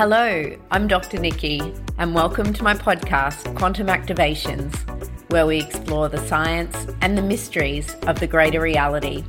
Hello, 0.00 0.56
I'm 0.70 0.88
Dr. 0.88 1.18
Niikee, 1.18 1.78
and 1.98 2.14
welcome 2.14 2.54
to 2.54 2.64
my 2.64 2.72
podcast, 2.72 3.54
Quantum 3.54 3.88
Activations, 3.88 4.74
where 5.30 5.44
we 5.44 5.58
explore 5.58 6.08
the 6.08 6.26
science 6.26 6.86
and 7.02 7.18
the 7.18 7.22
mysteries 7.22 7.94
of 8.06 8.18
the 8.18 8.26
greater 8.26 8.62
reality. 8.62 9.24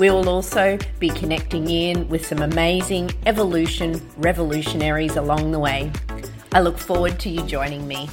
We 0.00 0.10
will 0.10 0.28
also 0.28 0.78
be 0.98 1.10
connecting 1.10 1.70
in 1.70 2.08
with 2.08 2.26
some 2.26 2.42
amazing 2.42 3.12
evolution 3.24 4.04
revolutionaries 4.16 5.14
along 5.14 5.52
the 5.52 5.60
way. 5.60 5.92
I 6.50 6.58
look 6.58 6.76
forward 6.76 7.20
to 7.20 7.28
you 7.28 7.44
joining 7.44 7.86
me. 7.86 8.10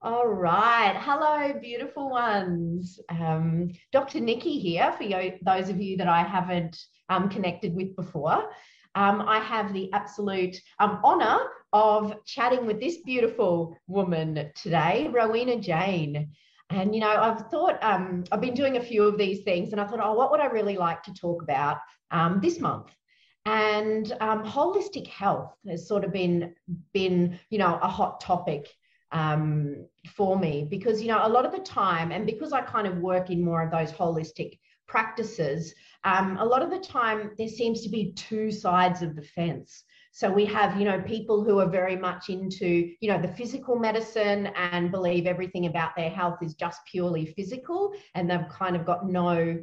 All 0.00 0.28
right. 0.28 0.94
Hello, 0.96 1.58
beautiful 1.60 2.08
ones. 2.08 3.00
Um, 3.08 3.72
Dr. 3.90 4.20
Niikee 4.20 4.62
here 4.62 4.92
for 4.92 5.02
you, 5.02 5.32
those 5.42 5.68
of 5.68 5.82
you 5.82 5.96
that 5.96 6.06
I 6.06 6.22
haven't 6.22 6.80
um, 7.08 7.28
connected 7.28 7.74
with 7.74 7.96
before 7.96 8.48
um, 8.94 9.22
I 9.22 9.38
have 9.38 9.72
the 9.72 9.92
absolute 9.92 10.56
um, 10.78 11.00
honor 11.04 11.38
of 11.72 12.24
chatting 12.24 12.66
with 12.66 12.80
this 12.80 12.98
beautiful 12.98 13.76
woman 13.86 14.50
today, 14.54 15.08
Rowena 15.12 15.60
Jayne. 15.60 16.30
And, 16.70 16.94
you 16.94 17.00
know, 17.00 17.10
I've 17.10 17.50
thought, 17.50 17.82
um, 17.82 18.24
I've 18.30 18.40
been 18.40 18.54
doing 18.54 18.76
a 18.76 18.82
few 18.82 19.04
of 19.04 19.18
these 19.18 19.42
things 19.42 19.72
and 19.72 19.80
I 19.80 19.86
thought, 19.86 20.00
oh, 20.02 20.14
what 20.14 20.30
would 20.30 20.40
I 20.40 20.46
really 20.46 20.76
like 20.76 21.02
to 21.04 21.14
talk 21.14 21.42
about 21.42 21.78
um, 22.10 22.40
this 22.42 22.60
month? 22.60 22.90
And 23.46 24.12
um, 24.20 24.44
holistic 24.44 25.06
health 25.06 25.54
has 25.68 25.88
sort 25.88 26.04
of 26.04 26.12
been, 26.12 26.54
been, 26.92 27.38
you 27.48 27.58
know, 27.58 27.78
a 27.82 27.88
hot 27.88 28.20
topic 28.20 28.68
um, 29.12 29.86
for 30.14 30.38
me 30.38 30.66
because, 30.68 31.00
you 31.00 31.08
know, 31.08 31.20
a 31.24 31.28
lot 31.28 31.46
of 31.46 31.52
the 31.52 31.58
time, 31.58 32.12
and 32.12 32.26
because 32.26 32.52
I 32.52 32.60
kind 32.60 32.86
of 32.86 32.98
work 32.98 33.30
in 33.30 33.44
more 33.44 33.62
of 33.62 33.72
those 33.72 33.92
holistic 33.92 34.58
practices, 34.86 35.74
um, 36.04 36.38
a 36.38 36.44
lot 36.44 36.62
of 36.62 36.70
the 36.70 36.78
time 36.78 37.32
there 37.36 37.48
seems 37.48 37.82
to 37.82 37.88
be 37.88 38.12
two 38.12 38.50
sides 38.50 39.02
of 39.02 39.16
the 39.16 39.22
fence. 39.22 39.84
So 40.12 40.30
we 40.30 40.44
have, 40.46 40.76
you 40.78 40.84
know, 40.84 41.00
people 41.02 41.44
who 41.44 41.60
are 41.60 41.68
very 41.68 41.94
much 41.94 42.30
into, 42.30 42.90
you 43.00 43.10
know, 43.10 43.22
the 43.22 43.28
physical 43.28 43.78
medicine 43.78 44.48
and 44.56 44.90
believe 44.90 45.26
everything 45.26 45.66
about 45.66 45.94
their 45.96 46.10
health 46.10 46.38
is 46.42 46.54
just 46.54 46.80
purely 46.90 47.26
physical, 47.26 47.92
and 48.14 48.28
they've 48.28 48.48
kind 48.48 48.74
of 48.74 48.84
got 48.84 49.08
no 49.08 49.60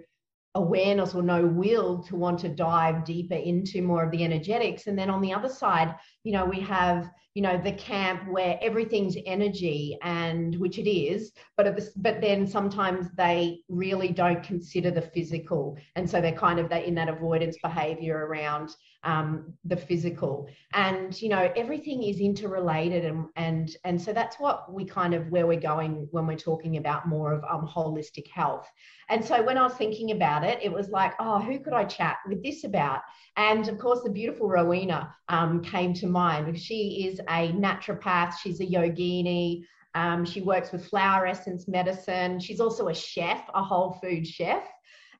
awareness 0.55 1.13
or 1.13 1.21
no 1.21 1.45
will 1.45 2.01
to 2.03 2.15
want 2.15 2.39
to 2.39 2.49
dive 2.49 3.03
deeper 3.03 3.35
into 3.35 3.81
more 3.81 4.05
of 4.05 4.11
the 4.11 4.23
energetics. 4.23 4.87
And 4.87 4.97
then 4.97 5.09
on 5.09 5.21
the 5.21 5.33
other 5.33 5.49
side, 5.49 5.93
you 6.23 6.31
know, 6.31 6.45
we 6.45 6.61
have, 6.61 7.09
you 7.37 7.43
know, 7.43 7.55
the 7.55 7.73
camp 7.73 8.27
where 8.27 8.57
everything's 8.63 9.15
energy 9.27 9.95
and 10.01 10.55
which 10.55 10.79
it 10.79 10.89
is, 10.89 11.33
but 11.55 11.75
the, 11.75 11.87
but 11.97 12.19
then 12.19 12.47
sometimes 12.47 13.11
they 13.15 13.59
really 13.69 14.07
don't 14.07 14.41
consider 14.41 14.89
the 14.89 15.03
physical. 15.03 15.77
And 15.95 16.09
so 16.09 16.19
they're 16.19 16.31
kind 16.31 16.57
of 16.57 16.67
that 16.69 16.85
in 16.85 16.95
that 16.95 17.09
avoidance 17.09 17.55
behavior 17.61 18.25
around 18.25 18.75
um, 19.03 19.53
the 19.63 19.77
physical. 19.77 20.49
And 20.73 21.19
you 21.21 21.29
know 21.29 21.51
everything 21.55 22.03
is 22.03 22.19
interrelated 22.19 23.05
and 23.05 23.27
and 23.35 23.75
and 23.85 24.01
so 24.01 24.11
that's 24.11 24.37
what 24.37 24.71
we 24.71 24.83
kind 24.85 25.13
of 25.13 25.29
where 25.29 25.47
we're 25.47 25.59
going 25.59 26.07
when 26.11 26.27
we're 26.27 26.37
talking 26.37 26.77
about 26.77 27.07
more 27.07 27.33
of 27.33 27.43
um, 27.49 27.67
holistic 27.67 28.27
health. 28.27 28.67
And 29.09 29.23
so 29.23 29.41
when 29.41 29.57
i 29.57 29.63
was 29.63 29.73
thinking 29.75 30.11
about 30.11 30.43
it 30.43 30.59
it 30.61 30.71
was 30.71 30.89
like 30.89 31.13
oh 31.19 31.39
who 31.39 31.59
could 31.59 31.73
i 31.73 31.85
chat 31.85 32.17
with 32.27 32.43
this 32.43 32.65
about? 32.65 33.01
And 33.37 33.67
of 33.69 33.77
course 33.77 34.01
the 34.03 34.09
beautiful 34.09 34.49
rowena 34.49 35.15
um, 35.29 35.61
came 35.61 35.93
to 35.95 36.07
mind. 36.07 36.59
She 36.59 37.07
is 37.07 37.21
a 37.29 37.51
naturopath 37.53 38.33
she's 38.41 38.59
a 38.59 38.65
yogini 38.65 39.63
um, 39.95 40.23
she 40.23 40.41
works 40.41 40.71
with 40.71 40.87
flower 40.87 41.25
essence 41.25 41.67
medicine 41.67 42.39
she's 42.39 42.59
also 42.59 42.87
a 42.89 42.93
chef 42.93 43.43
a 43.53 43.63
whole 43.63 43.93
food 44.01 44.25
chef 44.27 44.63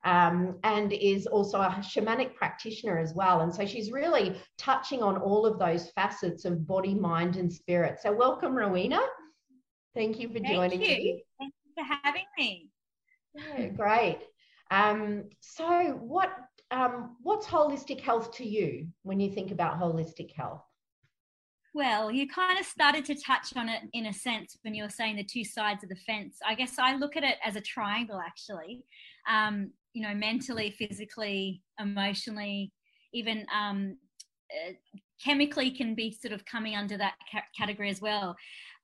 um, 0.04 0.58
and 0.64 0.92
is 0.92 1.26
also 1.26 1.58
a 1.60 1.68
shamanic 1.80 2.34
practitioner 2.34 2.98
as 2.98 3.14
well. 3.14 3.40
And 3.40 3.54
so 3.54 3.66
she's 3.66 3.90
really 3.90 4.40
touching 4.56 5.02
on 5.02 5.16
all 5.16 5.44
of 5.44 5.58
those 5.58 5.90
facets 5.90 6.44
of 6.44 6.66
body, 6.66 6.94
mind, 6.94 7.36
and 7.36 7.52
spirit. 7.52 7.98
So, 8.00 8.12
welcome, 8.12 8.54
Rowena. 8.54 9.00
Thank 9.94 10.18
you 10.20 10.28
for 10.28 10.38
Thank 10.38 10.48
joining 10.48 10.80
you. 10.80 10.88
me. 10.88 11.24
Thank 11.38 11.52
you 11.64 11.72
for 11.76 11.98
having 12.02 12.26
me. 12.38 12.70
Yeah, 13.34 13.68
great. 13.68 14.20
Um, 14.70 15.24
so, 15.40 15.98
what 16.00 16.30
um, 16.70 17.16
what's 17.22 17.46
holistic 17.46 18.00
health 18.00 18.32
to 18.36 18.46
you 18.46 18.88
when 19.02 19.20
you 19.20 19.30
think 19.30 19.50
about 19.50 19.80
holistic 19.80 20.32
health? 20.32 20.62
Well, 21.74 22.10
you 22.10 22.26
kind 22.28 22.58
of 22.58 22.66
started 22.66 23.04
to 23.06 23.14
touch 23.14 23.54
on 23.56 23.68
it 23.68 23.82
in 23.92 24.06
a 24.06 24.12
sense 24.12 24.56
when 24.62 24.74
you 24.74 24.82
were 24.82 24.90
saying 24.90 25.16
the 25.16 25.24
two 25.24 25.44
sides 25.44 25.82
of 25.82 25.90
the 25.90 25.96
fence. 25.96 26.38
I 26.46 26.54
guess 26.54 26.78
I 26.78 26.96
look 26.96 27.16
at 27.16 27.24
it 27.24 27.36
as 27.44 27.56
a 27.56 27.60
triangle, 27.60 28.20
actually. 28.24 28.84
Um, 29.28 29.70
you 29.92 30.02
know, 30.02 30.14
mentally, 30.14 30.70
physically, 30.70 31.62
emotionally, 31.78 32.72
even 33.12 33.46
um, 33.54 33.96
uh, 34.50 34.72
chemically 35.22 35.70
can 35.70 35.94
be 35.94 36.10
sort 36.10 36.32
of 36.32 36.44
coming 36.46 36.74
under 36.74 36.96
that 36.96 37.14
ca- 37.30 37.42
category 37.56 37.90
as 37.90 38.00
well. 38.00 38.36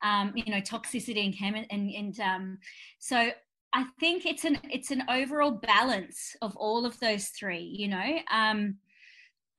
Um, 0.02 0.32
you 0.34 0.52
know, 0.52 0.60
toxicity 0.60 1.24
and 1.24 1.36
chem 1.36 1.54
and, 1.54 1.90
and 1.90 2.20
um, 2.20 2.58
so 2.98 3.30
I 3.72 3.86
think 3.98 4.26
it's 4.26 4.44
an 4.44 4.58
it's 4.70 4.90
an 4.90 5.02
overall 5.10 5.50
balance 5.50 6.36
of 6.42 6.54
all 6.56 6.86
of 6.86 6.98
those 7.00 7.28
three. 7.28 7.74
You 7.76 7.88
know, 7.88 8.18
um, 8.30 8.76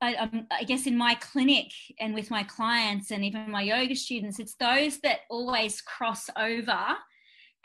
I, 0.02 0.16
um, 0.16 0.48
I, 0.52 0.64
guess 0.64 0.88
in 0.88 0.98
my 0.98 1.16
clinic 1.16 1.72
and 2.00 2.14
with 2.14 2.30
my 2.30 2.44
clients 2.44 3.12
and 3.12 3.24
even 3.24 3.50
my 3.50 3.62
yoga 3.62 3.96
students, 3.96 4.40
it's 4.40 4.56
those 4.56 5.00
that 5.00 5.20
always 5.30 5.82
cross 5.82 6.30
over 6.38 6.98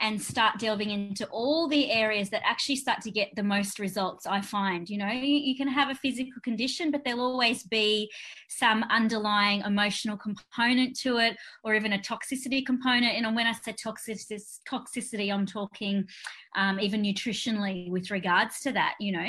and 0.00 0.21
start 0.21 0.59
delving 0.59 0.91
into 0.91 1.27
all 1.27 1.69
the 1.69 1.91
areas 1.91 2.31
that 2.31 2.43
actually 2.44 2.77
start 2.77 3.00
to 3.03 3.11
get 3.11 3.28
the 3.37 3.43
most 3.43 3.78
results 3.78 4.27
i 4.27 4.41
find 4.41 4.88
you 4.88 4.97
know 4.99 5.09
you, 5.09 5.56
can 5.56 5.69
have 5.69 5.91
a 5.91 5.94
physical 5.94 6.41
condition 6.43 6.91
but 6.91 7.05
there'll 7.05 7.21
always 7.21 7.62
be 7.65 8.10
some 8.49 8.83
underlying 8.91 9.60
emotional 9.62 10.16
component 10.16 10.97
to 10.97 11.19
it 11.19 11.37
or 11.65 11.75
even 11.75 11.93
a 11.93 11.99
toxicity 11.99 12.65
component. 12.65 13.15
And 13.15 13.37
when 13.37 13.47
i 13.47 13.53
say 13.53 13.72
toxicity, 13.72 14.41
toxicity 14.69 15.33
i'm 15.33 15.47
talking 15.47 16.06
um, 16.56 16.81
even 16.81 17.03
nutritionally 17.03 17.91
with 17.91 18.10
regards 18.10 18.60
to 18.60 18.72
that 18.72 18.94
you 19.00 19.12
know. 19.12 19.28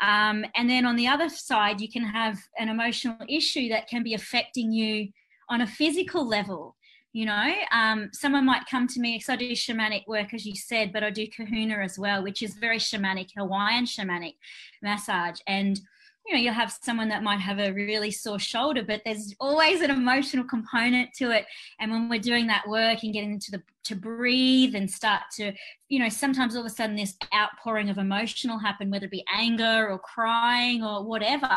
Um, 0.00 0.44
and 0.54 0.68
then 0.68 0.86
on 0.86 0.96
the 0.96 1.08
other 1.08 1.28
side 1.28 1.80
you 1.80 1.90
can 1.90 2.04
have 2.04 2.38
an 2.58 2.68
emotional 2.68 3.16
issue 3.28 3.68
that 3.70 3.88
can 3.88 4.02
be 4.02 4.14
affecting 4.14 4.72
you 4.72 5.08
on 5.48 5.60
a 5.60 5.66
physical 5.66 6.26
level 6.26 6.76
you 7.14 7.24
know? 7.24 7.54
Um, 7.72 8.10
someone 8.12 8.44
might 8.44 8.66
come 8.70 8.86
to 8.88 9.00
me 9.00 9.14
because 9.14 9.30
i 9.30 9.36
do 9.36 9.52
shamanic 9.52 10.06
work 10.06 10.34
as 10.34 10.44
you 10.44 10.54
said 10.54 10.92
but 10.92 11.02
i 11.02 11.10
do 11.10 11.26
kahuna 11.28 11.76
as 11.76 11.98
well 11.98 12.22
which 12.22 12.42
is 12.42 12.54
very 12.54 12.78
shamanic 12.78 13.30
hawaiian 13.36 13.86
shamanic 13.86 14.34
massage. 14.82 15.40
And 15.46 15.80
you 16.26 16.34
know 16.34 16.40
you'll 16.40 16.54
have 16.54 16.76
someone 16.82 17.08
that 17.08 17.22
might 17.22 17.40
have 17.40 17.58
a 17.58 17.72
really 17.72 18.10
sore 18.10 18.38
shoulder 18.38 18.82
but 18.82 19.02
there's 19.04 19.34
always 19.40 19.82
an 19.82 19.90
emotional 19.90 20.44
component 20.44 21.12
to 21.14 21.30
it. 21.30 21.46
And 21.80 21.90
when 21.90 22.08
we're 22.08 22.18
doing 22.18 22.46
that 22.48 22.68
work 22.68 23.02
and 23.02 23.12
getting 23.12 23.32
into 23.32 23.50
the 23.50 23.62
to 23.84 23.94
breathe 23.94 24.74
and 24.74 24.90
start 24.90 25.22
to 25.36 25.52
you 25.88 25.98
know 25.98 26.08
sometimes 26.08 26.56
all 26.56 26.62
of 26.62 26.66
a 26.66 26.70
sudden 26.70 26.96
this 26.96 27.16
outpouring 27.34 27.90
of 27.90 27.98
emotional 27.98 28.58
happen 28.58 28.90
whether 28.90 29.06
it 29.06 29.10
be 29.10 29.24
anger 29.32 29.88
or 29.88 29.98
crying 29.98 30.82
or 30.82 31.04
whatever 31.04 31.56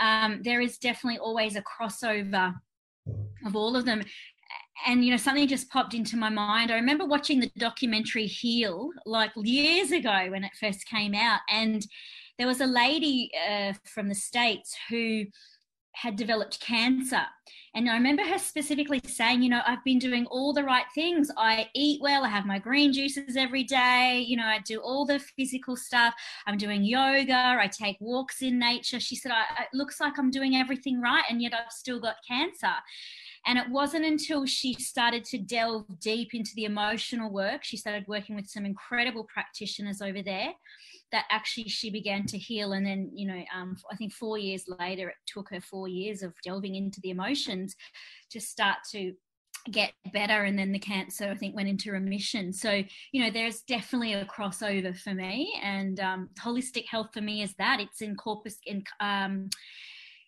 um, 0.00 0.40
there 0.44 0.60
is 0.60 0.78
definitely 0.78 1.18
always 1.18 1.56
a 1.56 1.62
crossover 1.62 2.54
of 3.46 3.56
all 3.56 3.76
of 3.76 3.84
them 3.84 4.02
and 4.86 5.04
you 5.04 5.10
know 5.10 5.16
something 5.16 5.46
just 5.48 5.70
popped 5.70 5.94
into 5.94 6.16
my 6.16 6.28
mind. 6.28 6.70
I 6.70 6.76
remember 6.76 7.04
watching 7.04 7.40
the 7.40 7.50
documentary 7.58 8.26
heal 8.26 8.90
like 9.06 9.30
years 9.36 9.90
ago 9.90 10.28
when 10.30 10.44
it 10.44 10.52
first 10.58 10.86
came 10.86 11.14
out 11.14 11.40
and 11.48 11.86
there 12.38 12.46
was 12.46 12.60
a 12.60 12.66
lady 12.66 13.30
uh, 13.48 13.72
from 13.84 14.08
the 14.08 14.14
states 14.14 14.76
who 14.88 15.24
had 15.92 16.16
developed 16.16 16.60
cancer. 16.60 17.22
And 17.74 17.88
i 17.88 17.94
remember 17.94 18.22
her 18.22 18.38
specifically 18.38 19.00
saying 19.04 19.42
you 19.42 19.50
know 19.50 19.60
i've 19.66 19.84
been 19.84 19.98
doing 19.98 20.26
all 20.26 20.52
the 20.52 20.64
right 20.64 20.86
things. 20.94 21.30
I 21.36 21.68
eat 21.74 22.00
well. 22.00 22.24
I 22.24 22.28
have 22.28 22.46
my 22.46 22.58
green 22.58 22.92
juices 22.92 23.36
every 23.36 23.64
day. 23.64 24.24
You 24.26 24.36
know 24.36 24.46
i 24.46 24.60
do 24.64 24.80
all 24.80 25.04
the 25.04 25.18
physical 25.18 25.76
stuff. 25.76 26.14
I'm 26.46 26.56
doing 26.56 26.84
yoga. 26.84 27.56
I 27.60 27.68
take 27.68 27.96
walks 28.00 28.42
in 28.42 28.58
nature. 28.58 29.00
She 29.00 29.16
said 29.16 29.32
it 29.32 29.68
looks 29.74 30.00
like 30.00 30.18
i'm 30.18 30.30
doing 30.30 30.56
everything 30.56 31.00
right 31.00 31.24
and 31.28 31.42
yet 31.42 31.52
i've 31.54 31.72
still 31.72 32.00
got 32.00 32.16
cancer. 32.26 32.74
And 33.46 33.58
it 33.58 33.70
wasn't 33.70 34.04
until 34.04 34.46
she 34.46 34.74
started 34.74 35.24
to 35.26 35.38
delve 35.38 35.86
deep 36.00 36.34
into 36.34 36.50
the 36.54 36.64
emotional 36.64 37.30
work, 37.30 37.64
she 37.64 37.76
started 37.76 38.04
working 38.06 38.36
with 38.36 38.46
some 38.46 38.66
incredible 38.66 39.24
practitioners 39.24 40.02
over 40.02 40.22
there, 40.22 40.50
that 41.12 41.24
actually 41.30 41.68
she 41.68 41.90
began 41.90 42.26
to 42.26 42.38
heal. 42.38 42.72
And 42.72 42.86
then, 42.86 43.10
you 43.12 43.26
know, 43.26 43.42
um, 43.54 43.76
I 43.90 43.96
think 43.96 44.12
four 44.12 44.38
years 44.38 44.64
later, 44.78 45.08
it 45.08 45.16
took 45.26 45.50
her 45.50 45.60
four 45.60 45.88
years 45.88 46.22
of 46.22 46.34
delving 46.44 46.74
into 46.74 47.00
the 47.00 47.10
emotions 47.10 47.74
to 48.30 48.40
start 48.40 48.78
to 48.92 49.14
get 49.72 49.92
better 50.14 50.44
and 50.44 50.58
then 50.58 50.72
the 50.72 50.78
cancer 50.78 51.28
i 51.28 51.34
think 51.34 51.54
went 51.54 51.68
into 51.68 51.92
remission 51.92 52.52
so 52.52 52.82
you 53.12 53.22
know 53.22 53.28
there's 53.28 53.62
definitely 53.62 54.14
a 54.14 54.24
crossover 54.24 54.96
for 54.96 55.12
me 55.12 55.52
and 55.62 56.00
um, 56.00 56.30
holistic 56.40 56.86
health 56.86 57.08
for 57.12 57.20
me 57.20 57.42
is 57.42 57.52
that 57.58 57.78
it's 57.78 58.00
in 58.00 58.14
corpus 58.14 58.56
in 58.64 58.82
um, 59.00 59.50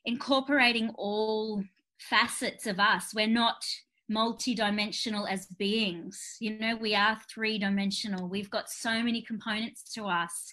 incorporating 0.04 0.90
all 0.96 1.62
facets 2.00 2.66
of 2.66 2.80
us. 2.80 3.12
We're 3.14 3.26
not 3.26 3.62
multi-dimensional 4.10 5.26
as 5.26 5.46
beings. 5.46 6.36
You 6.40 6.58
know, 6.58 6.76
we 6.76 6.94
are 6.94 7.18
three-dimensional. 7.32 8.28
We've 8.28 8.50
got 8.50 8.68
so 8.68 9.02
many 9.02 9.22
components 9.22 9.84
to 9.94 10.06
us. 10.06 10.52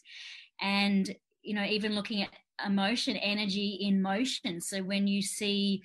And, 0.61 1.13
you 1.41 1.55
know, 1.55 1.63
even 1.63 1.95
looking 1.95 2.21
at 2.21 2.29
emotion, 2.65 3.17
energy 3.17 3.79
in 3.81 4.01
motion. 4.01 4.61
So 4.61 4.81
when 4.83 5.07
you 5.07 5.21
see 5.21 5.81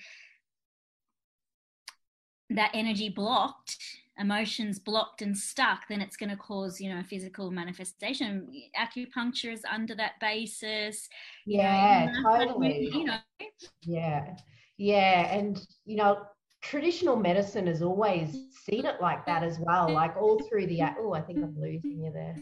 that 2.51 2.71
energy 2.75 3.09
blocked 3.09 3.79
emotions 4.19 4.79
blocked 4.79 5.23
and 5.23 5.37
stuck 5.37 5.89
then 5.89 6.03
it's 6.03 6.19
going 6.19 6.29
to 6.29 6.37
cause 6.37 6.79
you 6.79 6.93
know 6.93 7.01
a 7.01 7.05
physical 7.05 7.51
manifestation 7.51 8.47
acupuncture 8.79 9.51
is 9.51 9.65
under 9.73 9.95
that 9.95 10.13
basis 10.21 11.09
yeah 11.47 12.13
you 12.13 12.23
know, 12.23 12.39
totally 12.39 12.91
you 12.93 13.05
know 13.05 13.17
yeah 13.87 14.35
yeah 14.77 15.35
and 15.35 15.67
you 15.87 15.97
know 15.97 16.19
traditional 16.63 17.17
medicine 17.17 17.67
has 17.67 17.83
always 17.83 18.37
seen 18.65 18.87
it 18.87 19.01
like 19.01 19.27
that 19.27 19.43
as 19.43 19.59
well 19.59 19.93
like 19.93 20.17
all 20.17 20.39
through 20.49 20.67
the 20.67 20.81
oh 21.01 21.13
i 21.13 21.21
think 21.21 21.39
i'm 21.39 21.55
losing 21.61 22.01
you 22.05 22.13
there. 22.13 22.37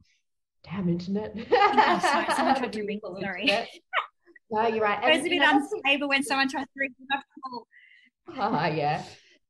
Damn 0.64 0.88
internet. 0.88 1.35
Oh, 1.50 1.99
sorry, 2.03 2.26
someone 2.35 2.56
tried 2.56 2.73
to 2.73 2.82
ring 2.87 3.00
sorry. 3.20 3.47
No 4.50 4.67
you're 4.69 4.82
right. 4.82 4.99
It's 5.03 5.26
a 5.26 5.29
bit 5.29 5.43
unstable 5.43 6.08
when 6.08 6.23
someone 6.23 6.49
tries 6.49 6.67
to 6.67 6.73
ring 6.76 6.94
uh, 8.38 8.70
yeah. 8.75 9.03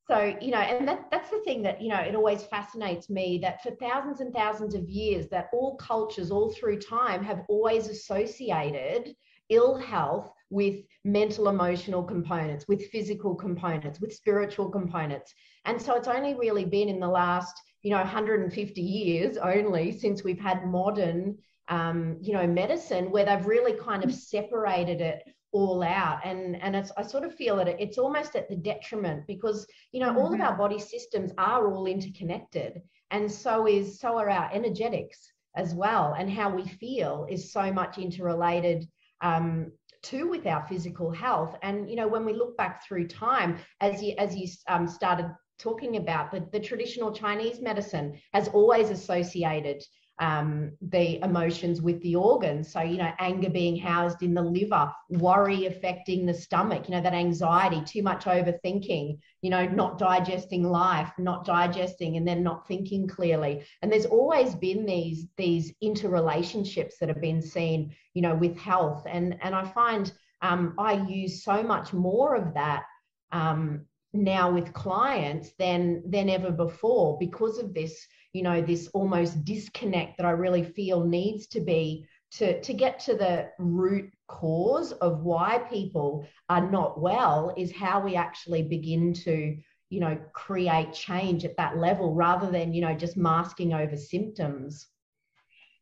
So, 0.08 0.36
you 0.40 0.50
know, 0.50 0.58
and 0.58 0.86
that, 0.86 1.10
that's 1.10 1.30
the 1.30 1.40
thing 1.40 1.62
that, 1.62 1.82
you 1.82 1.88
know, 1.88 1.98
it 1.98 2.14
always 2.14 2.42
fascinates 2.44 3.10
me 3.10 3.38
that 3.42 3.62
for 3.62 3.72
thousands 3.72 4.20
and 4.20 4.32
thousands 4.32 4.74
of 4.74 4.88
years, 4.88 5.28
that 5.30 5.48
all 5.52 5.76
cultures 5.76 6.30
all 6.30 6.52
through 6.52 6.80
time 6.80 7.24
have 7.24 7.44
always 7.48 7.88
associated 7.88 9.14
ill 9.48 9.76
health 9.76 10.30
with 10.50 10.84
mental 11.04 11.48
emotional 11.48 12.02
components, 12.02 12.66
with 12.68 12.88
physical 12.90 13.34
components, 13.34 14.00
with 14.00 14.14
spiritual 14.14 14.70
components. 14.70 15.34
And 15.64 15.80
so 15.80 15.94
it's 15.94 16.08
only 16.08 16.34
really 16.34 16.64
been 16.64 16.88
in 16.88 17.00
the 17.00 17.08
last, 17.08 17.60
you 17.82 17.90
know, 17.90 17.98
150 17.98 18.80
years 18.80 19.36
only 19.36 19.98
since 19.98 20.22
we've 20.22 20.40
had 20.40 20.66
modern, 20.66 21.38
um, 21.68 22.18
you 22.20 22.32
know, 22.32 22.46
medicine 22.46 23.10
where 23.10 23.24
they've 23.24 23.46
really 23.46 23.74
kind 23.74 24.04
of 24.04 24.14
separated 24.14 25.00
it 25.00 25.22
all 25.52 25.82
out 25.82 26.20
and 26.24 26.60
and 26.60 26.76
it's 26.76 26.92
i 26.98 27.02
sort 27.02 27.24
of 27.24 27.34
feel 27.34 27.56
that 27.56 27.68
it's 27.80 27.96
almost 27.96 28.36
at 28.36 28.48
the 28.48 28.56
detriment 28.56 29.26
because 29.26 29.66
you 29.92 30.00
know 30.00 30.08
mm-hmm. 30.08 30.18
all 30.18 30.26
of 30.26 30.32
mm-hmm. 30.32 30.42
our 30.42 30.56
body 30.56 30.78
systems 30.78 31.32
are 31.38 31.72
all 31.72 31.86
interconnected 31.86 32.82
and 33.10 33.30
so 33.30 33.66
is 33.66 33.98
so 33.98 34.18
are 34.18 34.28
our 34.28 34.50
energetics 34.52 35.32
as 35.56 35.74
well 35.74 36.14
and 36.18 36.30
how 36.30 36.54
we 36.54 36.66
feel 36.66 37.26
is 37.30 37.52
so 37.52 37.72
much 37.72 37.96
interrelated 37.96 38.86
um, 39.22 39.72
too 40.06 40.28
with 40.28 40.46
our 40.46 40.66
physical 40.68 41.10
health. 41.10 41.56
And 41.62 41.90
you 41.90 41.96
know 41.96 42.08
when 42.08 42.24
we 42.24 42.32
look 42.32 42.56
back 42.56 42.84
through 42.84 43.08
time 43.08 43.58
as 43.80 44.02
you 44.02 44.14
as 44.18 44.36
you 44.36 44.46
um, 44.68 44.86
started 44.86 45.34
talking 45.58 45.96
about 45.96 46.30
the, 46.30 46.46
the 46.52 46.60
traditional 46.60 47.10
chinese 47.10 47.60
medicine 47.62 48.20
has 48.34 48.48
always 48.48 48.90
associated 48.90 49.82
um, 50.18 50.72
the 50.80 51.22
emotions 51.22 51.82
with 51.82 52.00
the 52.02 52.16
organs. 52.16 52.72
So, 52.72 52.80
you 52.80 52.98
know, 52.98 53.12
anger 53.18 53.50
being 53.50 53.76
housed 53.76 54.22
in 54.22 54.34
the 54.34 54.42
liver, 54.42 54.90
worry 55.10 55.66
affecting 55.66 56.24
the 56.24 56.34
stomach, 56.34 56.88
you 56.88 56.94
know, 56.94 57.02
that 57.02 57.12
anxiety, 57.12 57.82
too 57.84 58.02
much 58.02 58.24
overthinking, 58.24 59.18
you 59.42 59.50
know, 59.50 59.66
not 59.66 59.98
digesting 59.98 60.62
life, 60.62 61.12
not 61.18 61.44
digesting 61.44 62.16
and 62.16 62.26
then 62.26 62.42
not 62.42 62.66
thinking 62.66 63.06
clearly. 63.06 63.62
And 63.82 63.92
there's 63.92 64.06
always 64.06 64.54
been 64.54 64.86
these, 64.86 65.26
these 65.36 65.74
interrelationships 65.82 66.98
that 67.00 67.08
have 67.08 67.20
been 67.20 67.42
seen, 67.42 67.94
you 68.14 68.22
know, 68.22 68.34
with 68.34 68.56
health. 68.56 69.06
And, 69.06 69.36
and 69.42 69.54
I 69.54 69.64
find 69.64 70.10
um, 70.42 70.74
I 70.78 70.92
use 71.06 71.42
so 71.44 71.62
much 71.62 71.92
more 71.92 72.34
of 72.36 72.54
that 72.54 72.84
um, 73.32 73.86
now 74.12 74.50
with 74.50 74.72
clients 74.72 75.50
than 75.58 76.02
than 76.08 76.28
ever 76.28 76.50
before 76.50 77.18
because 77.18 77.58
of 77.58 77.74
this 77.74 78.06
you 78.36 78.42
know 78.42 78.60
this 78.60 78.88
almost 78.88 79.44
disconnect 79.44 80.18
that 80.18 80.26
i 80.26 80.30
really 80.30 80.62
feel 80.62 81.02
needs 81.04 81.46
to 81.46 81.60
be 81.60 82.06
to 82.30 82.60
to 82.60 82.74
get 82.74 82.98
to 83.00 83.14
the 83.14 83.48
root 83.58 84.12
cause 84.28 84.92
of 84.92 85.22
why 85.22 85.58
people 85.70 86.26
are 86.50 86.70
not 86.70 87.00
well 87.00 87.54
is 87.56 87.72
how 87.72 87.98
we 87.98 88.14
actually 88.14 88.62
begin 88.62 89.14
to 89.14 89.56
you 89.88 90.00
know 90.00 90.18
create 90.34 90.92
change 90.92 91.44
at 91.46 91.56
that 91.56 91.78
level 91.78 92.14
rather 92.14 92.50
than 92.50 92.74
you 92.74 92.82
know 92.82 92.94
just 92.94 93.16
masking 93.16 93.72
over 93.72 93.96
symptoms 93.96 94.88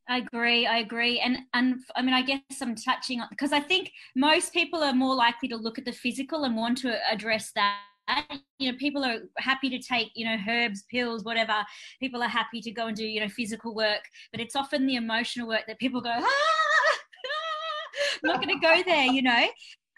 I 0.06 0.18
agree. 0.18 0.66
I 0.66 0.80
agree. 0.80 1.18
And 1.20 1.38
and 1.54 1.76
I 1.96 2.02
mean, 2.02 2.12
I 2.12 2.20
guess 2.20 2.60
I'm 2.60 2.74
touching 2.74 3.22
on 3.22 3.28
because 3.30 3.54
I 3.54 3.60
think 3.60 3.90
most 4.14 4.52
people 4.52 4.82
are 4.82 4.92
more 4.92 5.14
likely 5.14 5.48
to 5.48 5.56
look 5.56 5.78
at 5.78 5.86
the 5.86 5.92
physical 5.92 6.44
and 6.44 6.54
want 6.54 6.76
to 6.78 6.98
address 7.10 7.52
that 7.54 7.78
you 8.58 8.70
know 8.70 8.78
people 8.78 9.04
are 9.04 9.18
happy 9.38 9.70
to 9.70 9.78
take 9.78 10.10
you 10.14 10.24
know 10.24 10.36
herbs 10.48 10.84
pills 10.90 11.24
whatever 11.24 11.64
people 12.00 12.22
are 12.22 12.28
happy 12.28 12.60
to 12.60 12.70
go 12.70 12.86
and 12.86 12.96
do 12.96 13.04
you 13.04 13.20
know 13.20 13.28
physical 13.28 13.74
work 13.74 14.02
but 14.30 14.40
it's 14.40 14.56
often 14.56 14.86
the 14.86 14.96
emotional 14.96 15.48
work 15.48 15.62
that 15.66 15.78
people 15.78 16.00
go 16.00 16.10
ah, 16.10 16.22
ah 16.22 16.98
I'm 18.22 18.30
not 18.30 18.42
going 18.42 18.58
to 18.58 18.66
go 18.66 18.82
there 18.84 19.06
you 19.06 19.22
know 19.22 19.46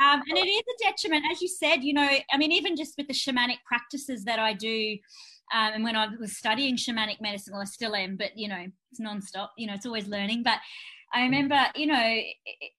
um, 0.05 0.21
and 0.29 0.37
it 0.37 0.47
is 0.47 0.63
a 0.63 0.85
detriment 0.85 1.25
as 1.31 1.41
you 1.41 1.49
said 1.49 1.77
you 1.83 1.95
know 1.95 2.09
i 2.33 2.37
mean 2.37 2.53
even 2.53 2.77
just 2.77 2.95
with 2.97 3.09
the 3.09 3.15
shamanic 3.15 3.59
practices 3.67 4.25
that 4.25 4.39
i 4.39 4.53
do 4.53 4.99
um, 5.55 5.75
and 5.75 5.85
when 5.85 5.95
I 5.95 6.09
was 6.19 6.37
studying 6.37 6.77
shamanic 6.77 7.21
medicine, 7.21 7.53
well, 7.53 7.63
I 7.63 7.67
still 7.67 7.95
am, 7.95 8.17
but 8.17 8.37
you 8.37 8.49
know, 8.49 8.67
it's 8.91 9.01
nonstop. 9.01 9.51
You 9.57 9.69
know, 9.69 9.75
it's 9.75 9.87
always 9.87 10.09
learning. 10.09 10.43
But 10.43 10.59
I 11.17 11.23
remember, 11.23 11.59
you 11.75 11.87
know, 11.87 12.21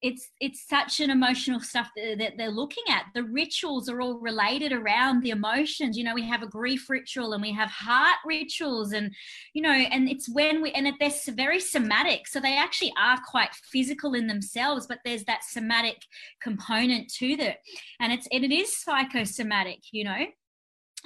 it's 0.03 0.29
it's 0.39 0.67
such 0.69 0.99
an 0.99 1.09
emotional 1.09 1.59
stuff 1.59 1.89
that, 1.95 2.33
they're 2.37 2.51
looking 2.51 2.83
at. 2.87 3.05
The 3.15 3.23
rituals 3.23 3.89
are 3.89 3.99
all 3.99 4.19
related 4.19 4.71
around 4.71 5.23
the 5.23 5.31
emotions. 5.31 5.97
You 5.97 6.03
know, 6.03 6.13
we 6.13 6.27
have 6.27 6.43
a 6.43 6.47
grief 6.47 6.87
ritual 6.87 7.33
and 7.33 7.41
we 7.41 7.51
have 7.53 7.71
heart 7.71 8.17
rituals, 8.27 8.93
and 8.93 9.11
you 9.53 9.63
know, 9.63 9.71
and 9.71 10.07
it's 10.07 10.29
when 10.29 10.61
we 10.61 10.71
and 10.73 10.85
they're 10.99 11.11
very 11.33 11.59
somatic, 11.59 12.27
so 12.27 12.39
they 12.39 12.55
actually 12.55 12.93
are 13.01 13.17
quite 13.27 13.55
physical 13.71 14.13
in 14.13 14.27
themselves, 14.27 14.85
but 14.85 14.99
there's 15.03 15.23
that 15.23 15.43
somatic 15.43 15.97
component 16.39 17.11
to 17.13 17.35
them, 17.35 17.55
and 17.99 18.13
it's 18.13 18.27
and 18.31 18.45
it 18.45 18.51
is 18.51 18.77
psychosomatic. 18.77 19.79
You 19.91 20.03
know, 20.03 20.25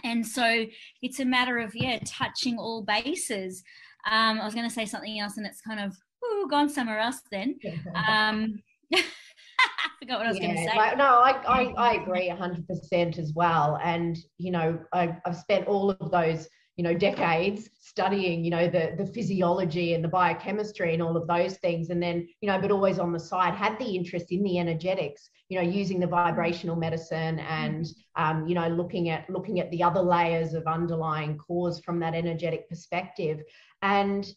and 0.03 0.27
so 0.27 0.65
it's 1.01 1.21
a 1.21 1.25
matter 1.25 1.59
of 1.59 1.73
yeah, 1.75 1.99
touching 2.05 2.57
all 2.57 2.83
bases. 2.83 3.63
Um, 4.05 4.41
I 4.41 4.43
was 4.43 4.53
going 4.53 4.67
to 4.67 4.73
say 4.73 4.85
something 4.85 5.17
else, 5.17 5.37
and 5.37 5.45
it's 5.45 5.61
kind 5.61 5.79
of 5.79 5.95
ooh, 6.23 6.47
gone 6.49 6.69
somewhere 6.69 6.99
else 6.99 7.21
then. 7.31 7.59
Um, 8.07 8.61
I 8.93 9.89
forgot 9.99 10.19
what 10.19 10.25
I 10.27 10.29
was 10.29 10.39
yeah, 10.39 10.47
going 10.47 10.57
to 10.57 10.71
say. 10.71 10.77
Like, 10.77 10.97
no, 10.97 11.05
I, 11.05 11.31
I, 11.47 11.73
I 11.77 11.93
agree 11.95 12.29
100% 12.29 13.17
as 13.17 13.33
well. 13.33 13.79
And, 13.83 14.17
you 14.37 14.51
know, 14.51 14.79
I, 14.93 15.15
I've 15.25 15.37
spent 15.37 15.67
all 15.67 15.91
of 15.91 16.11
those, 16.11 16.47
you 16.75 16.83
know, 16.83 16.93
decades 16.93 17.69
studying, 17.79 18.43
you 18.43 18.51
know, 18.51 18.67
the, 18.67 18.95
the 18.97 19.05
physiology 19.05 19.93
and 19.93 20.03
the 20.03 20.07
biochemistry 20.09 20.93
and 20.93 21.01
all 21.01 21.15
of 21.15 21.27
those 21.27 21.57
things. 21.57 21.89
And 21.89 22.01
then, 22.01 22.27
you 22.41 22.47
know, 22.47 22.59
but 22.59 22.71
always 22.71 22.99
on 22.99 23.11
the 23.11 23.19
side 23.19 23.53
had 23.53 23.77
the 23.79 23.95
interest 23.95 24.31
in 24.31 24.43
the 24.43 24.59
energetics, 24.59 25.29
you 25.49 25.57
know, 25.57 25.67
using 25.67 25.99
the 25.99 26.07
vibrational 26.07 26.75
medicine 26.75 27.39
and, 27.39 27.85
um, 28.15 28.47
you 28.47 28.55
know, 28.55 28.67
looking 28.67 29.09
at 29.09 29.29
looking 29.29 29.59
at 29.59 29.69
the 29.71 29.83
other 29.83 30.01
layers 30.01 30.53
of 30.53 30.65
underlying 30.67 31.37
cause 31.37 31.79
from 31.81 31.99
that 31.99 32.15
energetic 32.15 32.67
perspective. 32.69 33.41
And 33.81 34.31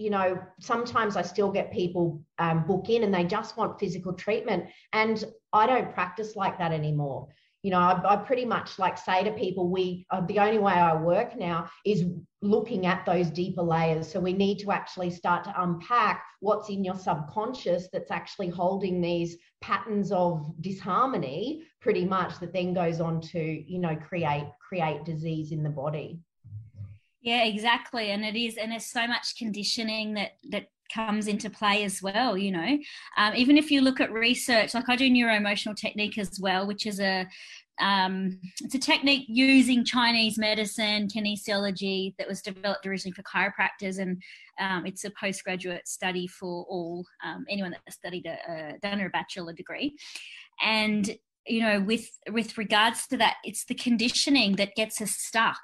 you 0.00 0.08
know, 0.08 0.38
sometimes 0.60 1.14
I 1.14 1.22
still 1.22 1.52
get 1.52 1.70
people 1.70 2.22
um, 2.38 2.66
book 2.66 2.88
in 2.88 3.04
and 3.04 3.12
they 3.12 3.24
just 3.24 3.56
want 3.58 3.78
physical 3.78 4.14
treatment. 4.14 4.64
And 4.94 5.22
I 5.52 5.66
don't 5.66 5.92
practice 5.92 6.36
like 6.36 6.58
that 6.58 6.72
anymore. 6.72 7.28
You 7.62 7.72
know, 7.72 7.78
I, 7.78 8.14
I 8.14 8.16
pretty 8.16 8.46
much 8.46 8.78
like 8.78 8.96
say 8.96 9.22
to 9.22 9.32
people, 9.32 9.68
we 9.68 10.06
uh, 10.10 10.22
the 10.22 10.38
only 10.38 10.58
way 10.58 10.72
I 10.72 10.94
work 10.96 11.36
now 11.36 11.68
is 11.84 12.06
looking 12.40 12.86
at 12.86 13.04
those 13.04 13.28
deeper 13.28 13.60
layers. 13.60 14.10
So 14.10 14.18
we 14.18 14.32
need 14.32 14.58
to 14.60 14.72
actually 14.72 15.10
start 15.10 15.44
to 15.44 15.62
unpack 15.62 16.24
what's 16.40 16.70
in 16.70 16.82
your 16.82 16.94
subconscious 16.94 17.88
that's 17.92 18.10
actually 18.10 18.48
holding 18.48 19.02
these 19.02 19.36
patterns 19.60 20.10
of 20.10 20.50
disharmony, 20.62 21.64
pretty 21.82 22.06
much 22.06 22.40
that 22.40 22.54
then 22.54 22.72
goes 22.72 22.98
on 22.98 23.20
to, 23.20 23.38
you 23.38 23.78
know, 23.78 23.94
create 23.96 24.48
create 24.66 25.04
disease 25.04 25.52
in 25.52 25.62
the 25.62 25.68
body. 25.68 26.20
Yeah, 27.22 27.44
exactly. 27.44 28.10
And 28.10 28.24
it 28.24 28.36
is, 28.36 28.56
and 28.56 28.72
there's 28.72 28.86
so 28.86 29.06
much 29.06 29.36
conditioning 29.36 30.14
that 30.14 30.32
that 30.50 30.68
comes 30.92 31.28
into 31.28 31.48
play 31.48 31.84
as 31.84 32.02
well 32.02 32.36
you 32.36 32.50
know 32.50 32.78
um, 33.16 33.34
even 33.34 33.56
if 33.56 33.70
you 33.70 33.80
look 33.80 34.00
at 34.00 34.12
research 34.12 34.74
like 34.74 34.88
i 34.88 34.96
do 34.96 35.08
neuroemotional 35.08 35.76
technique 35.76 36.18
as 36.18 36.40
well 36.40 36.66
which 36.66 36.86
is 36.86 37.00
a 37.00 37.26
um, 37.80 38.38
it's 38.60 38.74
a 38.74 38.78
technique 38.78 39.24
using 39.28 39.84
chinese 39.84 40.36
medicine 40.36 41.08
kinesiology 41.08 42.14
that 42.18 42.28
was 42.28 42.42
developed 42.42 42.86
originally 42.86 43.14
for 43.14 43.22
chiropractors 43.22 43.98
and 43.98 44.20
um, 44.60 44.84
it's 44.84 45.04
a 45.04 45.10
postgraduate 45.18 45.88
study 45.88 46.26
for 46.26 46.64
all 46.68 47.06
um, 47.24 47.44
anyone 47.48 47.70
that 47.70 47.92
studied 47.92 48.26
a, 48.26 48.36
a 48.52 48.78
done 48.82 49.00
a 49.00 49.08
bachelor 49.10 49.52
degree 49.52 49.96
and 50.62 51.16
you 51.46 51.60
know 51.60 51.80
with 51.80 52.06
with 52.30 52.58
regards 52.58 53.06
to 53.06 53.16
that 53.16 53.36
it's 53.44 53.64
the 53.64 53.74
conditioning 53.74 54.56
that 54.56 54.74
gets 54.74 55.00
us 55.00 55.12
stuck. 55.12 55.60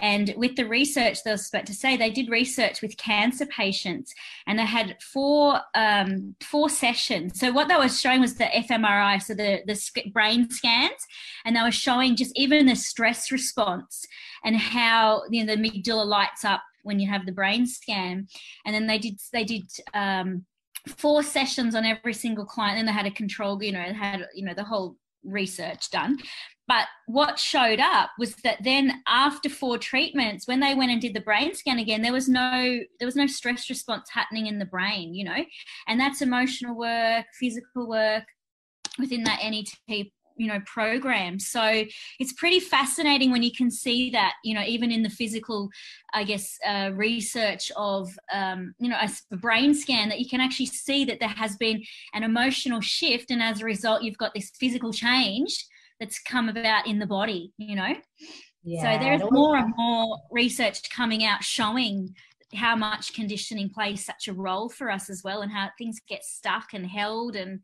And 0.00 0.32
with 0.36 0.56
the 0.56 0.66
research 0.66 1.24
they 1.24 1.32
was 1.32 1.48
about 1.48 1.66
to 1.66 1.74
say 1.74 1.96
they 1.96 2.10
did 2.10 2.30
research 2.30 2.82
with 2.82 2.96
cancer 2.96 3.46
patients 3.46 4.14
and 4.46 4.58
they 4.58 4.64
had 4.64 4.96
four 5.02 5.60
um, 5.74 6.34
four 6.40 6.70
sessions. 6.70 7.38
So 7.38 7.52
what 7.52 7.68
they 7.68 7.76
were 7.76 7.88
showing 7.88 8.20
was 8.20 8.34
the 8.34 8.44
fMRI 8.44 9.22
so 9.22 9.34
the 9.34 9.60
the 9.66 10.10
brain 10.12 10.50
scans 10.50 11.06
and 11.44 11.56
they 11.56 11.62
were 11.62 11.70
showing 11.70 12.16
just 12.16 12.36
even 12.36 12.66
the 12.66 12.76
stress 12.76 13.32
response 13.32 14.06
and 14.44 14.56
how 14.56 15.22
you 15.30 15.44
know 15.44 15.54
the 15.54 15.60
amygdala 15.60 16.06
lights 16.06 16.44
up 16.44 16.62
when 16.82 17.00
you 17.00 17.08
have 17.08 17.26
the 17.26 17.32
brain 17.32 17.66
scan. 17.66 18.26
And 18.64 18.74
then 18.74 18.86
they 18.86 18.98
did 18.98 19.20
they 19.32 19.44
did 19.44 19.70
um, 19.94 20.44
four 20.86 21.22
sessions 21.22 21.74
on 21.74 21.84
every 21.84 22.14
single 22.14 22.44
client. 22.44 22.78
And 22.78 22.88
they 22.88 22.92
had 22.92 23.06
a 23.06 23.10
control 23.10 23.62
you 23.62 23.72
know 23.72 23.80
had 23.80 24.26
you 24.34 24.44
know 24.44 24.54
the 24.54 24.64
whole 24.64 24.96
research 25.30 25.90
done. 25.90 26.18
But 26.66 26.86
what 27.06 27.38
showed 27.38 27.80
up 27.80 28.10
was 28.18 28.34
that 28.44 28.62
then 28.62 29.02
after 29.08 29.48
four 29.48 29.78
treatments, 29.78 30.46
when 30.46 30.60
they 30.60 30.74
went 30.74 30.90
and 30.90 31.00
did 31.00 31.14
the 31.14 31.20
brain 31.20 31.54
scan 31.54 31.78
again, 31.78 32.02
there 32.02 32.12
was 32.12 32.28
no 32.28 32.80
there 32.98 33.06
was 33.06 33.16
no 33.16 33.26
stress 33.26 33.70
response 33.70 34.10
happening 34.10 34.46
in 34.46 34.58
the 34.58 34.66
brain, 34.66 35.14
you 35.14 35.24
know, 35.24 35.44
and 35.86 35.98
that's 35.98 36.20
emotional 36.20 36.76
work, 36.76 37.24
physical 37.40 37.88
work 37.88 38.24
within 38.98 39.24
that 39.24 39.40
NET 39.42 39.68
you 40.38 40.46
know 40.46 40.60
program. 40.66 41.38
So 41.38 41.84
it's 42.18 42.32
pretty 42.32 42.60
fascinating 42.60 43.30
when 43.30 43.42
you 43.42 43.52
can 43.52 43.70
see 43.70 44.10
that 44.10 44.34
you 44.44 44.54
know 44.54 44.62
even 44.62 44.90
in 44.90 45.02
the 45.02 45.10
physical 45.10 45.68
i 46.12 46.24
guess 46.24 46.58
uh, 46.66 46.90
research 46.94 47.70
of 47.76 48.08
um, 48.32 48.74
you 48.78 48.88
know 48.88 48.96
a 49.00 49.36
brain 49.36 49.74
scan 49.74 50.08
that 50.08 50.20
you 50.20 50.28
can 50.28 50.40
actually 50.40 50.66
see 50.66 51.04
that 51.04 51.20
there 51.20 51.28
has 51.28 51.56
been 51.56 51.82
an 52.14 52.22
emotional 52.22 52.80
shift 52.80 53.30
and 53.30 53.42
as 53.42 53.60
a 53.60 53.64
result 53.64 54.02
you've 54.02 54.18
got 54.18 54.32
this 54.34 54.50
physical 54.58 54.92
change 54.92 55.66
that's 56.00 56.20
come 56.20 56.48
about 56.48 56.86
in 56.86 56.98
the 56.98 57.06
body 57.06 57.52
you 57.58 57.76
know? 57.76 57.94
Yeah, 58.64 58.98
so 58.98 59.04
there's 59.04 59.22
more 59.30 59.56
and 59.56 59.72
more 59.76 60.18
research 60.30 60.90
coming 60.90 61.24
out 61.24 61.42
showing 61.42 62.14
how 62.54 62.74
much 62.74 63.14
conditioning 63.14 63.70
plays 63.70 64.04
such 64.04 64.28
a 64.28 64.32
role 64.32 64.68
for 64.68 64.90
us 64.90 65.10
as 65.10 65.22
well 65.22 65.42
and 65.42 65.52
how 65.52 65.68
things 65.76 66.00
get 66.08 66.24
stuck 66.24 66.72
and 66.74 66.86
held 66.86 67.36
and 67.36 67.60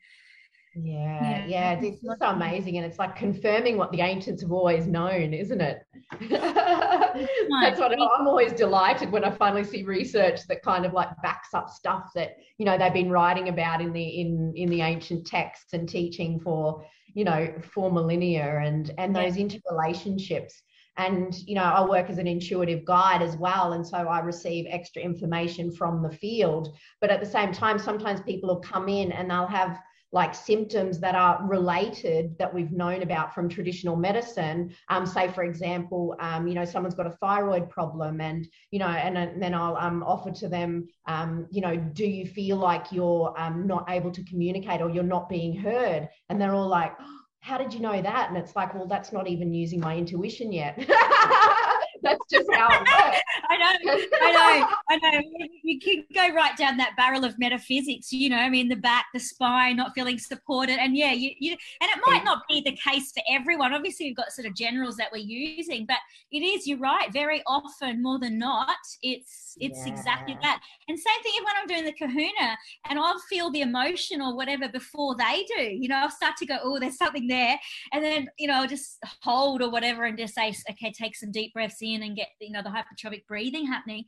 yeah, 0.76 1.46
yeah, 1.46 1.80
this 1.80 1.96
is 2.02 2.18
so 2.18 2.26
amazing. 2.26 2.76
And 2.78 2.86
it's 2.86 2.98
like 2.98 3.14
confirming 3.14 3.76
what 3.76 3.92
the 3.92 4.00
ancients 4.00 4.42
have 4.42 4.50
always 4.50 4.86
known, 4.86 5.32
isn't 5.32 5.60
it? 5.60 5.86
That's 6.20 7.78
what 7.78 7.92
I'm 7.92 8.26
always 8.26 8.52
delighted 8.52 9.12
when 9.12 9.24
I 9.24 9.30
finally 9.30 9.64
see 9.64 9.84
research 9.84 10.40
that 10.48 10.62
kind 10.62 10.84
of 10.84 10.92
like 10.92 11.08
backs 11.22 11.54
up 11.54 11.70
stuff 11.70 12.10
that, 12.14 12.36
you 12.58 12.64
know, 12.64 12.76
they've 12.76 12.92
been 12.92 13.10
writing 13.10 13.48
about 13.48 13.80
in 13.80 13.92
the 13.92 14.02
in 14.02 14.52
in 14.56 14.68
the 14.68 14.80
ancient 14.80 15.26
texts 15.26 15.74
and 15.74 15.88
teaching 15.88 16.40
for, 16.40 16.84
you 17.14 17.24
know, 17.24 17.52
for 17.62 17.92
millennia 17.92 18.58
and 18.58 18.92
and 18.98 19.14
those 19.14 19.36
yeah. 19.36 19.46
interrelationships. 19.46 20.54
And, 20.96 21.34
you 21.46 21.56
know, 21.56 21.64
I 21.64 21.84
work 21.84 22.08
as 22.08 22.18
an 22.18 22.28
intuitive 22.28 22.84
guide 22.84 23.20
as 23.20 23.36
well. 23.36 23.72
And 23.72 23.84
so 23.84 23.96
I 23.96 24.20
receive 24.20 24.66
extra 24.68 25.02
information 25.02 25.72
from 25.72 26.02
the 26.02 26.10
field. 26.10 26.76
But 27.00 27.10
at 27.10 27.18
the 27.18 27.26
same 27.26 27.52
time, 27.52 27.80
sometimes 27.80 28.20
people 28.20 28.48
will 28.48 28.60
come 28.60 28.88
in 28.88 29.10
and 29.10 29.28
they'll 29.28 29.48
have 29.48 29.80
like 30.14 30.32
symptoms 30.32 31.00
that 31.00 31.16
are 31.16 31.44
related 31.44 32.38
that 32.38 32.54
we've 32.54 32.70
known 32.70 33.02
about 33.02 33.34
from 33.34 33.48
traditional 33.48 33.96
medicine. 33.96 34.72
Um, 34.88 35.06
say, 35.06 35.26
for 35.26 35.42
example, 35.42 36.14
um, 36.20 36.46
you 36.46 36.54
know, 36.54 36.64
someone's 36.64 36.94
got 36.94 37.08
a 37.08 37.16
thyroid 37.20 37.68
problem, 37.68 38.20
and 38.20 38.46
you 38.70 38.78
know, 38.78 38.86
and, 38.86 39.18
and 39.18 39.42
then 39.42 39.54
I'll 39.54 39.76
um, 39.76 40.04
offer 40.04 40.30
to 40.30 40.48
them, 40.48 40.86
um, 41.06 41.48
you 41.50 41.60
know, 41.60 41.76
do 41.76 42.06
you 42.06 42.26
feel 42.26 42.56
like 42.56 42.92
you're 42.92 43.34
um, 43.36 43.66
not 43.66 43.86
able 43.90 44.12
to 44.12 44.22
communicate 44.24 44.80
or 44.80 44.88
you're 44.88 45.02
not 45.02 45.28
being 45.28 45.56
heard? 45.56 46.08
And 46.28 46.40
they're 46.40 46.54
all 46.54 46.68
like. 46.68 46.92
Oh, 47.00 47.20
how 47.40 47.58
did 47.58 47.74
you 47.74 47.80
know 47.80 48.00
that? 48.00 48.30
And 48.30 48.38
it's 48.38 48.56
like, 48.56 48.74
well, 48.74 48.86
that's 48.86 49.12
not 49.12 49.28
even 49.28 49.52
using 49.52 49.78
my 49.78 49.94
intuition 49.98 50.50
yet. 50.50 50.78
That's 52.04 52.20
just 52.30 52.48
how 52.52 52.68
it 52.68 52.80
works. 52.80 53.22
I 53.48 53.56
know, 53.56 53.92
I 54.22 54.32
know, 54.32 54.68
I 54.90 54.96
know. 54.96 55.20
You 55.62 55.80
can 55.80 56.04
go 56.14 56.34
right 56.34 56.56
down 56.56 56.76
that 56.76 56.96
barrel 56.96 57.24
of 57.24 57.38
metaphysics. 57.38 58.12
You 58.12 58.30
know, 58.30 58.36
I 58.36 58.50
mean, 58.50 58.68
the 58.68 58.76
back, 58.76 59.06
the 59.14 59.20
spine, 59.20 59.76
not 59.76 59.92
feeling 59.94 60.18
supported, 60.18 60.78
and 60.78 60.96
yeah, 60.96 61.12
you, 61.12 61.30
you 61.38 61.56
and 61.80 61.90
it 61.90 61.98
might 62.06 62.24
not 62.24 62.42
be 62.48 62.60
the 62.60 62.76
case 62.76 63.12
for 63.12 63.22
everyone. 63.30 63.72
Obviously, 63.72 64.06
we've 64.06 64.16
got 64.16 64.32
sort 64.32 64.46
of 64.46 64.54
generals 64.54 64.96
that 64.96 65.08
we're 65.10 65.18
using, 65.18 65.86
but 65.86 65.98
it 66.30 66.40
is. 66.40 66.66
You're 66.66 66.78
right. 66.78 67.12
Very 67.12 67.42
often, 67.46 68.02
more 68.02 68.18
than 68.18 68.38
not, 68.38 68.76
it's 69.02 69.56
it's 69.58 69.86
yeah. 69.86 69.92
exactly 69.92 70.36
that. 70.42 70.60
And 70.88 70.98
same 70.98 71.22
thing 71.22 71.32
when 71.44 71.54
I'm 71.60 71.66
doing 71.66 71.84
the 71.84 71.92
Kahuna, 71.92 72.58
and 72.90 72.98
I'll 72.98 73.18
feel 73.30 73.50
the 73.50 73.62
emotion 73.62 74.20
or 74.20 74.36
whatever 74.36 74.68
before 74.68 75.16
they 75.16 75.46
do. 75.56 75.62
You 75.62 75.88
know, 75.88 75.96
I'll 75.96 76.10
start 76.10 76.36
to 76.38 76.46
go, 76.46 76.58
oh, 76.62 76.78
there's 76.78 76.98
something 76.98 77.26
there, 77.26 77.58
and 77.92 78.04
then 78.04 78.28
you 78.38 78.48
know, 78.48 78.54
I'll 78.54 78.68
just 78.68 78.98
hold 79.22 79.62
or 79.62 79.70
whatever, 79.70 80.04
and 80.04 80.18
just 80.18 80.34
say, 80.34 80.54
okay, 80.70 80.92
take 80.92 81.16
some 81.16 81.32
deep 81.32 81.54
breaths 81.54 81.78
in 81.80 81.93
in 81.94 82.02
and 82.02 82.16
get 82.16 82.28
you 82.40 82.52
know 82.52 82.62
the 82.62 82.68
hypertrophic 82.68 83.26
breathing 83.26 83.66
happening 83.66 84.04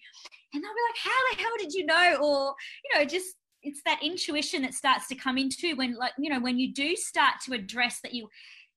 and 0.52 0.62
they'll 0.62 0.70
be 0.70 0.80
like 0.88 0.98
how 1.02 1.30
the 1.30 1.42
hell 1.42 1.52
did 1.58 1.72
you 1.72 1.86
know 1.86 2.18
or 2.22 2.54
you 2.84 2.98
know 2.98 3.04
just 3.04 3.36
it's 3.62 3.82
that 3.84 4.00
intuition 4.02 4.62
that 4.62 4.74
starts 4.74 5.08
to 5.08 5.14
come 5.14 5.38
into 5.38 5.74
when 5.76 5.94
like 5.96 6.12
you 6.18 6.30
know 6.30 6.40
when 6.40 6.58
you 6.58 6.72
do 6.72 6.94
start 6.94 7.34
to 7.44 7.52
address 7.52 8.00
that 8.02 8.14
you 8.14 8.28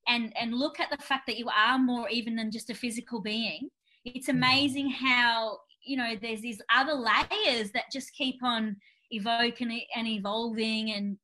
and 0.07 0.33
and 0.39 0.53
look 0.53 0.79
at 0.79 0.89
the 0.89 1.03
fact 1.03 1.27
that 1.27 1.37
you 1.37 1.47
are 1.49 1.77
more 1.77 2.09
even 2.09 2.35
than 2.35 2.51
just 2.51 2.69
a 2.69 2.73
physical 2.73 3.21
being 3.21 3.69
it's 4.05 4.27
mm. 4.27 4.33
amazing 4.33 4.89
how 4.89 5.57
you 5.83 5.97
know 5.97 6.15
there's 6.21 6.41
these 6.41 6.61
other 6.73 6.93
layers 6.93 7.71
that 7.71 7.91
just 7.91 8.13
keep 8.13 8.43
on 8.43 8.75
evoking 9.11 9.81
and 9.95 10.07
evolving 10.07 10.91
and 10.91 11.17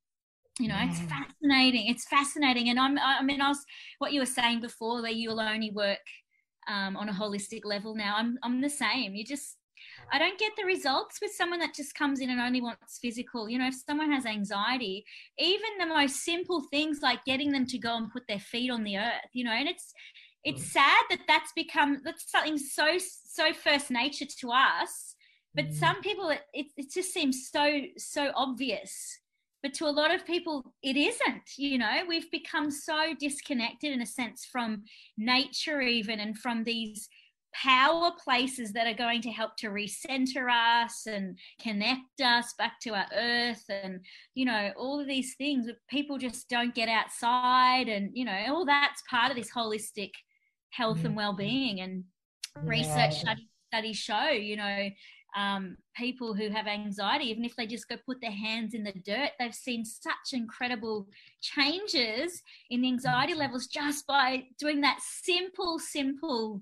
you 0.59 0.67
know 0.67 0.75
yeah. 0.75 0.89
it's 0.89 0.99
fascinating 0.99 1.87
it's 1.87 2.07
fascinating 2.07 2.69
and 2.69 2.79
i'm 2.79 2.97
i 2.99 3.21
mean 3.21 3.41
i 3.41 3.49
was 3.49 3.63
what 3.99 4.13
you 4.13 4.19
were 4.19 4.25
saying 4.25 4.61
before 4.61 5.01
where 5.01 5.11
you'll 5.11 5.39
only 5.39 5.71
work 5.71 5.99
um, 6.67 6.97
on 6.97 7.09
a 7.09 7.13
holistic 7.13 7.65
level 7.65 7.95
now. 7.95 8.15
I'm 8.17 8.37
I'm 8.43 8.61
the 8.61 8.69
same. 8.69 9.15
You 9.15 9.25
just 9.25 9.57
I 10.11 10.19
don't 10.19 10.39
get 10.39 10.53
the 10.57 10.65
results 10.65 11.19
with 11.21 11.31
someone 11.31 11.59
that 11.59 11.73
just 11.73 11.95
comes 11.95 12.19
in 12.19 12.29
and 12.29 12.39
only 12.39 12.61
wants 12.61 12.99
physical. 13.01 13.49
You 13.49 13.59
know, 13.59 13.67
if 13.67 13.75
someone 13.87 14.11
has 14.11 14.25
anxiety, 14.25 15.05
even 15.39 15.77
the 15.79 15.87
most 15.87 16.23
simple 16.23 16.63
things 16.71 16.99
like 17.01 17.25
getting 17.25 17.51
them 17.51 17.65
to 17.67 17.77
go 17.77 17.95
and 17.95 18.11
put 18.11 18.23
their 18.27 18.39
feet 18.39 18.71
on 18.71 18.83
the 18.83 18.97
earth, 18.97 19.29
you 19.33 19.43
know, 19.43 19.51
and 19.51 19.67
it's 19.67 19.93
it's 20.43 20.63
mm. 20.63 20.71
sad 20.71 21.03
that 21.09 21.21
that's 21.27 21.51
become 21.53 22.01
that's 22.03 22.29
something 22.29 22.57
so 22.57 22.97
so 22.97 23.53
first 23.53 23.91
nature 23.91 24.25
to 24.39 24.51
us, 24.51 25.15
but 25.53 25.65
mm-hmm. 25.65 25.75
some 25.75 26.01
people 26.01 26.29
it, 26.29 26.41
it 26.53 26.67
it 26.77 26.91
just 26.91 27.13
seems 27.13 27.49
so 27.51 27.81
so 27.97 28.31
obvious 28.35 29.19
but 29.65 29.73
to 29.73 29.87
a 29.87 29.89
lot 29.89 30.13
of 30.13 30.23
people 30.27 30.63
it 30.83 30.95
isn't 30.95 31.57
you 31.57 31.79
know 31.79 32.01
we've 32.07 32.29
become 32.29 32.69
so 32.69 33.15
disconnected 33.19 33.91
in 33.91 34.03
a 34.03 34.05
sense 34.05 34.47
from 34.51 34.83
nature 35.17 35.81
even 35.81 36.19
and 36.19 36.37
from 36.37 36.63
these 36.63 37.09
power 37.51 38.11
places 38.23 38.73
that 38.73 38.85
are 38.85 38.93
going 38.93 39.23
to 39.23 39.31
help 39.31 39.57
to 39.57 39.69
recenter 39.69 40.51
us 40.51 41.07
and 41.07 41.35
connect 41.59 42.21
us 42.23 42.53
back 42.59 42.79
to 42.79 42.91
our 42.91 43.07
earth 43.17 43.63
and 43.69 44.01
you 44.35 44.45
know 44.45 44.71
all 44.77 44.99
of 44.99 45.07
these 45.07 45.33
things 45.35 45.67
people 45.89 46.19
just 46.19 46.47
don't 46.47 46.75
get 46.75 46.87
outside 46.87 47.87
and 47.87 48.11
you 48.13 48.23
know 48.23 48.45
all 48.49 48.65
that's 48.65 49.01
part 49.09 49.31
of 49.31 49.35
this 49.35 49.51
holistic 49.51 50.11
health 50.69 50.97
and 50.97 51.07
mm-hmm. 51.07 51.15
well-being 51.15 51.79
and 51.79 52.03
yeah. 52.55 52.61
research 52.65 53.21
studies, 53.21 53.45
studies 53.73 53.97
show 53.97 54.29
you 54.29 54.57
know 54.57 54.89
um, 55.35 55.77
people 55.95 56.33
who 56.33 56.49
have 56.49 56.65
anxiety, 56.67 57.25
even 57.25 57.43
if 57.43 57.55
they 57.55 57.67
just 57.67 57.89
go 57.89 57.97
put 58.05 58.21
their 58.21 58.31
hands 58.31 58.73
in 58.73 58.83
the 58.83 58.93
dirt, 58.93 59.31
they've 59.37 59.53
seen 59.53 59.83
such 59.83 60.33
incredible 60.33 61.07
changes 61.41 62.41
in 62.69 62.81
the 62.81 62.87
anxiety 62.87 63.33
mm. 63.33 63.37
levels 63.37 63.67
just 63.67 64.07
by 64.07 64.43
doing 64.59 64.81
that 64.81 64.99
simple, 65.01 65.77
simple 65.77 66.61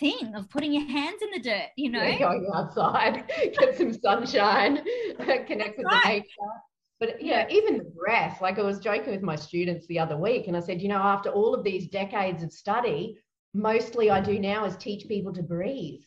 thing 0.00 0.34
of 0.34 0.48
putting 0.50 0.72
your 0.72 0.86
hands 0.86 1.20
in 1.22 1.30
the 1.30 1.40
dirt, 1.40 1.68
you 1.76 1.90
know? 1.90 2.02
Yeah, 2.02 2.18
going 2.18 2.50
outside, 2.54 3.30
get 3.58 3.76
some 3.76 3.92
sunshine, 3.92 4.82
connect 5.46 5.78
with 5.78 5.86
right. 5.86 6.04
the 6.04 6.08
nature. 6.08 6.54
But 7.00 7.22
yeah, 7.22 7.46
even 7.50 7.78
the 7.78 7.84
breath, 7.84 8.40
like 8.40 8.58
I 8.58 8.62
was 8.62 8.78
joking 8.78 9.12
with 9.12 9.22
my 9.22 9.36
students 9.36 9.86
the 9.88 9.98
other 9.98 10.16
week, 10.16 10.46
and 10.46 10.56
I 10.56 10.60
said, 10.60 10.80
you 10.80 10.88
know, 10.88 10.96
after 10.96 11.28
all 11.28 11.54
of 11.54 11.64
these 11.64 11.88
decades 11.88 12.42
of 12.42 12.52
study, 12.52 13.18
mostly 13.52 14.10
I 14.10 14.20
do 14.20 14.38
now 14.38 14.64
is 14.64 14.76
teach 14.76 15.06
people 15.06 15.32
to 15.34 15.42
breathe 15.42 16.00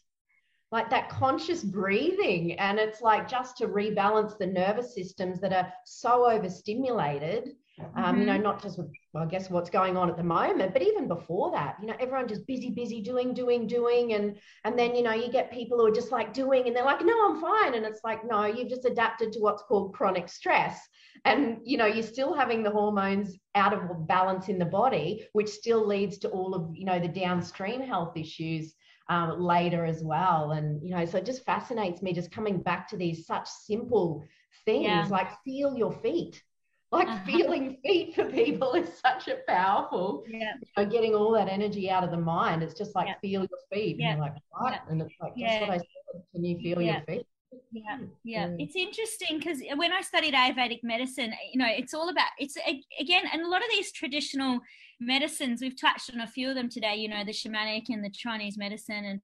like 0.71 0.89
that 0.89 1.09
conscious 1.09 1.63
breathing. 1.63 2.53
And 2.53 2.79
it's 2.79 3.01
like 3.01 3.29
just 3.29 3.57
to 3.57 3.67
rebalance 3.67 4.37
the 4.37 4.47
nervous 4.47 4.93
systems 4.93 5.39
that 5.41 5.53
are 5.53 5.71
so 5.85 6.29
overstimulated. 6.29 7.55
Mm-hmm. 7.79 8.03
Um, 8.03 8.19
you 8.19 8.25
know, 8.25 8.33
mm-hmm. 8.33 8.41
not 8.41 8.61
just 8.61 8.79
with, 8.79 8.87
well, 9.13 9.23
I 9.23 9.27
guess, 9.27 9.51
what's 9.51 9.69
going 9.69 9.97
on 9.97 10.09
at 10.09 10.17
the 10.17 10.23
moment, 10.23 10.73
but 10.73 10.81
even 10.81 11.07
before 11.07 11.51
that, 11.51 11.77
you 11.79 11.85
know, 11.85 11.93
everyone 11.99 12.27
just 12.27 12.47
busy, 12.47 12.71
busy, 12.71 13.01
doing, 13.01 13.35
doing, 13.35 13.67
doing, 13.67 14.13
and 14.13 14.35
and 14.63 14.79
then 14.79 14.95
you 14.95 15.03
know, 15.03 15.13
you 15.13 15.31
get 15.31 15.51
people 15.51 15.77
who 15.77 15.85
are 15.85 15.91
just 15.91 16.11
like 16.11 16.33
doing, 16.33 16.65
and 16.65 16.75
they're 16.75 16.83
like, 16.83 17.05
no, 17.05 17.13
I'm 17.29 17.39
fine, 17.39 17.75
and 17.75 17.85
it's 17.85 18.01
like, 18.03 18.27
no, 18.27 18.45
you've 18.45 18.69
just 18.69 18.85
adapted 18.85 19.31
to 19.33 19.39
what's 19.41 19.61
called 19.61 19.93
chronic 19.93 20.27
stress, 20.27 20.79
and 21.23 21.59
you 21.63 21.77
know, 21.77 21.85
you're 21.85 22.01
still 22.01 22.33
having 22.33 22.63
the 22.63 22.71
hormones 22.71 23.37
out 23.53 23.73
of 23.73 24.07
balance 24.07 24.49
in 24.49 24.57
the 24.57 24.65
body, 24.65 25.27
which 25.33 25.47
still 25.47 25.85
leads 25.85 26.17
to 26.17 26.29
all 26.29 26.55
of 26.55 26.75
you 26.75 26.85
know 26.85 26.99
the 26.99 27.07
downstream 27.07 27.81
health 27.81 28.17
issues 28.17 28.73
um, 29.09 29.39
later 29.39 29.85
as 29.85 30.03
well. 30.03 30.51
And, 30.51 30.81
you 30.83 30.91
know, 30.91 31.05
so 31.05 31.17
it 31.17 31.25
just 31.25 31.45
fascinates 31.45 32.01
me 32.01 32.13
just 32.13 32.31
coming 32.31 32.61
back 32.61 32.87
to 32.89 32.97
these 32.97 33.25
such 33.25 33.47
simple 33.47 34.25
things 34.65 34.85
yeah. 34.85 35.07
like 35.09 35.29
feel 35.43 35.75
your 35.77 35.93
feet. 35.93 36.41
Like 36.89 37.09
uh-huh. 37.09 37.25
feeling 37.25 37.77
feet 37.83 38.15
for 38.15 38.23
people 38.23 38.71
is 38.71 38.87
such 39.05 39.27
a 39.27 39.39
powerful, 39.45 40.23
yeah. 40.25 40.53
you 40.61 40.67
know, 40.77 40.89
getting 40.89 41.13
all 41.13 41.33
that 41.33 41.49
energy 41.49 41.89
out 41.89 42.05
of 42.05 42.11
the 42.11 42.17
mind. 42.17 42.63
It's 42.63 42.73
just 42.73 42.95
like 42.95 43.07
yeah. 43.07 43.15
feel 43.19 43.41
your 43.41 43.59
feet. 43.69 43.97
Yeah. 43.99 44.11
And 44.11 44.17
you're 44.19 44.25
like, 44.25 44.35
what? 44.51 44.79
And 44.89 45.01
it's 45.01 45.13
like, 45.19 45.33
that's 45.37 45.59
what 45.59 45.69
I 45.69 45.77
said. 45.79 46.23
Can 46.33 46.45
you 46.45 46.57
feel 46.59 46.81
your 46.81 47.01
feet? 47.01 47.25
yeah 47.71 47.97
yeah 48.23 48.49
it's 48.59 48.75
interesting 48.75 49.39
because 49.39 49.59
when 49.75 49.91
i 49.91 50.01
studied 50.01 50.33
ayurvedic 50.33 50.79
medicine 50.83 51.33
you 51.51 51.57
know 51.57 51.67
it's 51.67 51.93
all 51.93 52.09
about 52.09 52.27
it's 52.37 52.57
again 52.99 53.23
and 53.31 53.41
a 53.41 53.47
lot 53.47 53.61
of 53.61 53.69
these 53.69 53.91
traditional 53.91 54.59
medicines 54.99 55.61
we've 55.61 55.79
touched 55.79 56.11
on 56.13 56.21
a 56.21 56.27
few 56.27 56.49
of 56.49 56.55
them 56.55 56.69
today 56.69 56.95
you 56.95 57.07
know 57.07 57.23
the 57.23 57.31
shamanic 57.31 57.85
and 57.89 58.03
the 58.03 58.09
chinese 58.09 58.57
medicine 58.57 59.05
and 59.05 59.21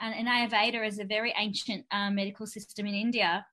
and, 0.00 0.14
and 0.14 0.28
ayurveda 0.28 0.86
is 0.86 0.98
a 0.98 1.04
very 1.04 1.34
ancient 1.38 1.84
um, 1.90 2.14
medical 2.14 2.46
system 2.46 2.86
in 2.86 2.94
india 2.94 3.44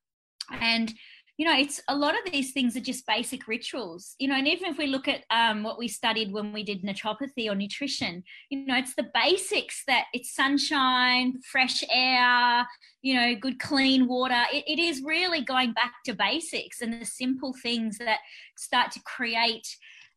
and 0.61 0.93
you 1.37 1.47
know, 1.47 1.57
it's 1.57 1.81
a 1.87 1.95
lot 1.95 2.13
of 2.13 2.31
these 2.31 2.51
things 2.51 2.77
are 2.77 2.81
just 2.81 3.07
basic 3.07 3.47
rituals, 3.47 4.13
you 4.19 4.27
know, 4.27 4.35
and 4.35 4.47
even 4.47 4.69
if 4.69 4.77
we 4.77 4.85
look 4.85 5.07
at 5.07 5.23
um, 5.31 5.63
what 5.63 5.79
we 5.79 5.87
studied 5.87 6.31
when 6.31 6.53
we 6.53 6.63
did 6.63 6.83
naturopathy 6.83 7.49
or 7.49 7.55
nutrition, 7.55 8.23
you 8.49 8.65
know, 8.67 8.77
it's 8.77 8.93
the 8.93 9.09
basics 9.15 9.83
that 9.87 10.05
it's 10.13 10.35
sunshine, 10.35 11.33
fresh 11.51 11.83
air, 11.91 12.67
you 13.01 13.15
know, 13.15 13.33
good 13.35 13.59
clean 13.59 14.07
water. 14.07 14.43
It, 14.53 14.63
it 14.67 14.79
is 14.79 15.01
really 15.03 15.41
going 15.41 15.73
back 15.73 15.93
to 16.05 16.13
basics 16.13 16.81
and 16.81 17.01
the 17.01 17.05
simple 17.05 17.55
things 17.63 17.97
that 17.97 18.19
start 18.55 18.91
to 18.91 19.01
create 19.01 19.67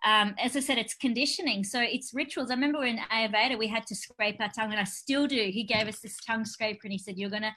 um, 0.06 0.36
as 0.38 0.54
I 0.56 0.60
said, 0.60 0.78
it's 0.78 0.94
conditioning. 0.94 1.64
So 1.64 1.80
it's 1.80 2.14
rituals. 2.14 2.52
I 2.52 2.54
remember 2.54 2.84
in 2.84 2.98
Ayurveda, 3.12 3.58
we 3.58 3.66
had 3.66 3.84
to 3.88 3.94
scrape 3.96 4.40
our 4.40 4.48
tongue, 4.48 4.70
and 4.70 4.78
I 4.78 4.84
still 4.84 5.26
do. 5.26 5.50
He 5.52 5.64
gave 5.64 5.88
us 5.88 5.98
this 5.98 6.16
tongue 6.24 6.44
scraper, 6.44 6.82
and 6.84 6.92
he 6.92 6.98
said, 6.98 7.18
"You're 7.18 7.28
gonna 7.28 7.54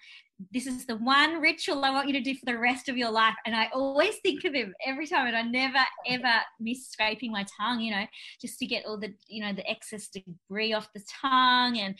this 0.51 0.67
is 0.67 0.85
the 0.85 0.95
one 0.97 1.41
ritual 1.41 1.83
I 1.83 1.91
want 1.91 2.07
you 2.07 2.13
to 2.13 2.21
do 2.21 2.33
for 2.33 2.45
the 2.45 2.57
rest 2.57 2.87
of 2.87 2.97
your 2.97 3.11
life. 3.11 3.35
And 3.45 3.55
I 3.55 3.67
always 3.73 4.15
think 4.17 4.45
of 4.45 4.53
him 4.53 4.73
every 4.85 5.05
time, 5.05 5.27
and 5.27 5.35
I 5.35 5.41
never 5.41 5.79
ever 6.07 6.33
miss 6.59 6.87
scraping 6.87 7.31
my 7.31 7.45
tongue, 7.59 7.81
you 7.81 7.91
know, 7.91 8.05
just 8.41 8.57
to 8.59 8.65
get 8.65 8.85
all 8.85 8.97
the, 8.97 9.13
you 9.27 9.43
know, 9.43 9.53
the 9.53 9.69
excess 9.69 10.07
debris 10.07 10.73
off 10.73 10.93
the 10.93 11.03
tongue 11.21 11.79
and 11.79 11.95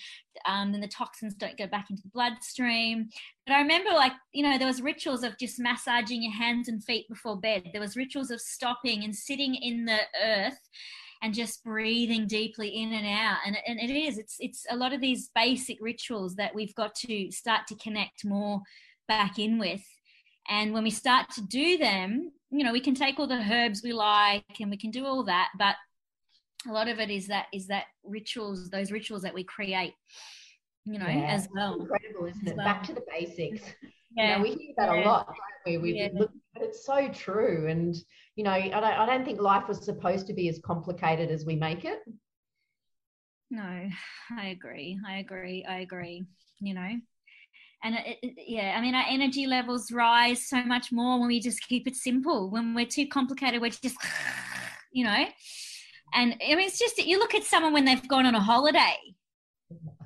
um, 0.46 0.72
then 0.72 0.82
the 0.82 0.88
toxins 0.88 1.36
don't 1.36 1.58
go 1.58 1.68
back 1.68 1.90
into 1.90 2.02
the 2.02 2.10
bloodstream. 2.10 3.10
But 3.46 3.54
I 3.56 3.60
remember, 3.60 3.92
like, 3.92 4.14
you 4.34 4.44
know, 4.44 4.58
there 4.58 4.68
was 4.68 4.82
rituals 4.82 5.24
of 5.24 5.38
just 5.38 5.60
massaging 5.60 6.24
your 6.24 6.34
hands 6.34 6.70
and 6.70 6.84
feet 6.84 7.10
before 7.10 7.38
bed. 7.38 7.70
There 7.74 7.82
was 7.82 7.98
rituals 7.98 8.32
of 8.32 8.40
stopping 8.40 9.04
and 9.04 9.16
sitting 9.16 9.56
in 9.56 9.86
the 9.86 10.00
earth 10.24 10.60
and 11.22 11.34
just 11.34 11.64
breathing 11.64 12.28
deeply 12.28 12.70
in 12.70 12.94
and 12.94 13.06
out. 13.06 13.38
And, 13.46 13.58
and 13.68 13.80
it 13.80 13.90
is 13.90 14.18
it's 14.18 14.38
it's 14.40 14.66
a 14.70 14.76
lot 14.76 14.94
of 14.94 15.02
these 15.02 15.30
basic 15.36 15.78
rituals 15.82 16.36
that 16.36 16.56
we've 16.56 16.76
got 16.76 16.96
to 16.96 17.32
start 17.32 17.68
to 17.68 17.76
connect 17.76 18.26
more 18.26 18.62
back 19.08 19.40
in 19.40 19.60
with. 19.60 19.84
And 20.48 20.74
when 20.74 20.84
we 20.84 20.92
start 20.92 21.30
to 21.32 21.42
do 21.42 21.78
them 21.78 22.32
you 22.52 22.64
know 22.64 22.72
we 22.72 22.80
can 22.80 22.96
take 22.96 23.20
all 23.20 23.28
the 23.28 23.46
herbs 23.52 23.82
we 23.84 23.94
like 23.94 24.44
and 24.60 24.72
we 24.72 24.78
can 24.78 24.90
do 24.90 25.06
all 25.06 25.24
that 25.24 25.50
but 25.58 25.76
a 26.68 26.72
lot 26.72 26.88
of 26.88 27.00
it 27.00 27.10
is 27.10 27.28
that 27.28 27.46
is 27.54 27.68
that 27.68 27.86
rituals 28.04 28.70
those 28.70 28.92
rituals 28.92 29.22
that 29.22 29.34
we 29.34 29.44
create 29.44 29.94
you 30.86 31.00
know 31.00 31.08
yeah, 31.08 31.28
as 31.28 31.48
well. 31.54 31.80
Incredible 31.80 32.26
isn't 32.26 32.48
it? 32.48 32.56
Well. 32.56 32.66
back 32.66 32.84
to 32.84 32.94
the 32.94 33.04
basics 33.10 33.64
yeah. 34.16 34.32
you 34.32 34.36
know 34.36 34.44
we 34.44 34.50
hear 34.50 34.74
that 34.78 34.96
yeah. 34.96 35.04
a 35.04 35.06
lot 35.06 35.28
don't 35.28 35.36
we? 35.66 35.78
we 35.78 36.00
yeah. 36.00 36.10
look, 36.14 36.32
but 36.54 36.64
it's 36.64 36.86
so 36.86 37.10
true 37.10 37.68
and 37.70 37.96
you 38.40 38.46
know, 38.46 38.52
I 38.52 38.70
don't, 38.70 38.84
I 38.86 39.06
don't 39.06 39.26
think 39.26 39.42
life 39.42 39.68
was 39.68 39.84
supposed 39.84 40.26
to 40.28 40.34
be 40.34 40.48
as 40.48 40.62
complicated 40.64 41.30
as 41.30 41.46
we 41.46 41.58
make 41.58 41.84
it. 41.84 42.00
No, 43.52 43.90
I 44.32 44.46
agree. 44.48 44.98
I 45.06 45.18
agree. 45.18 45.66
I 45.68 45.80
agree. 45.80 46.24
You 46.62 46.74
know, 46.74 46.90
and 47.84 47.96
it, 47.96 48.18
it, 48.22 48.34
yeah, 48.48 48.76
I 48.78 48.82
mean, 48.82 48.96
our 48.96 49.04
energy 49.10 49.46
levels 49.46 49.92
rise 49.92 50.48
so 50.48 50.64
much 50.64 50.90
more 50.90 51.20
when 51.20 51.28
we 51.28 51.42
just 51.42 51.68
keep 51.68 51.86
it 51.86 51.98
simple. 51.98 52.50
When 52.50 52.74
we're 52.74 52.86
too 52.86 53.08
complicated, 53.08 53.62
we're 53.62 53.72
just, 53.72 53.98
you 54.94 55.04
know, 55.04 55.26
and 56.14 56.36
I 56.42 56.56
mean, 56.56 56.68
it's 56.68 56.80
just 56.80 56.96
that 56.96 57.08
you 57.08 57.20
look 57.20 57.36
at 57.36 57.44
someone 57.44 57.74
when 57.74 57.84
they've 57.84 58.08
gone 58.08 58.26
on 58.26 58.36
a 58.36 58.40
holiday 58.40 58.96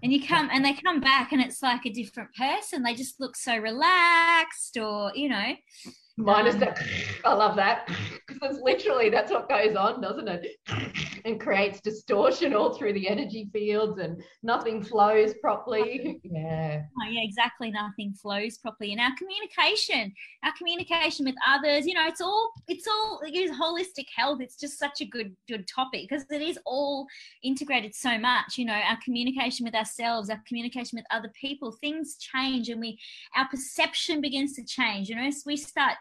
and 0.03 0.11
you 0.11 0.21
come 0.21 0.49
and 0.51 0.63
they 0.63 0.73
come 0.73 0.99
back 0.99 1.31
and 1.31 1.41
it's 1.41 1.63
like 1.63 1.85
a 1.85 1.89
different 1.89 2.29
person. 2.35 2.83
They 2.83 2.93
just 2.93 3.19
look 3.21 3.37
so 3.37 3.57
relaxed 3.57 4.77
or 4.77 5.13
you 5.15 5.29
know 5.29 5.53
minus 6.17 6.55
that 6.55 6.79
i 7.25 7.33
love 7.33 7.55
that 7.55 7.89
because 8.27 8.41
that's 8.41 8.63
literally 8.63 9.09
that's 9.09 9.31
what 9.31 9.49
goes 9.49 9.75
on 9.75 10.01
doesn't 10.01 10.27
it? 10.27 10.47
And 11.25 11.39
creates 11.39 11.79
distortion 11.79 12.53
all 12.53 12.73
through 12.73 12.91
the 12.91 13.07
energy 13.07 13.47
fields 13.53 13.97
and 13.97 14.21
nothing 14.43 14.83
flows 14.83 15.33
properly. 15.35 16.19
Yeah. 16.21 16.81
Oh, 16.81 17.09
yeah 17.09 17.21
exactly 17.23 17.71
nothing 17.71 18.13
flows 18.13 18.57
properly. 18.57 18.91
And 18.91 18.99
our 18.99 19.15
communication 19.17 20.11
our 20.43 20.51
communication 20.57 21.25
with 21.25 21.35
others 21.47 21.85
you 21.85 21.93
know 21.93 22.05
it's 22.07 22.19
all 22.19 22.51
it's 22.67 22.87
all 22.89 23.21
it 23.25 23.33
is 23.33 23.51
holistic 23.51 24.07
health. 24.13 24.41
It's 24.41 24.57
just 24.57 24.77
such 24.77 24.99
a 24.99 25.05
good 25.05 25.33
good 25.47 25.65
topic 25.65 26.09
because 26.09 26.25
it 26.29 26.41
is 26.41 26.59
all 26.65 27.07
integrated 27.41 27.95
so 27.95 28.17
much 28.17 28.57
you 28.57 28.65
know 28.65 28.73
our 28.73 28.97
communication 29.01 29.63
with 29.63 29.75
ourselves 29.75 30.29
our 30.29 30.41
communication 30.45 30.97
with 30.97 31.05
other 31.09 31.31
people 31.39 31.71
things 31.71 32.17
change 32.17 32.67
and 32.67 32.81
we 32.81 32.99
our 33.37 33.47
perception 33.47 34.19
begins 34.19 34.55
to 34.55 34.65
change. 34.65 35.07
You 35.07 35.15
know 35.15 35.29
so 35.29 35.43
we 35.45 35.55
start 35.55 35.93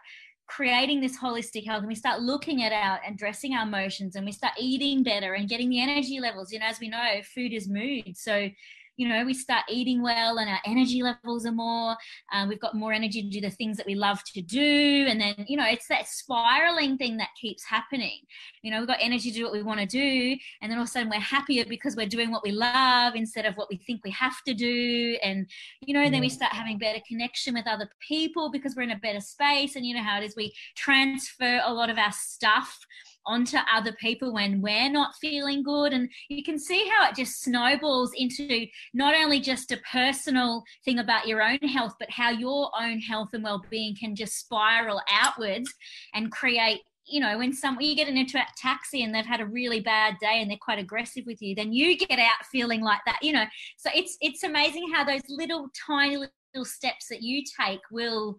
creating 0.54 1.00
this 1.00 1.16
holistic 1.16 1.64
health 1.66 1.78
and 1.78 1.88
we 1.88 1.94
start 1.94 2.20
looking 2.20 2.62
at 2.62 2.72
our 2.72 3.00
and 3.06 3.16
dressing 3.16 3.54
our 3.54 3.66
emotions 3.66 4.16
and 4.16 4.26
we 4.26 4.32
start 4.32 4.52
eating 4.58 5.02
better 5.02 5.32
and 5.32 5.48
getting 5.48 5.70
the 5.70 5.80
energy 5.80 6.20
levels. 6.20 6.52
You 6.52 6.58
know 6.58 6.66
as 6.66 6.78
we 6.78 6.88
know 6.88 7.20
food 7.34 7.52
is 7.54 7.68
mood. 7.68 8.16
So 8.16 8.50
you 8.96 9.08
know 9.08 9.24
we 9.24 9.34
start 9.34 9.64
eating 9.68 10.02
well 10.02 10.38
and 10.38 10.48
our 10.48 10.60
energy 10.66 11.02
levels 11.02 11.46
are 11.46 11.52
more 11.52 11.96
um, 12.32 12.48
we've 12.48 12.60
got 12.60 12.74
more 12.74 12.92
energy 12.92 13.22
to 13.22 13.28
do 13.28 13.40
the 13.40 13.50
things 13.50 13.76
that 13.76 13.86
we 13.86 13.94
love 13.94 14.22
to 14.34 14.42
do. 14.42 15.06
And 15.08 15.20
then 15.20 15.34
you 15.48 15.56
know 15.56 15.66
it's 15.66 15.88
that 15.88 16.08
spiraling 16.08 16.96
thing 16.98 17.16
that 17.18 17.28
keeps 17.40 17.64
happening. 17.64 18.20
You 18.62 18.70
know 18.70 18.78
we've 18.78 18.88
got 18.88 18.98
energy 19.00 19.30
to 19.30 19.38
do 19.38 19.44
what 19.44 19.52
we 19.52 19.62
want 19.62 19.80
to 19.80 19.86
do 19.86 20.36
and 20.60 20.70
then 20.70 20.78
all 20.78 20.84
of 20.84 20.88
a 20.88 20.90
sudden 20.90 21.10
we're 21.10 21.20
happier 21.20 21.64
because 21.64 21.96
we're 21.96 22.06
doing 22.06 22.30
what 22.30 22.42
we 22.42 22.52
love 22.52 23.14
instead 23.14 23.46
of 23.46 23.54
what 23.54 23.68
we 23.70 23.76
think 23.76 24.02
we 24.04 24.10
have 24.10 24.42
to 24.46 24.54
do. 24.54 25.18
And 25.22 25.48
you 25.80 25.94
know 25.94 26.08
then 26.08 26.20
we 26.20 26.28
start 26.28 26.52
having 26.52 26.78
better 26.78 27.00
connection 27.06 27.54
with 27.54 27.66
other 27.66 27.88
people 28.06 28.50
because 28.50 28.74
we're 28.76 28.82
in 28.82 28.90
a 28.90 28.98
better 28.98 29.20
space 29.20 29.76
and 29.76 29.86
you 29.86 29.94
know 29.94 30.02
how 30.02 30.20
it 30.20 30.24
is 30.24 30.34
we 30.36 30.54
transfer 30.76 31.60
a 31.64 31.72
lot 31.72 31.90
of 31.90 31.98
our 31.98 32.12
stuff 32.12 32.78
onto 33.26 33.56
other 33.72 33.92
people 34.00 34.32
when 34.32 34.60
we're 34.60 34.90
not 34.90 35.14
feeling 35.20 35.62
good. 35.62 35.92
And 35.92 36.08
you 36.28 36.42
can 36.42 36.58
see 36.58 36.88
how 36.88 37.08
it 37.08 37.16
just 37.16 37.42
snowballs 37.42 38.12
into 38.16 38.66
not 38.94 39.14
only 39.14 39.40
just 39.40 39.72
a 39.72 39.80
personal 39.90 40.62
thing 40.84 40.98
about 40.98 41.26
your 41.26 41.42
own 41.42 41.58
health, 41.58 41.94
but 41.98 42.10
how 42.10 42.30
your 42.30 42.70
own 42.80 42.98
health 42.98 43.30
and 43.32 43.44
well 43.44 43.64
being 43.70 43.96
can 43.96 44.14
just 44.14 44.38
spiral 44.38 45.00
outwards 45.10 45.72
and 46.14 46.30
create 46.30 46.80
you 47.04 47.20
know, 47.20 47.36
when 47.38 47.52
some 47.52 47.80
you 47.80 47.96
get 47.96 48.08
into 48.08 48.38
a 48.38 48.46
taxi 48.56 49.02
and 49.02 49.14
they've 49.14 49.26
had 49.26 49.40
a 49.40 49.46
really 49.46 49.80
bad 49.80 50.14
day 50.20 50.40
and 50.40 50.48
they're 50.48 50.56
quite 50.60 50.78
aggressive 50.78 51.24
with 51.26 51.42
you, 51.42 51.54
then 51.54 51.72
you 51.72 51.96
get 51.96 52.18
out 52.18 52.46
feeling 52.50 52.80
like 52.80 53.00
that, 53.06 53.18
you 53.22 53.32
know. 53.32 53.44
So 53.76 53.90
it's 53.94 54.16
it's 54.20 54.44
amazing 54.44 54.90
how 54.92 55.04
those 55.04 55.22
little 55.28 55.68
tiny 55.86 56.16
little 56.16 56.64
steps 56.64 57.08
that 57.08 57.22
you 57.22 57.42
take 57.60 57.80
will 57.90 58.38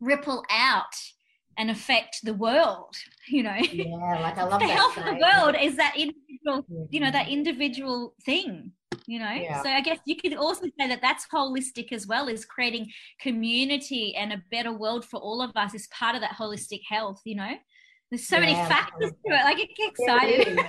ripple 0.00 0.44
out 0.50 0.94
and 1.58 1.70
affect 1.70 2.24
the 2.24 2.34
world 2.34 2.94
you 3.28 3.42
know? 3.42 3.56
Yeah 3.72 4.20
like 4.20 4.38
i 4.38 4.44
love 4.48 4.60
the 4.60 4.66
health 4.66 4.96
of 4.96 5.04
the 5.04 5.14
world 5.14 5.56
is 5.60 5.76
that 5.76 5.94
individual 5.96 6.88
you 6.90 7.00
know 7.00 7.10
that 7.10 7.28
individual 7.28 8.14
thing 8.24 8.72
you 9.06 9.18
know? 9.18 9.32
Yeah. 9.32 9.62
so 9.62 9.68
i 9.68 9.80
guess 9.80 9.98
you 10.04 10.16
could 10.16 10.34
also 10.34 10.66
say 10.78 10.88
that 10.88 11.00
that's 11.00 11.26
holistic 11.32 11.92
as 11.92 12.06
well 12.06 12.28
is 12.28 12.44
creating 12.44 12.90
community 13.20 14.14
and 14.16 14.32
a 14.32 14.42
better 14.50 14.72
world 14.72 15.04
for 15.04 15.18
all 15.18 15.42
of 15.42 15.52
us 15.56 15.74
is 15.74 15.86
part 15.88 16.14
of 16.14 16.20
that 16.20 16.36
holistic 16.38 16.82
health 16.88 17.20
you 17.24 17.36
know? 17.36 17.52
There's 18.10 18.28
so 18.28 18.36
yeah, 18.36 18.42
many 18.42 18.54
factors 18.54 19.10
to 19.10 19.34
it. 19.34 19.44
like 19.44 19.58
it 19.58 19.70
gets 19.76 19.98
excited 19.98 20.60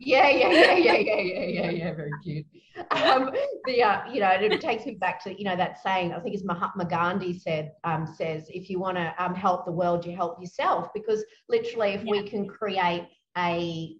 yeah, 0.00 0.28
yeah, 0.28 0.50
yeah, 0.50 0.72
yeah, 0.72 0.96
yeah, 0.96 1.18
yeah, 1.18 1.44
yeah, 1.44 1.70
yeah. 1.70 1.94
Very 1.94 2.10
cute. 2.22 2.46
Um, 2.90 3.30
the 3.64 3.82
uh, 3.82 4.12
you 4.12 4.20
know, 4.20 4.30
it 4.30 4.60
takes 4.60 4.84
me 4.84 4.94
back 4.94 5.22
to 5.24 5.36
you 5.36 5.44
know 5.44 5.56
that 5.56 5.82
saying. 5.82 6.12
I 6.12 6.20
think 6.20 6.34
it's 6.34 6.44
Mahatma 6.44 6.84
Gandhi 6.84 7.38
said 7.38 7.72
um, 7.84 8.06
says 8.06 8.46
if 8.50 8.68
you 8.68 8.78
want 8.78 8.96
to 8.96 9.14
um, 9.18 9.34
help 9.34 9.64
the 9.64 9.72
world, 9.72 10.04
you 10.04 10.14
help 10.14 10.40
yourself. 10.40 10.88
Because 10.94 11.24
literally, 11.48 11.90
if 11.90 12.04
yeah. 12.04 12.10
we 12.10 12.28
can 12.28 12.46
create 12.46 13.08
a 13.36 13.96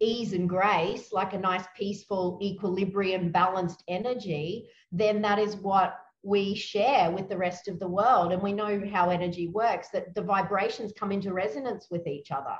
ease 0.00 0.32
and 0.32 0.48
grace, 0.48 1.12
like 1.12 1.32
a 1.32 1.38
nice, 1.38 1.64
peaceful, 1.76 2.38
equilibrium, 2.42 3.30
balanced 3.30 3.84
energy, 3.88 4.66
then 4.90 5.22
that 5.22 5.38
is 5.38 5.56
what 5.56 5.96
we 6.24 6.54
share 6.54 7.10
with 7.10 7.28
the 7.28 7.36
rest 7.36 7.68
of 7.68 7.78
the 7.78 7.88
world. 7.88 8.32
And 8.32 8.42
we 8.42 8.52
know 8.52 8.82
how 8.92 9.10
energy 9.10 9.48
works, 9.48 9.88
that 9.90 10.14
the 10.14 10.22
vibrations 10.22 10.92
come 10.92 11.12
into 11.12 11.32
resonance 11.32 11.86
with 11.90 12.06
each 12.06 12.30
other. 12.30 12.56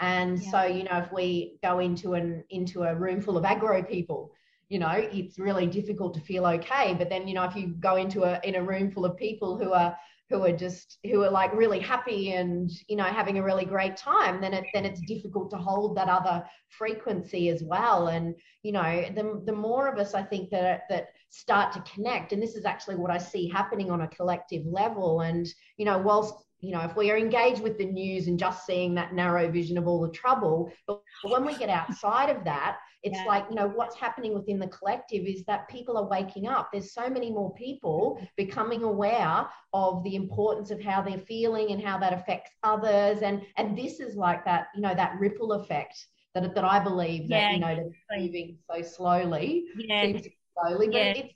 And 0.00 0.40
yeah. 0.40 0.50
so, 0.50 0.62
you 0.62 0.84
know, 0.84 0.98
if 0.98 1.12
we 1.12 1.58
go 1.62 1.78
into 1.78 2.14
an 2.14 2.44
into 2.50 2.82
a 2.82 2.94
room 2.94 3.20
full 3.20 3.36
of 3.36 3.44
aggro 3.44 3.88
people, 3.88 4.32
you 4.68 4.78
know, 4.78 4.92
it's 4.92 5.38
really 5.38 5.66
difficult 5.66 6.14
to 6.14 6.20
feel 6.20 6.46
okay. 6.46 6.94
But 6.94 7.10
then, 7.10 7.28
you 7.28 7.34
know, 7.34 7.44
if 7.44 7.54
you 7.54 7.68
go 7.68 7.96
into 7.96 8.24
a 8.24 8.40
in 8.42 8.54
a 8.54 8.62
room 8.62 8.90
full 8.90 9.04
of 9.04 9.16
people 9.16 9.58
who 9.58 9.72
are 9.72 9.96
who 10.30 10.44
are 10.44 10.52
just 10.52 10.98
who 11.04 11.22
are 11.24 11.30
like 11.30 11.52
really 11.54 11.80
happy 11.80 12.32
and 12.32 12.70
you 12.88 12.94
know 12.94 13.04
having 13.04 13.38
a 13.38 13.42
really 13.42 13.64
great 13.64 13.96
time 13.96 14.40
then 14.40 14.54
it 14.54 14.64
then 14.72 14.84
it's 14.84 15.00
difficult 15.00 15.50
to 15.50 15.56
hold 15.56 15.96
that 15.96 16.08
other 16.08 16.42
frequency 16.68 17.48
as 17.48 17.64
well 17.64 18.06
and 18.08 18.36
you 18.62 18.70
know 18.70 19.04
the, 19.16 19.42
the 19.44 19.52
more 19.52 19.88
of 19.88 19.98
us 19.98 20.14
i 20.14 20.22
think 20.22 20.48
that 20.48 20.82
that 20.88 21.08
start 21.30 21.72
to 21.72 21.82
connect 21.92 22.32
and 22.32 22.42
this 22.42 22.54
is 22.54 22.64
actually 22.64 22.96
what 22.96 23.10
i 23.10 23.18
see 23.18 23.48
happening 23.48 23.90
on 23.90 24.02
a 24.02 24.08
collective 24.08 24.66
level 24.66 25.20
and 25.20 25.46
you 25.76 25.84
know 25.84 25.96
whilst 25.98 26.34
you 26.60 26.72
know, 26.72 26.80
if 26.80 26.94
we 26.94 27.10
are 27.10 27.16
engaged 27.16 27.62
with 27.62 27.78
the 27.78 27.86
news 27.86 28.26
and 28.26 28.38
just 28.38 28.66
seeing 28.66 28.94
that 28.94 29.14
narrow 29.14 29.50
vision 29.50 29.78
of 29.78 29.86
all 29.86 30.00
the 30.00 30.10
trouble, 30.10 30.70
but 30.86 31.00
when 31.22 31.44
we 31.44 31.56
get 31.56 31.70
outside 31.70 32.28
of 32.28 32.44
that, 32.44 32.78
it's 33.02 33.16
yeah. 33.16 33.24
like, 33.24 33.46
you 33.48 33.56
know, 33.56 33.66
what's 33.66 33.96
happening 33.96 34.34
within 34.34 34.58
the 34.58 34.66
collective 34.66 35.24
is 35.24 35.42
that 35.46 35.68
people 35.68 35.96
are 35.96 36.06
waking 36.06 36.46
up. 36.46 36.68
There's 36.70 36.92
so 36.92 37.08
many 37.08 37.30
more 37.30 37.54
people 37.54 38.20
becoming 38.36 38.82
aware 38.82 39.46
of 39.72 40.04
the 40.04 40.16
importance 40.16 40.70
of 40.70 40.82
how 40.82 41.00
they're 41.00 41.18
feeling 41.18 41.70
and 41.70 41.82
how 41.82 41.96
that 41.98 42.12
affects 42.12 42.50
others. 42.62 43.22
And 43.22 43.40
and 43.56 43.76
this 43.76 44.00
is 44.00 44.16
like 44.16 44.44
that, 44.44 44.66
you 44.74 44.82
know, 44.82 44.94
that 44.94 45.18
ripple 45.18 45.54
effect 45.54 46.06
that, 46.34 46.54
that 46.54 46.64
I 46.64 46.78
believe 46.78 47.30
that, 47.30 47.36
yeah, 47.36 47.52
you 47.52 47.60
know, 47.60 47.74
that's 47.74 48.20
moving 48.20 48.58
so 48.70 48.82
slowly. 48.82 49.64
Yeah. 49.76 50.18
Slowly, 50.60 50.86
but 50.86 50.96
yeah. 50.96 51.12
it's 51.16 51.34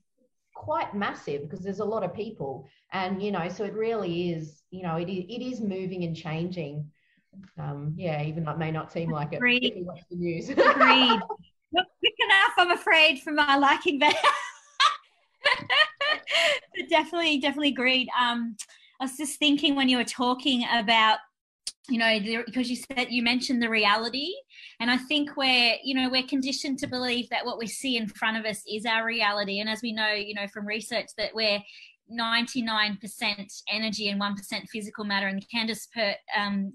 quite 0.55 0.95
massive 0.95 1.43
because 1.43 1.61
there's 1.61 1.81
a 1.81 1.85
lot 1.85 2.05
of 2.05 2.15
people 2.15 2.67
and 2.93 3.21
you 3.21 3.33
know 3.33 3.49
so 3.49 3.65
it 3.65 3.75
really 3.75 4.31
is 4.31 4.63
you 4.71 4.83
know 4.83 4.97
it 4.97 5.11
is, 5.11 5.25
it 5.29 5.43
is 5.43 5.61
moving 5.61 6.05
and 6.05 6.17
changing 6.17 6.89
um 7.59 7.93
yeah 7.97 8.23
even 8.23 8.45
though 8.45 8.53
it 8.53 8.59
may 8.59 8.71
not 8.71 8.91
seem 8.91 9.11
like 9.11 9.33
it 9.33 9.37
Agreed. 9.37 9.75
watch 9.85 10.01
the 10.09 10.17
news 10.17 10.49
Agreed. 10.49 11.21
Not 11.75 11.87
quick 11.99 12.15
enough, 12.21 12.53
I'm 12.57 12.71
afraid, 12.71 13.21
for 13.21 13.33
my 13.33 13.57
liking, 13.57 13.99
but 13.99 14.15
definitely, 16.89 17.39
definitely 17.39 17.71
agreed. 17.71 18.09
Um, 18.19 18.57
I 19.01 19.05
was 19.05 19.17
just 19.17 19.41
thinking 19.41 19.75
when 19.75 19.89
you 19.89 19.97
were 19.97 20.05
talking 20.05 20.65
about 20.73 21.19
you 21.89 21.99
know 21.99 22.19
because 22.47 22.71
you 22.71 22.77
said 22.77 23.09
you 23.11 23.23
mentioned 23.23 23.63
the 23.63 23.69
reality 23.69 24.33
and 24.81 24.91
i 24.91 24.97
think 24.97 25.37
we're 25.37 25.77
you 25.83 25.95
know 25.95 26.09
we're 26.09 26.27
conditioned 26.27 26.79
to 26.79 26.87
believe 26.87 27.29
that 27.29 27.45
what 27.45 27.59
we 27.59 27.67
see 27.67 27.97
in 27.97 28.07
front 28.09 28.37
of 28.39 28.45
us 28.47 28.63
is 28.67 28.87
our 28.87 29.05
reality. 29.05 29.61
And 29.61 29.69
as 29.69 29.83
we 29.83 29.93
know 29.93 30.13
you 30.13 30.35
know 30.35 30.47
from 30.49 30.67
research 30.67 31.09
that 31.19 31.35
we're 31.35 31.61
99% 32.11 33.63
energy 33.71 34.09
and 34.09 34.21
1% 34.21 34.69
physical 34.71 35.07
matter 35.07 35.27
and 35.27 35.43
candace 35.51 35.89
pert 35.95 36.17
um, 36.37 36.75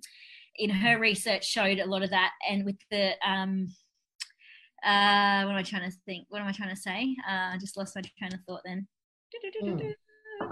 in 0.55 0.71
her 0.71 0.97
research 0.97 1.45
showed 1.45 1.77
a 1.77 1.85
lot 1.85 2.01
of 2.01 2.09
that 2.09 2.31
and 2.49 2.65
with 2.65 2.77
the 2.89 3.11
um, 3.25 3.67
uh, 4.83 5.43
what 5.43 5.51
am 5.51 5.57
i 5.57 5.63
trying 5.63 5.89
to 5.89 5.95
think 6.05 6.25
what 6.29 6.41
am 6.41 6.47
i 6.47 6.51
trying 6.51 6.73
to 6.73 6.81
say? 6.81 7.15
Uh, 7.27 7.53
i 7.53 7.57
just 7.59 7.77
lost 7.77 7.95
my 7.95 8.01
train 8.17 8.33
of 8.33 8.39
thought 8.47 8.61
then. 8.65 8.87
Mm. 9.63 9.93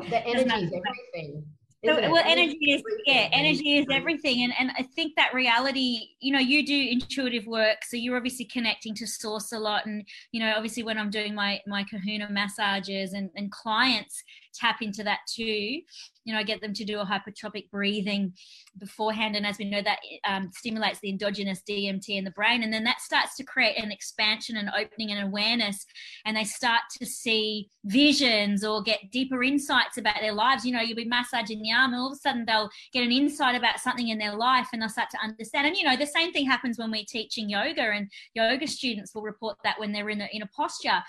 the 0.10 0.28
energy 0.28 0.66
is 0.66 0.72
everything 0.74 1.44
so, 1.88 2.12
well, 2.12 2.24
energy 2.26 2.58
is 2.72 2.84
yeah, 3.06 3.30
energy 3.32 3.78
is 3.78 3.86
everything, 3.92 4.44
and 4.44 4.54
and 4.60 4.72
I 4.78 4.84
think 4.84 5.14
that 5.16 5.34
reality, 5.34 6.10
you 6.20 6.32
know, 6.32 6.40
you 6.40 6.66
do 6.66 6.88
intuitive 6.92 7.46
work, 7.48 7.84
so 7.84 7.98
you're 7.98 8.18
obviously 8.18 8.46
connecting 8.46 8.94
to 8.96 9.08
source 9.08 9.52
a 9.52 9.60
lot, 9.60 9.86
and 9.86 10.06
you 10.32 10.40
know, 10.40 10.54
obviously 10.56 10.84
when 10.84 10.98
I'm 10.98 11.10
doing 11.10 11.34
my 11.34 11.60
my 11.68 11.84
Kahuna 11.84 12.30
massages 12.30 13.14
and 13.14 13.30
and 13.36 13.52
clients 13.52 14.24
tap 14.60 14.82
into 14.82 15.04
that 15.04 15.20
too. 15.28 15.44
You 15.44 16.34
know, 16.34 16.40
I 16.40 16.44
get 16.44 16.60
them 16.60 16.74
to 16.74 16.84
do 16.84 17.00
a 17.00 17.06
hypertropic 17.06 17.70
breathing 17.70 18.34
beforehand, 18.78 19.36
and 19.36 19.46
as 19.46 19.58
we 19.58 19.66
know, 19.66 19.82
that 19.82 20.00
um, 20.28 20.52
stimulates 20.54 21.00
the 21.00 21.10
endogenous 21.10 21.62
DMT 21.68 22.10
in 22.10 22.26
the 22.26 22.32
brain, 22.32 22.64
and 22.64 22.74
then 22.74 22.84
that 22.84 23.00
starts 23.00 23.36
to 23.38 23.44
create 23.44 23.82
an 23.82 23.92
expansion 23.92 24.58
and 24.58 24.70
opening 24.78 25.12
and 25.12 25.26
awareness, 25.26 25.86
and 26.26 26.36
they 26.36 26.44
start 26.44 26.82
to 27.00 27.06
see 27.06 27.70
visions 27.86 28.66
or 28.66 28.82
get 28.82 29.12
deeper 29.12 29.42
insights 29.42 29.98
about 29.98 30.20
their 30.20 30.34
lives. 30.34 30.66
You 30.66 30.74
know, 30.74 30.82
you'll 30.82 30.98
be 30.98 31.06
massaging 31.06 31.62
the 31.62 31.72
arm, 31.72 31.94
and 31.94 32.02
all 32.02 32.08
of 32.08 32.14
a 32.14 32.18
sudden 32.18 32.46
they'll 32.46 32.70
get 32.92 33.04
an 33.04 33.12
insight 33.12 33.56
about 33.56 33.80
something 33.80 34.10
in 34.10 34.18
their 34.18 34.36
life, 34.36 34.68
and 34.74 34.82
they'll 34.82 34.90
start 34.90 35.10
to 35.12 35.24
understand. 35.24 35.68
And 35.68 35.78
you 35.78 35.86
know, 35.86 35.96
the 35.96 36.06
same 36.06 36.34
thing 36.34 36.46
happens 36.46 36.78
when 36.78 36.92
we're 36.92 37.06
teaching 37.08 37.50
yoga, 37.50 37.84
and 37.84 38.10
yoga 38.34 38.68
students 38.68 39.16
will 39.16 39.24
report 39.24 39.58
that 39.64 39.80
when 39.80 39.94
they're 39.94 40.10
in 40.10 40.22
a, 40.22 40.28
in 40.34 40.42
a 40.42 40.48
posture 40.48 41.02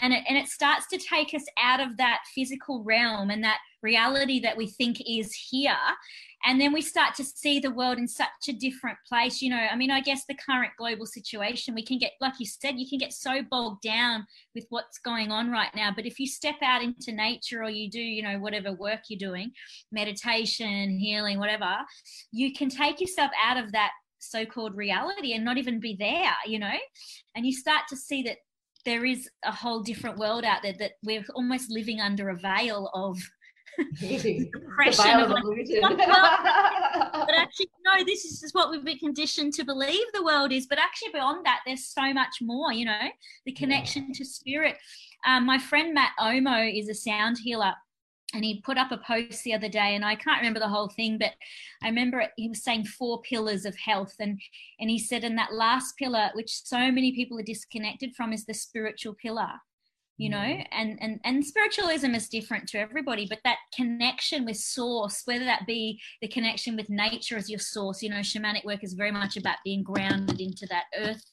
and 0.00 0.12
it, 0.12 0.24
and 0.28 0.36
it 0.38 0.48
starts 0.48 0.86
to 0.88 0.98
take 0.98 1.34
us 1.34 1.44
out 1.58 1.80
of 1.80 1.96
that 1.96 2.20
physical 2.34 2.82
realm 2.84 3.30
and 3.30 3.42
that 3.44 3.58
reality 3.82 4.40
that 4.40 4.56
we 4.56 4.66
think 4.66 5.00
is 5.06 5.32
here. 5.32 5.76
And 6.44 6.60
then 6.60 6.72
we 6.72 6.80
start 6.80 7.14
to 7.16 7.24
see 7.24 7.58
the 7.58 7.70
world 7.70 7.98
in 7.98 8.08
such 8.08 8.28
a 8.48 8.52
different 8.52 8.98
place 9.06 9.42
you 9.42 9.50
know. 9.50 9.56
I 9.70 9.76
mean 9.76 9.90
i 9.90 10.00
guess 10.00 10.24
the 10.26 10.36
current 10.46 10.72
global 10.78 11.06
situation 11.06 11.74
we 11.74 11.84
can 11.84 11.98
get 11.98 12.12
like 12.20 12.34
you 12.38 12.46
said 12.46 12.78
you 12.78 12.88
can 12.88 12.98
get 12.98 13.12
so 13.12 13.42
bogged 13.50 13.82
down 13.82 14.26
with 14.54 14.66
what's 14.70 14.98
going 14.98 15.30
on 15.30 15.50
right 15.50 15.74
now. 15.74 15.92
But 15.94 16.06
if 16.06 16.18
you 16.18 16.26
step 16.26 16.56
out 16.62 16.82
into 16.82 17.12
nature 17.12 17.62
or 17.62 17.70
you 17.70 17.90
do 17.90 18.00
you 18.00 18.22
know 18.22 18.38
whatever 18.38 18.72
work 18.72 19.00
you're 19.08 19.18
doing 19.18 19.52
meditation 19.92 20.98
healing 20.98 21.38
whatever 21.38 21.76
you 22.32 22.52
can 22.52 22.68
take 22.68 23.00
yourself 23.00 23.30
out 23.42 23.62
of 23.62 23.72
that 23.72 23.90
so-called 24.18 24.76
reality 24.76 25.32
and 25.32 25.44
not 25.44 25.58
even 25.58 25.80
be 25.80 25.96
there 25.98 26.32
you 26.46 26.58
know. 26.58 26.78
And 27.34 27.44
you 27.44 27.52
start 27.52 27.82
to 27.88 27.96
see 27.96 28.22
that 28.22 28.38
there 28.84 29.04
is 29.04 29.28
a 29.44 29.52
whole 29.52 29.80
different 29.80 30.18
world 30.18 30.44
out 30.44 30.62
there 30.62 30.74
that 30.78 30.92
we're 31.02 31.24
almost 31.34 31.70
living 31.70 32.00
under 32.00 32.30
a 32.30 32.36
veil 32.36 32.90
of 32.94 33.18
depression. 34.00 35.20
Of 35.20 35.30
like, 35.30 35.42
but 35.82 37.34
actually, 37.34 37.70
no, 37.84 38.04
this 38.04 38.24
is 38.24 38.40
just 38.40 38.54
what 38.54 38.70
we've 38.70 38.84
been 38.84 38.98
conditioned 38.98 39.54
to 39.54 39.64
believe 39.64 40.04
the 40.12 40.24
world 40.24 40.52
is. 40.52 40.66
But 40.66 40.78
actually, 40.78 41.12
beyond 41.12 41.44
that, 41.46 41.60
there's 41.66 41.86
so 41.86 42.12
much 42.12 42.36
more. 42.40 42.72
You 42.72 42.86
know, 42.86 43.08
the 43.46 43.52
connection 43.52 44.06
yeah. 44.08 44.14
to 44.14 44.24
spirit. 44.24 44.76
Um, 45.26 45.46
my 45.46 45.58
friend 45.58 45.94
Matt 45.94 46.12
Omo 46.18 46.78
is 46.78 46.88
a 46.88 46.94
sound 46.94 47.38
healer 47.38 47.74
and 48.34 48.44
he 48.44 48.60
put 48.60 48.78
up 48.78 48.92
a 48.92 48.98
post 48.98 49.42
the 49.44 49.54
other 49.54 49.68
day 49.68 49.94
and 49.94 50.04
i 50.04 50.14
can't 50.14 50.40
remember 50.40 50.60
the 50.60 50.68
whole 50.68 50.88
thing 50.88 51.18
but 51.18 51.32
i 51.82 51.88
remember 51.88 52.26
he 52.36 52.48
was 52.48 52.62
saying 52.62 52.84
four 52.84 53.20
pillars 53.22 53.64
of 53.64 53.76
health 53.76 54.14
and 54.20 54.40
and 54.78 54.90
he 54.90 54.98
said 54.98 55.24
in 55.24 55.36
that 55.36 55.52
last 55.52 55.96
pillar 55.96 56.30
which 56.34 56.62
so 56.64 56.90
many 56.90 57.12
people 57.12 57.38
are 57.38 57.42
disconnected 57.42 58.14
from 58.14 58.32
is 58.32 58.44
the 58.46 58.54
spiritual 58.54 59.14
pillar 59.14 59.52
you 60.20 60.28
know 60.28 60.36
mm. 60.36 60.66
and 60.70 60.98
and 61.00 61.18
and 61.24 61.44
spiritualism 61.44 62.14
is 62.14 62.28
different 62.28 62.68
to 62.68 62.78
everybody 62.78 63.26
but 63.26 63.38
that 63.42 63.56
connection 63.74 64.44
with 64.44 64.56
source 64.56 65.22
whether 65.24 65.44
that 65.44 65.66
be 65.66 65.98
the 66.20 66.28
connection 66.28 66.76
with 66.76 66.90
nature 66.90 67.36
as 67.36 67.48
your 67.48 67.58
source 67.58 68.02
you 68.02 68.10
know 68.10 68.16
shamanic 68.16 68.64
work 68.64 68.84
is 68.84 68.92
very 68.92 69.10
much 69.10 69.36
about 69.36 69.56
being 69.64 69.82
grounded 69.82 70.40
into 70.40 70.66
that 70.66 70.84
earth 70.98 71.24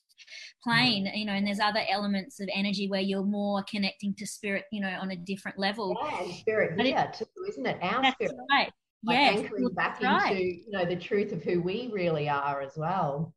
plane 0.64 1.06
mm. 1.06 1.18
you 1.18 1.26
know 1.26 1.34
and 1.34 1.46
there's 1.46 1.60
other 1.60 1.82
elements 1.90 2.40
of 2.40 2.50
energy 2.54 2.88
where 2.88 3.02
you're 3.02 3.24
more 3.24 3.64
connecting 3.70 4.14
to 4.16 4.26
spirit 4.26 4.66
you 4.72 4.82
know 4.82 4.90
on 5.02 5.12
a 5.12 5.16
different 5.16 5.58
level. 5.58 5.96
Yeah 6.02 6.24
and 6.24 6.34
spirit 6.34 6.80
here 6.82 7.12
too 7.18 7.26
isn't 7.48 7.66
it? 7.66 7.78
Our 7.82 8.02
that's 8.02 8.16
spirit. 8.16 8.36
right. 8.52 8.72
Like 9.04 9.18
yes, 9.18 9.38
anchoring 9.38 9.70
back 9.70 10.02
right. 10.02 10.32
into 10.32 10.44
you 10.44 10.72
know 10.72 10.86
the 10.86 10.96
truth 10.96 11.32
of 11.32 11.44
who 11.44 11.62
we 11.62 11.90
really 11.94 12.30
are 12.30 12.62
as 12.62 12.74
well. 12.76 13.34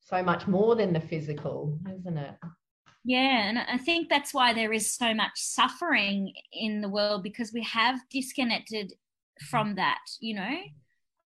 So 0.00 0.22
much 0.22 0.46
more 0.46 0.74
than 0.74 0.92
the 0.92 1.00
physical 1.00 1.78
isn't 1.98 2.18
it? 2.18 2.34
Yeah, 3.04 3.48
and 3.48 3.58
I 3.58 3.78
think 3.78 4.08
that's 4.08 4.32
why 4.32 4.52
there 4.52 4.72
is 4.72 4.94
so 4.94 5.12
much 5.12 5.32
suffering 5.34 6.32
in 6.52 6.80
the 6.80 6.88
world 6.88 7.24
because 7.24 7.52
we 7.52 7.62
have 7.64 7.98
disconnected 8.10 8.86
mm-hmm. 8.86 9.46
from 9.46 9.74
that, 9.74 10.00
you 10.20 10.34
know 10.34 10.56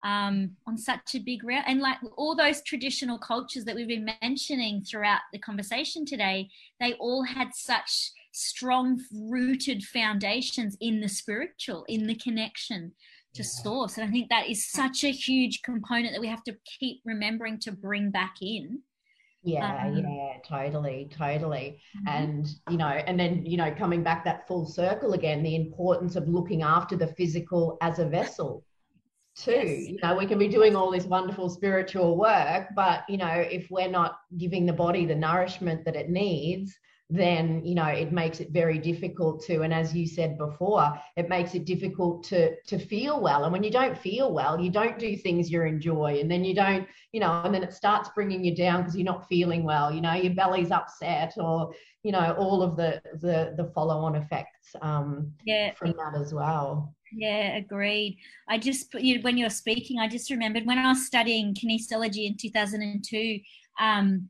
um, 0.04 0.50
on 0.66 0.76
such 0.76 1.14
a 1.14 1.18
big 1.18 1.42
round. 1.42 1.64
And 1.66 1.80
like 1.80 1.96
all 2.16 2.36
those 2.36 2.62
traditional 2.62 3.18
cultures 3.18 3.64
that 3.64 3.74
we've 3.74 3.88
been 3.88 4.08
mentioning 4.22 4.82
throughout 4.82 5.20
the 5.32 5.38
conversation 5.38 6.04
today, 6.04 6.50
they 6.78 6.92
all 6.94 7.24
had 7.24 7.48
such 7.54 8.12
strong 8.32 9.00
rooted 9.12 9.82
foundations 9.82 10.76
in 10.80 11.00
the 11.00 11.08
spiritual, 11.08 11.84
in 11.88 12.06
the 12.06 12.14
connection 12.16 12.92
to 13.34 13.42
yeah. 13.42 13.48
source. 13.48 13.96
And 13.96 14.06
I 14.06 14.12
think 14.12 14.28
that 14.28 14.48
is 14.48 14.70
such 14.70 15.04
a 15.04 15.10
huge 15.10 15.62
component 15.62 16.12
that 16.12 16.20
we 16.20 16.28
have 16.28 16.44
to 16.44 16.56
keep 16.78 17.00
remembering 17.04 17.58
to 17.60 17.72
bring 17.72 18.10
back 18.10 18.36
in. 18.42 18.80
Yeah, 19.42 19.86
um, 19.86 19.96
yeah, 19.98 20.36
totally, 20.46 21.10
totally. 21.16 21.78
Mm-hmm. 21.96 22.08
And, 22.08 22.48
you 22.70 22.76
know, 22.78 22.88
and 22.88 23.18
then, 23.18 23.44
you 23.44 23.56
know, 23.56 23.74
coming 23.74 24.02
back 24.02 24.24
that 24.24 24.46
full 24.48 24.66
circle 24.66 25.12
again, 25.12 25.42
the 25.42 25.56
importance 25.56 26.16
of 26.16 26.28
looking 26.28 26.62
after 26.62 26.96
the 26.96 27.08
physical 27.08 27.76
as 27.82 27.98
a 27.98 28.06
vessel 28.06 28.64
too. 29.34 29.50
Yes. 29.50 29.88
You 29.88 29.98
know, 30.02 30.16
we 30.16 30.26
can 30.26 30.38
be 30.38 30.48
doing 30.48 30.76
all 30.76 30.90
this 30.90 31.04
wonderful 31.04 31.48
spiritual 31.50 32.16
work, 32.16 32.68
but 32.74 33.04
you 33.08 33.16
know, 33.16 33.26
if 33.28 33.70
we're 33.70 33.90
not 33.90 34.18
giving 34.38 34.66
the 34.66 34.72
body 34.72 35.04
the 35.06 35.14
nourishment 35.14 35.84
that 35.84 35.96
it 35.96 36.10
needs, 36.10 36.78
then 37.10 37.62
you 37.64 37.74
know 37.74 37.84
it 37.84 38.12
makes 38.12 38.40
it 38.40 38.50
very 38.50 38.78
difficult 38.78 39.42
to 39.44 39.60
and 39.60 39.74
as 39.74 39.94
you 39.94 40.06
said 40.06 40.38
before 40.38 40.98
it 41.16 41.28
makes 41.28 41.54
it 41.54 41.66
difficult 41.66 42.24
to 42.24 42.56
to 42.62 42.78
feel 42.78 43.20
well 43.20 43.44
and 43.44 43.52
when 43.52 43.62
you 43.62 43.70
don't 43.70 43.96
feel 43.96 44.32
well 44.32 44.58
you 44.58 44.70
don't 44.70 44.98
do 44.98 45.14
things 45.14 45.50
you 45.50 45.60
enjoy 45.62 46.18
and 46.18 46.30
then 46.30 46.42
you 46.42 46.54
don't 46.54 46.86
you 47.12 47.20
know 47.20 47.42
and 47.44 47.54
then 47.54 47.62
it 47.62 47.74
starts 47.74 48.08
bringing 48.14 48.42
you 48.42 48.54
down 48.54 48.80
because 48.80 48.96
you're 48.96 49.04
not 49.04 49.28
feeling 49.28 49.64
well 49.64 49.92
you 49.92 50.00
know 50.00 50.14
your 50.14 50.32
belly's 50.32 50.70
upset 50.70 51.34
or 51.36 51.70
you 52.02 52.10
know 52.10 52.34
all 52.38 52.62
of 52.62 52.74
the 52.74 53.02
the 53.20 53.52
the 53.58 53.70
follow 53.74 53.98
on 53.98 54.14
effects 54.14 54.74
um 54.80 55.30
yeah. 55.44 55.72
from 55.74 55.92
that 55.92 56.18
as 56.18 56.32
well 56.32 56.94
yeah, 57.14 57.56
agreed. 57.56 58.18
I 58.48 58.58
just, 58.58 58.92
you, 58.94 59.20
when 59.22 59.36
you're 59.36 59.50
speaking, 59.50 59.98
I 59.98 60.08
just 60.08 60.30
remembered 60.30 60.66
when 60.66 60.78
I 60.78 60.88
was 60.88 61.06
studying 61.06 61.54
kinesiology 61.54 62.26
in 62.26 62.36
2002, 62.36 63.40
um, 63.80 64.28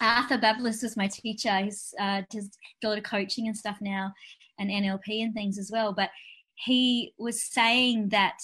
Arthur 0.00 0.38
Babylis 0.38 0.82
was 0.82 0.96
my 0.96 1.08
teacher. 1.08 1.54
He's 1.58 1.92
uh, 2.00 2.22
does 2.30 2.50
a 2.82 2.88
lot 2.88 2.98
of 2.98 3.04
coaching 3.04 3.48
and 3.48 3.56
stuff 3.56 3.76
now, 3.80 4.12
and 4.58 4.70
NLP 4.70 5.22
and 5.22 5.34
things 5.34 5.58
as 5.58 5.70
well. 5.70 5.92
But 5.92 6.10
he 6.54 7.12
was 7.18 7.42
saying 7.42 8.08
that, 8.08 8.38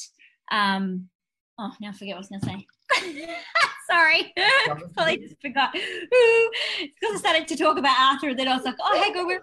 um, 0.53 1.09
oh, 1.59 1.73
now 1.81 1.89
I 1.89 1.93
forget 1.93 2.15
what 2.15 2.17
I 2.17 2.19
was 2.19 2.29
going 2.29 2.41
to 2.41 2.47
say. 2.47 2.67
Sorry, 3.91 4.33
probably 4.95 5.19
just 5.19 5.41
forgot. 5.41 5.75
Because 6.79 7.17
I 7.17 7.19
started 7.19 7.49
to 7.49 7.57
talk 7.57 7.79
about 7.79 7.99
Arthur, 7.99 8.31
and 8.31 8.39
then 8.39 8.49
I 8.49 8.57
was 8.57 8.65
like, 8.65 8.77
"Oh, 8.81 9.03
hey, 9.03 9.13
go 9.13 9.27
where?" 9.27 9.41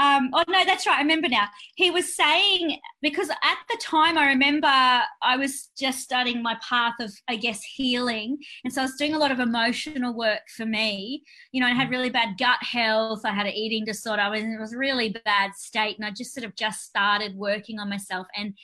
Um, 0.00 0.30
oh 0.32 0.44
no, 0.48 0.64
that's 0.64 0.86
right. 0.86 0.98
I 0.98 1.02
remember 1.02 1.28
now. 1.28 1.46
He 1.76 1.90
was 1.90 2.16
saying 2.16 2.78
because 3.02 3.30
at 3.30 3.58
the 3.68 3.78
time 3.80 4.16
I 4.18 4.26
remember 4.26 4.68
I 4.68 5.36
was 5.36 5.70
just 5.78 6.00
starting 6.00 6.42
my 6.42 6.56
path 6.68 6.94
of, 7.00 7.12
I 7.28 7.36
guess, 7.36 7.62
healing, 7.62 8.38
and 8.64 8.72
so 8.72 8.82
I 8.82 8.84
was 8.84 8.96
doing 8.96 9.14
a 9.14 9.18
lot 9.18 9.32
of 9.32 9.40
emotional 9.40 10.14
work 10.14 10.42
for 10.56 10.66
me. 10.66 11.22
You 11.52 11.60
know, 11.60 11.66
I 11.66 11.74
had 11.74 11.90
really 11.90 12.10
bad 12.10 12.38
gut 12.38 12.62
health. 12.62 13.22
I 13.24 13.32
had 13.32 13.46
an 13.46 13.52
eating 13.52 13.84
disorder. 13.84 14.22
I 14.22 14.28
was 14.30 14.40
in 14.40 14.54
a 14.54 14.78
really 14.78 15.14
bad 15.24 15.54
state, 15.54 15.96
and 15.96 16.06
I 16.06 16.10
just 16.10 16.34
sort 16.34 16.44
of 16.44 16.54
just 16.56 16.82
started 16.82 17.36
working 17.36 17.78
on 17.78 17.88
myself 17.88 18.26
and 18.36 18.54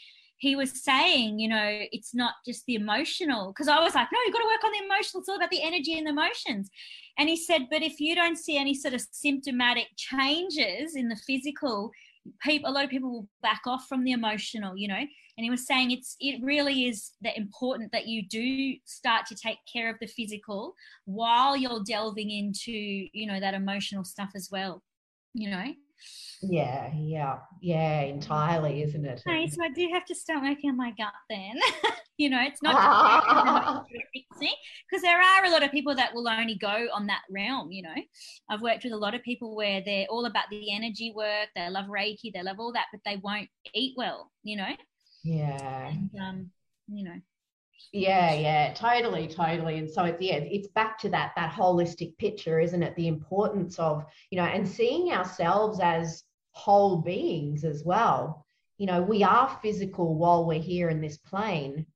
he 0.40 0.57
was 0.57 0.83
saying, 0.83 1.38
you 1.38 1.48
know, 1.48 1.68
it's 1.92 2.14
not 2.14 2.35
just 2.46 2.64
the 2.66 2.74
emotional, 2.74 3.53
because 3.53 3.68
I 3.68 3.79
was 3.79 3.94
like, 3.94 4.09
no, 4.11 4.18
you've 4.24 4.33
got 4.33 4.40
to 4.40 4.46
work 4.46 4.64
on 4.64 4.72
the 4.72 4.85
emotional. 4.85 5.20
It's 5.20 5.29
all 5.29 5.37
about 5.37 5.50
the 5.50 5.62
energy 5.62 5.96
and 5.96 6.07
the 6.07 6.12
emotions. 6.12 6.70
And 7.18 7.29
he 7.29 7.37
said, 7.37 7.66
but 7.70 7.83
if 7.83 8.00
you 8.00 8.14
don't 8.14 8.38
see 8.38 8.57
any 8.57 8.74
sort 8.74 8.94
of 8.94 9.03
symptomatic 9.12 9.88
changes 9.96 10.96
in 10.96 11.09
the 11.09 11.20
physical, 11.26 11.90
people 12.42 12.70
a 12.70 12.72
lot 12.72 12.85
of 12.85 12.90
people 12.90 13.11
will 13.11 13.29
back 13.42 13.62
off 13.66 13.87
from 13.88 14.05
the 14.05 14.12
emotional 14.12 14.76
you 14.76 14.87
know 14.87 14.94
and 14.94 15.44
he 15.44 15.50
was 15.50 15.66
saying 15.66 15.90
it's 15.90 16.16
it 16.20 16.38
really 16.42 16.87
is 16.87 17.12
that 17.22 17.37
important 17.37 17.90
that 17.92 18.07
you 18.07 18.26
do 18.29 18.74
start 18.85 19.24
to 19.26 19.35
take 19.35 19.59
care 19.70 19.88
of 19.88 19.96
the 20.00 20.07
physical 20.07 20.74
while 21.07 21.57
you're 21.57 21.83
delving 21.85 22.31
into 22.31 22.72
you 22.72 23.26
know 23.26 23.40
that 23.40 23.55
emotional 23.55 24.05
stuff 24.05 24.31
as 24.35 24.50
well 24.53 24.83
you 25.33 25.50
know 25.50 25.72
yeah 26.43 26.91
yeah 26.95 27.39
yeah 27.61 28.01
entirely 28.01 28.83
isn't 28.83 29.05
it? 29.05 29.23
Okay 29.27 29.49
so 29.49 29.63
i 29.63 29.69
do 29.69 29.89
have 29.93 30.05
to 30.07 30.15
start 30.15 30.43
working 30.43 30.71
on 30.71 30.77
my 30.77 30.93
gut 30.93 31.13
then. 31.29 31.55
You 32.21 32.29
know 32.29 32.43
it's 32.43 32.63
not 32.63 33.87
because 34.85 35.01
there 35.03 35.23
are 35.23 35.45
a 35.47 35.51
lot 35.51 35.63
of 35.63 35.71
people 35.71 35.95
that 35.95 36.15
will 36.15 36.29
only 36.29 36.55
go 36.55 36.87
on 36.93 37.07
that 37.07 37.23
realm 37.31 37.73
you 37.73 37.83
know. 37.83 37.95
I've 38.51 38.61
worked 38.61 38.85
with 38.85 38.93
a 38.93 38.97
lot 38.99 39.15
of 39.15 39.23
people 39.23 39.57
where 39.57 39.81
they're 39.83 40.05
all 40.11 40.27
about 40.27 40.45
the 40.51 40.71
energy 40.71 41.15
work 41.17 41.49
they 41.57 41.71
love 41.71 41.87
reiki 41.87 42.31
they 42.35 42.43
love 42.43 42.61
all 42.61 42.75
that 42.75 42.89
but 42.93 43.01
they 43.07 43.17
won't 43.17 43.49
eat 43.73 43.95
well 43.97 44.31
you 44.43 44.59
know? 44.59 44.77
Yeah. 45.25 45.89
And, 45.89 46.11
um 46.21 46.51
you 46.89 47.05
know 47.05 47.19
yeah 47.93 48.33
yeah 48.35 48.73
totally 48.75 49.27
totally. 49.27 49.79
And 49.79 49.90
so 49.90 50.05
it's 50.05 50.23
yeah 50.23 50.37
it's 50.37 50.69
back 50.69 50.99
to 51.01 51.09
that 51.11 51.33
that 51.37 51.53
holistic 51.53 52.16
picture 52.19 52.61
isn't 52.61 52.83
it? 52.83 52.95
The 52.97 53.09
importance 53.09 53.79
of 53.79 54.05
you 54.31 54.37
know 54.37 54.45
and 54.45 54.69
seeing 54.69 55.12
ourselves 55.12 55.81
as 55.81 56.25
whole 56.53 56.97
beings 56.97 57.64
as 57.64 57.85
well. 57.85 58.45
You 58.79 58.87
know 58.87 59.03
we 59.03 59.23
are 59.23 59.59
physical 59.62 60.16
while 60.16 60.45
we're 60.45 60.61
here 60.61 60.88
in 60.88 61.01
this 61.01 61.19
plane. 61.19 61.87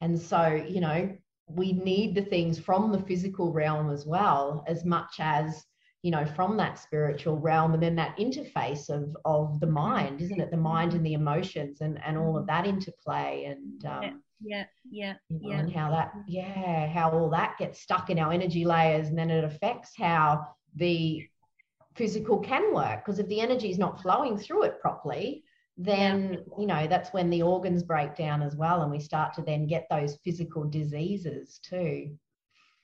And 0.00 0.18
so 0.18 0.46
you 0.68 0.80
know 0.80 1.16
we 1.46 1.72
need 1.72 2.14
the 2.14 2.22
things 2.22 2.58
from 2.58 2.90
the 2.90 3.02
physical 3.02 3.52
realm 3.52 3.90
as 3.90 4.06
well 4.06 4.64
as 4.66 4.84
much 4.84 5.16
as 5.18 5.64
you 6.04 6.10
know 6.10 6.26
from 6.26 6.54
that 6.58 6.78
spiritual 6.78 7.38
realm 7.38 7.72
and 7.72 7.82
then 7.82 7.96
that 7.96 8.14
interface 8.18 8.90
of 8.90 9.16
of 9.24 9.58
the 9.58 9.66
mind 9.66 10.20
isn't 10.20 10.38
it? 10.38 10.50
The 10.50 10.56
mind 10.58 10.92
and 10.92 11.04
the 11.04 11.14
emotions 11.14 11.80
and 11.80 11.98
and 12.04 12.18
all 12.18 12.36
of 12.36 12.46
that 12.46 12.66
interplay 12.66 13.44
and 13.46 13.84
um, 13.86 14.22
yeah 14.40 14.64
yeah 14.90 15.14
you 15.30 15.40
know, 15.40 15.48
yeah. 15.48 15.60
and 15.60 15.72
how 15.72 15.90
that 15.90 16.12
yeah 16.28 16.86
how 16.88 17.10
all 17.10 17.30
that 17.30 17.56
gets 17.58 17.80
stuck 17.80 18.10
in 18.10 18.18
our 18.18 18.32
energy 18.32 18.66
layers 18.66 19.08
and 19.08 19.18
then 19.18 19.30
it 19.30 19.44
affects 19.44 19.92
how 19.96 20.46
the 20.76 21.26
physical 21.94 22.38
can 22.40 22.74
work. 22.74 23.04
Because 23.04 23.20
if 23.20 23.28
the 23.28 23.40
energy 23.40 23.70
is 23.70 23.78
not 23.78 24.02
flowing 24.02 24.36
through 24.36 24.64
it 24.64 24.80
properly 24.80 25.42
then 25.76 26.32
yeah. 26.32 26.38
you 26.58 26.66
know 26.66 26.86
that's 26.86 27.12
when 27.12 27.30
the 27.30 27.42
organs 27.42 27.82
break 27.82 28.14
down 28.14 28.42
as 28.42 28.54
well 28.54 28.82
and 28.82 28.92
we 28.92 29.00
start 29.00 29.34
to 29.34 29.42
then 29.42 29.66
get 29.66 29.86
those 29.90 30.16
physical 30.24 30.62
diseases 30.62 31.58
too 31.58 32.16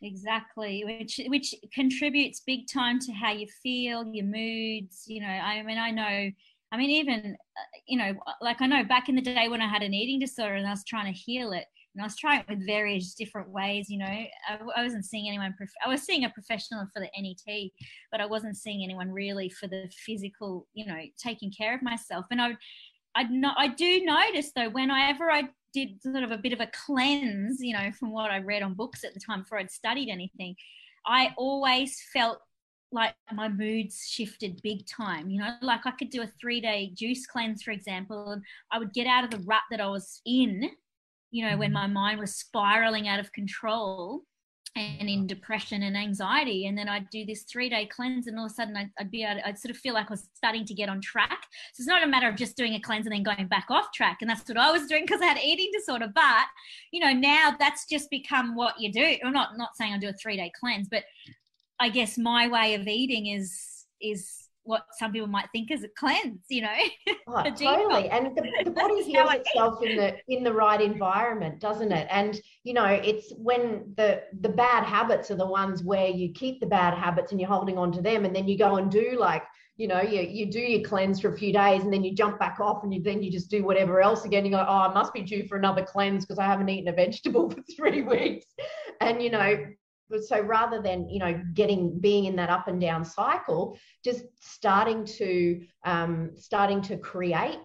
exactly 0.03 0.83
which 0.85 1.21
which 1.27 1.55
contributes 1.75 2.41
big 2.47 2.67
time 2.73 2.99
to 2.99 3.13
how 3.13 3.33
you 3.33 3.47
feel 3.63 4.05
your 4.13 4.25
moods 4.25 5.05
you 5.07 5.21
know 5.21 5.27
i 5.27 5.63
mean 5.63 5.79
i 5.79 5.91
know 5.91 6.31
I 6.73 6.77
mean, 6.77 6.91
even, 6.91 7.37
uh, 7.57 7.79
you 7.87 7.99
know, 7.99 8.13
like 8.41 8.61
I 8.61 8.67
know 8.67 8.85
back 8.85 9.09
in 9.09 9.17
the 9.17 9.23
day 9.23 9.49
when 9.49 9.61
I 9.61 9.67
had 9.67 9.83
an 9.83 9.93
eating 9.93 10.21
disorder 10.21 10.55
and 10.55 10.67
I 10.67 10.71
was 10.71 10.85
trying 10.85 11.13
to 11.13 11.19
heal 11.19 11.53
it, 11.53 11.65
and 11.95 12.03
I 12.03 12.07
was 12.07 12.17
trying 12.17 12.41
it 12.41 12.47
with 12.49 12.67
various 12.67 13.15
different 13.15 13.51
ways, 13.51 13.91
you 13.91 13.99
know, 13.99 14.07
I, 14.07 14.29
I 14.77 14.83
wasn't 14.85 15.05
seeing 15.05 15.27
anyone, 15.27 15.55
prof- 15.57 15.71
I 15.85 15.89
was 15.89 16.03
seeing 16.03 16.25
a 16.25 16.31
professional 16.31 16.87
for 16.95 17.01
the 17.01 17.11
NET, 17.21 17.71
but 18.13 18.21
I 18.21 18.27
wasn't 18.27 18.57
seeing 18.57 18.85
anyone 18.85 19.11
really 19.11 19.49
for 19.49 19.67
the 19.67 19.91
physical, 20.07 20.69
you 20.73 20.87
know, 20.87 21.01
taking 21.19 21.51
care 21.51 21.75
of 21.75 21.83
myself. 21.83 22.27
And 22.31 22.41
I, 22.41 22.57
I, 23.17 23.25
not, 23.25 23.57
I 23.59 23.67
do 23.67 24.05
notice 24.05 24.53
though, 24.55 24.71
whenever 24.71 25.33
I 25.33 25.49
did 25.73 26.03
sort 26.03 26.23
of 26.23 26.31
a 26.31 26.39
bit 26.39 26.53
of 26.53 26.61
a 26.61 26.71
cleanse, 26.87 27.61
you 27.61 27.75
know, 27.75 27.91
from 27.99 28.11
what 28.11 28.31
I 28.31 28.39
read 28.39 28.63
on 28.63 28.75
books 28.75 29.05
at 29.05 29.15
the 29.15 29.21
time 29.21 29.43
before 29.43 29.59
I'd 29.59 29.71
studied 29.71 30.11
anything, 30.11 30.57
I 31.07 31.35
always 31.37 32.03
felt 32.13 32.41
like 32.93 33.15
my 33.33 33.49
moods 33.49 34.07
shifted 34.09 34.61
big 34.63 34.87
time. 34.87 35.31
You 35.31 35.41
know, 35.41 35.55
like 35.63 35.87
I 35.87 35.93
could 35.93 36.11
do 36.11 36.23
a 36.23 36.31
three 36.41 36.61
day 36.61 36.93
juice 36.95 37.27
cleanse, 37.27 37.63
for 37.63 37.71
example, 37.71 38.31
and 38.31 38.43
I 38.71 38.79
would 38.79 38.93
get 38.93 39.07
out 39.07 39.25
of 39.25 39.31
the 39.31 39.45
rut 39.47 39.63
that 39.71 39.81
I 39.81 39.89
was 39.89 40.21
in, 40.27 40.71
you 41.31 41.49
know, 41.49 41.57
when 41.57 41.69
mm-hmm. 41.69 41.75
my 41.75 41.87
mind 41.87 42.21
was 42.21 42.35
spiraling 42.35 43.09
out 43.09 43.21
of 43.21 43.33
control 43.33 44.23
and 44.77 45.09
in 45.09 45.27
depression 45.27 45.83
and 45.83 45.97
anxiety. 45.97 46.67
And 46.67 46.79
then 46.79 46.89
I'd 46.89 47.11
do 47.11 47.25
this 47.25 47.43
three 47.43 47.69
day 47.69 47.87
cleanse, 47.87 48.27
and 48.27 48.39
all 48.39 48.47
of 48.47 48.53
a 48.53 48.55
sudden 48.55 48.77
I'd, 48.77 48.91
I'd 48.99 49.11
be 49.11 49.23
to, 49.23 49.47
I'd 49.47 49.59
sort 49.59 49.75
of 49.75 49.81
feel 49.81 49.95
like 49.95 50.07
I 50.07 50.15
was 50.15 50.29
starting 50.35 50.65
to 50.67 50.75
get 50.75 50.89
on 50.89 51.01
track. 51.01 51.47
So 51.73 51.81
it's 51.81 51.89
not 51.89 52.03
a 52.03 52.07
matter 52.07 52.29
of 52.29 52.37
just 52.37 52.57
doing 52.57 52.75
a 52.75 52.81
cleanse 52.81 53.07
and 53.07 53.15
then 53.15 53.23
going 53.23 53.49
back 53.49 53.67
off 53.71 53.93
track. 53.93 54.19
And 54.21 54.31
that's 54.31 54.49
what 54.49 54.57
I 54.57 54.71
was 54.71 54.87
doing 54.87 55.05
because 55.05 55.21
I 55.21 55.27
had 55.27 55.39
eating 55.43 55.71
disorder. 55.73 56.09
But, 56.15 56.47
you 56.93 57.01
know, 57.01 57.13
now 57.13 57.57
that's 57.59 57.87
just 57.87 58.11
become 58.11 58.55
what 58.55 58.81
you 58.81 58.93
do. 58.93 59.17
I'm 59.25 59.33
not, 59.33 59.59
not 59.59 59.77
saying 59.77 59.93
I 59.93 59.99
do 59.99 60.09
a 60.09 60.13
three 60.13 60.37
day 60.37 60.53
cleanse, 60.59 60.89
but 60.89 61.05
I 61.81 61.89
guess 61.89 62.19
my 62.19 62.47
way 62.47 62.75
of 62.75 62.87
eating 62.87 63.27
is 63.27 63.87
is 64.01 64.49
what 64.71 64.85
some 64.99 65.13
people 65.13 65.27
might 65.27 65.49
think 65.53 65.71
is 65.71 65.85
a 65.85 65.89
cleanse, 65.99 66.45
you 66.49 66.63
know. 66.63 66.77
Oh, 67.33 67.45
totally. 67.45 68.09
And 68.09 68.37
the, 68.37 68.43
the 68.65 68.73
body 68.73 69.05
heals 69.05 69.33
itself 69.33 69.81
in 69.85 69.97
the 69.97 70.17
in 70.29 70.43
the 70.43 70.53
right 70.53 70.81
environment, 70.81 71.61
doesn't 71.61 71.93
it? 71.93 72.09
And 72.11 72.41
you 72.65 72.75
know, 72.75 72.87
it's 72.87 73.33
when 73.37 73.95
the 73.97 74.23
the 74.41 74.49
bad 74.49 74.83
habits 74.83 75.31
are 75.31 75.37
the 75.37 75.47
ones 75.47 75.85
where 75.85 76.09
you 76.09 76.33
keep 76.33 76.59
the 76.59 76.67
bad 76.67 76.95
habits 76.95 77.31
and 77.31 77.41
you're 77.41 77.49
holding 77.49 77.79
on 77.79 77.93
to 77.93 78.03
them, 78.03 78.25
and 78.25 78.35
then 78.35 78.49
you 78.49 78.59
go 78.59 78.77
and 78.77 78.91
do 78.91 79.17
like 79.19 79.45
you 79.77 79.89
know, 79.89 80.03
you, 80.03 80.21
you 80.21 80.45
do 80.45 80.61
your 80.61 80.87
cleanse 80.87 81.21
for 81.21 81.33
a 81.33 81.39
few 81.39 81.55
days 81.55 81.85
and 81.85 81.91
then 81.91 82.05
you 82.05 82.15
jump 82.15 82.39
back 82.39 82.61
off 82.61 82.85
and 82.85 82.93
you 82.93 83.03
then 83.03 83.23
you 83.23 83.31
just 83.31 83.51
do 83.51 83.65
whatever 83.65 84.03
else 84.03 84.27
again. 84.27 84.45
You 84.45 84.51
go, 84.51 84.67
oh, 84.69 84.81
I 84.81 84.93
must 84.93 85.15
be 85.15 85.23
due 85.23 85.49
for 85.49 85.57
another 85.57 85.83
cleanse 85.83 86.27
because 86.27 86.39
I 86.39 86.45
haven't 86.45 86.69
eaten 86.69 86.89
a 86.89 86.93
vegetable 86.93 87.49
for 87.51 87.63
three 87.75 88.03
weeks. 88.03 88.45
And 89.01 89.23
you 89.23 89.31
know, 89.31 89.57
so 90.19 90.41
rather 90.41 90.81
than 90.83 91.09
you 91.09 91.19
know 91.19 91.41
getting 91.55 91.99
being 92.01 92.25
in 92.25 92.37
that 92.37 92.51
up 92.51 92.69
and 92.69 92.81
down 92.81 93.05
cycle 93.05 93.79
just 94.05 94.25
starting 94.41 95.05
to 95.05 95.61
um, 95.85 96.31
starting 96.37 96.83
to 96.83 96.97
create 96.97 97.59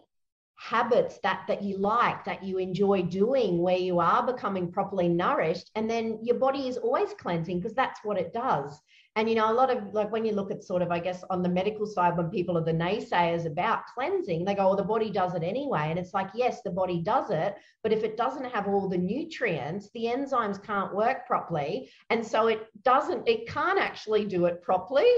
habits 0.57 1.19
that 1.21 1.43
that 1.47 1.61
you 1.61 1.77
like 1.77 2.23
that 2.23 2.43
you 2.43 2.57
enjoy 2.57 3.01
doing 3.01 3.61
where 3.61 3.77
you 3.77 3.99
are 3.99 4.25
becoming 4.25 4.71
properly 4.71 5.09
nourished 5.09 5.69
and 5.75 5.89
then 5.89 6.17
your 6.23 6.37
body 6.37 6.67
is 6.67 6.77
always 6.77 7.13
cleansing 7.19 7.59
because 7.59 7.75
that's 7.75 7.99
what 8.03 8.17
it 8.17 8.33
does 8.33 8.79
and 9.17 9.29
you 9.29 9.35
know, 9.35 9.49
a 9.49 9.53
lot 9.53 9.69
of 9.69 9.93
like 9.93 10.11
when 10.11 10.25
you 10.25 10.33
look 10.33 10.51
at 10.51 10.63
sort 10.63 10.81
of, 10.81 10.91
I 10.91 10.99
guess, 10.99 11.23
on 11.29 11.41
the 11.41 11.47
medical 11.47 11.85
side, 11.85 12.17
when 12.17 12.29
people 12.29 12.57
are 12.57 12.63
the 12.63 12.73
naysayers 12.73 13.45
about 13.45 13.85
cleansing, 13.93 14.43
they 14.43 14.55
go, 14.55 14.69
"Oh, 14.71 14.75
the 14.75 14.83
body 14.83 15.09
does 15.09 15.33
it 15.35 15.43
anyway." 15.43 15.87
And 15.89 15.97
it's 15.97 16.13
like, 16.13 16.29
yes, 16.33 16.61
the 16.61 16.71
body 16.71 17.01
does 17.01 17.29
it, 17.29 17.55
but 17.81 17.93
if 17.93 18.03
it 18.03 18.17
doesn't 18.17 18.51
have 18.51 18.67
all 18.67 18.89
the 18.89 18.97
nutrients, 18.97 19.89
the 19.93 20.05
enzymes 20.05 20.61
can't 20.61 20.93
work 20.93 21.25
properly, 21.27 21.89
and 22.09 22.25
so 22.25 22.47
it 22.47 22.67
doesn't, 22.83 23.25
it 23.27 23.47
can't 23.47 23.79
actually 23.79 24.25
do 24.25 24.45
it 24.47 24.61
properly. 24.61 25.09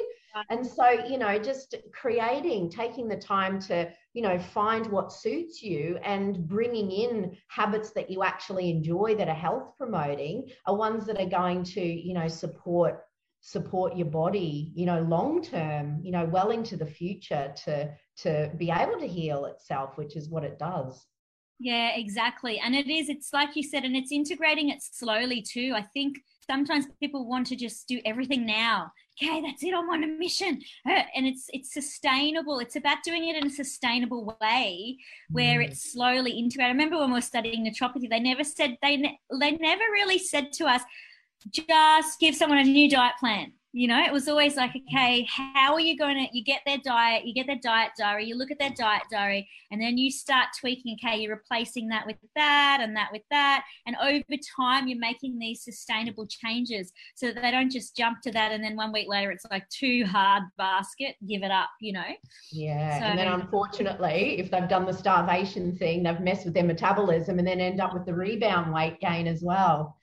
And 0.51 0.65
so, 0.65 0.87
you 0.89 1.17
know, 1.17 1.39
just 1.39 1.73
creating, 1.91 2.69
taking 2.69 3.07
the 3.07 3.17
time 3.17 3.59
to, 3.61 3.91
you 4.17 4.23
know, 4.23 4.39
find 4.39 4.87
what 4.87 5.13
suits 5.13 5.61
you 5.61 5.99
and 6.03 6.47
bringing 6.47 6.89
in 6.89 7.37
habits 7.49 7.91
that 7.91 8.09
you 8.09 8.23
actually 8.23 8.71
enjoy 8.71 9.13
that 9.13 9.27
are 9.27 9.35
health 9.35 9.77
promoting 9.77 10.49
are 10.65 10.75
ones 10.75 11.05
that 11.05 11.21
are 11.21 11.29
going 11.29 11.63
to, 11.63 11.81
you 11.81 12.15
know, 12.15 12.27
support 12.27 13.03
support 13.39 13.95
your 13.95 14.07
body 14.07 14.71
you 14.73 14.87
know 14.87 14.99
long 15.03 15.43
term 15.43 15.99
you 16.01 16.11
know 16.11 16.25
well 16.25 16.49
into 16.49 16.75
the 16.75 16.85
future 16.85 17.53
to 17.55 17.87
to 18.15 18.51
be 18.57 18.71
able 18.71 18.99
to 18.99 19.07
heal 19.07 19.45
itself 19.45 19.95
which 19.95 20.15
is 20.15 20.27
what 20.27 20.43
it 20.43 20.57
does. 20.57 21.05
Yeah 21.59 21.91
exactly. 21.95 22.59
And 22.59 22.75
it 22.75 22.87
is 22.87 23.09
it's 23.09 23.31
like 23.33 23.55
you 23.55 23.61
said 23.61 23.83
and 23.85 23.95
it's 23.95 24.11
integrating 24.11 24.69
it 24.69 24.81
slowly 24.81 25.43
too. 25.43 25.73
I 25.75 25.83
think 25.83 26.17
sometimes 26.49 26.87
people 26.99 27.29
want 27.29 27.45
to 27.47 27.55
just 27.55 27.87
do 27.87 28.01
everything 28.03 28.43
now 28.47 28.91
okay 29.21 29.41
that's 29.41 29.63
it 29.63 29.73
i'm 29.73 29.89
on 29.89 30.03
a 30.03 30.07
mission. 30.07 30.61
Uh, 30.87 31.03
and 31.15 31.25
it's 31.25 31.49
it's 31.53 31.73
sustainable. 31.73 32.59
It's 32.59 32.75
about 32.75 33.03
doing 33.03 33.27
it 33.27 33.35
in 33.35 33.47
a 33.47 33.49
sustainable 33.49 34.37
way 34.41 34.97
where 35.31 35.59
mm. 35.59 35.67
it's 35.67 35.91
slowly 35.91 36.31
integrated 36.31 36.69
i 36.69 36.71
remember 36.71 36.97
when 36.97 37.09
we 37.09 37.15
were 37.15 37.21
studying 37.21 37.65
naturopathy 37.65 38.09
they 38.09 38.19
never 38.19 38.43
said 38.43 38.77
they 38.81 38.97
ne- 38.97 39.19
they 39.39 39.51
never 39.51 39.83
really 39.91 40.19
said 40.19 40.51
to 40.53 40.65
us 40.65 40.81
just 41.51 42.19
give 42.19 42.35
someone 42.35 42.59
a 42.59 42.63
new 42.63 42.89
diet 42.89 43.13
plan 43.19 43.51
you 43.77 43.87
know 43.87 44.03
it 44.03 44.11
was 44.11 44.27
always 44.27 44.55
like 44.55 44.71
okay 44.75 45.27
how 45.29 45.71
are 45.71 45.79
you 45.79 45.95
going 45.95 46.15
to 46.15 46.35
you 46.35 46.43
get 46.43 46.61
their 46.65 46.79
diet 46.79 47.25
you 47.25 47.33
get 47.33 47.45
their 47.45 47.59
diet 47.61 47.91
diary 47.95 48.25
you 48.25 48.35
look 48.35 48.49
at 48.49 48.57
their 48.57 48.71
diet 48.71 49.03
diary 49.11 49.47
and 49.69 49.79
then 49.79 49.99
you 49.99 50.09
start 50.09 50.47
tweaking 50.59 50.97
okay 50.99 51.17
you're 51.19 51.35
replacing 51.35 51.87
that 51.87 52.03
with 52.07 52.15
that 52.35 52.79
and 52.81 52.95
that 52.95 53.09
with 53.11 53.21
that 53.29 53.63
and 53.85 53.95
over 54.01 54.23
time 54.59 54.87
you're 54.87 54.97
making 54.97 55.37
these 55.37 55.63
sustainable 55.63 56.25
changes 56.25 56.91
so 57.13 57.27
that 57.27 57.41
they 57.43 57.51
don't 57.51 57.71
just 57.71 57.95
jump 57.95 58.19
to 58.19 58.31
that 58.31 58.51
and 58.51 58.63
then 58.63 58.75
one 58.75 58.91
week 58.91 59.07
later 59.07 59.29
it's 59.29 59.45
like 59.51 59.69
too 59.69 60.03
hard 60.05 60.41
basket 60.57 61.15
give 61.27 61.43
it 61.43 61.51
up 61.51 61.69
you 61.79 61.93
know? 61.93 62.01
Yeah 62.51 62.99
so, 62.99 63.05
and 63.05 63.19
then 63.19 63.27
unfortunately 63.27 64.39
if 64.39 64.49
they've 64.49 64.67
done 64.67 64.87
the 64.87 64.93
starvation 64.93 65.75
thing 65.77 66.01
they've 66.01 66.19
messed 66.19 66.45
with 66.45 66.55
their 66.55 66.63
metabolism 66.63 67.37
and 67.37 67.47
then 67.47 67.59
end 67.59 67.79
up 67.79 67.93
with 67.93 68.07
the 68.07 68.13
rebound 68.13 68.73
weight 68.73 68.99
gain 68.99 69.27
as 69.27 69.43
well 69.43 69.95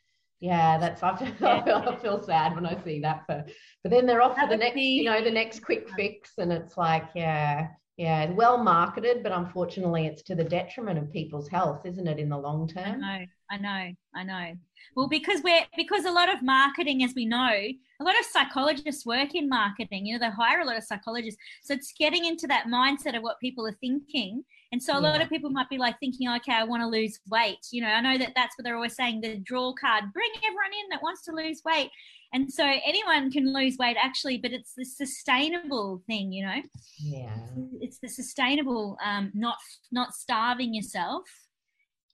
yeah, 0.45 0.77
that's 0.77 1.03
I 1.03 1.17
feel, 1.17 1.29
yeah. 1.41 1.85
I, 1.87 1.97
feel, 1.97 2.23
sad 2.23 2.55
when 2.55 2.67
I 2.67 2.83
see 2.85 3.01
that. 3.01 3.25
For, 3.25 3.47
but 3.83 3.91
then 3.91 4.05
they're 4.05 4.21
off 4.21 4.39
for 4.39 4.47
the 4.47 4.59
next, 4.59 4.77
you 4.77 5.05
know, 5.05 5.25
the 5.25 5.31
next 5.31 5.61
quick 5.61 5.89
fix, 5.97 6.33
and 6.37 6.53
it's 6.53 6.77
like, 6.77 7.05
yeah, 7.15 7.69
yeah, 7.97 8.31
well 8.31 8.59
marketed, 8.59 9.23
but 9.23 9.33
unfortunately, 9.33 10.07
it's 10.07 10.23
to 10.25 10.35
the 10.35 10.45
detriment 10.45 10.99
of 10.99 11.11
people's 11.11 11.49
health, 11.49 11.87
isn't 11.87 12.07
it, 12.07 12.19
in 12.19 12.29
the 12.29 12.37
long 12.37 12.69
term? 12.69 13.03
I 13.03 13.19
know, 13.19 13.27
I 13.51 13.57
know, 13.57 13.95
I 14.15 14.23
know. 14.23 14.57
Well, 14.95 15.09
because 15.09 15.41
we're 15.43 15.65
because 15.79 16.05
a 16.05 16.13
lot 16.13 16.29
of 16.29 16.43
marketing, 16.43 17.05
as 17.05 17.15
we 17.17 17.25
know, 17.25 17.49
a 17.49 18.05
lot 18.05 18.19
of 18.19 18.27
psychologists 18.27 19.07
work 19.07 19.35
in 19.35 19.49
marketing. 19.49 20.05
You 20.05 20.19
know, 20.19 20.27
they 20.27 20.35
hire 20.35 20.61
a 20.61 20.67
lot 20.67 20.77
of 20.77 20.85
psychologists, 20.85 21.41
so 21.63 21.73
it's 21.73 21.95
getting 21.99 22.27
into 22.27 22.47
that 22.49 22.67
mindset 22.67 23.17
of 23.17 23.23
what 23.23 23.41
people 23.41 23.67
are 23.67 23.79
thinking. 23.81 24.45
And 24.75 24.83
so 24.83 24.95
a 24.95 25.01
yeah. 25.01 25.09
lot 25.09 25.23
of 25.23 25.29
people 25.29 25.51
might 25.51 25.69
be 25.69 25.79
like 25.79 26.01
thinking, 26.01 26.29
okay, 26.29 26.53
I 26.53 26.65
want 26.65 26.83
to 26.83 26.89
lose 26.89 27.21
weight. 27.31 27.65
You 27.71 27.83
know, 27.83 27.87
I 27.87 28.01
know 28.01 28.19
that 28.19 28.33
that's 28.35 28.59
what 28.59 28.65
they're 28.65 28.75
always 28.75 28.97
saying. 28.97 29.21
The 29.21 29.37
draw 29.37 29.73
card, 29.73 30.13
bring 30.13 30.29
everyone 30.39 30.73
in 30.83 30.89
that 30.91 31.01
wants 31.01 31.23
to 31.27 31.33
lose 31.33 31.63
weight. 31.65 31.91
And 32.33 32.53
so 32.53 32.65
anyone 32.65 33.31
can 33.31 33.55
lose 33.55 33.77
weight 33.79 33.97
actually, 34.03 34.39
but 34.39 34.51
it's 34.51 34.73
the 34.77 34.85
sustainable 34.85 36.03
thing, 36.09 36.33
you 36.33 36.45
know. 36.45 36.61
Yeah. 36.99 37.37
It's 37.81 38.01
the 38.01 38.09
sustainable, 38.09 38.99
um, 39.05 39.31
not 39.33 39.59
not 39.93 40.13
starving 40.13 40.75
yourself. 40.75 41.23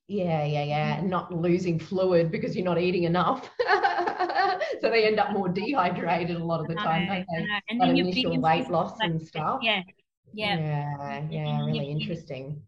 Yeah, 0.06 0.44
yeah, 0.44 0.64
yeah. 0.64 0.98
And 0.98 1.08
not 1.08 1.32
losing 1.32 1.78
fluid 1.78 2.30
because 2.30 2.54
you're 2.54 2.64
not 2.66 2.78
eating 2.78 3.04
enough. 3.04 3.48
so 4.82 4.90
they 4.90 5.06
end 5.06 5.18
up 5.18 5.30
more 5.32 5.48
dehydrated 5.48 6.36
a 6.36 6.44
lot 6.44 6.60
of 6.60 6.68
the 6.68 6.74
time? 6.74 7.24
And 7.70 7.80
then 7.80 7.96
initial 7.96 8.38
weight 8.38 8.68
loss 8.68 8.98
like, 9.00 9.08
and 9.08 9.22
stuff. 9.22 9.60
Yeah. 9.62 9.80
Yeah. 10.32 10.58
Yeah, 10.58 11.26
yeah, 11.30 11.64
really 11.64 11.90
interesting. 11.90 12.62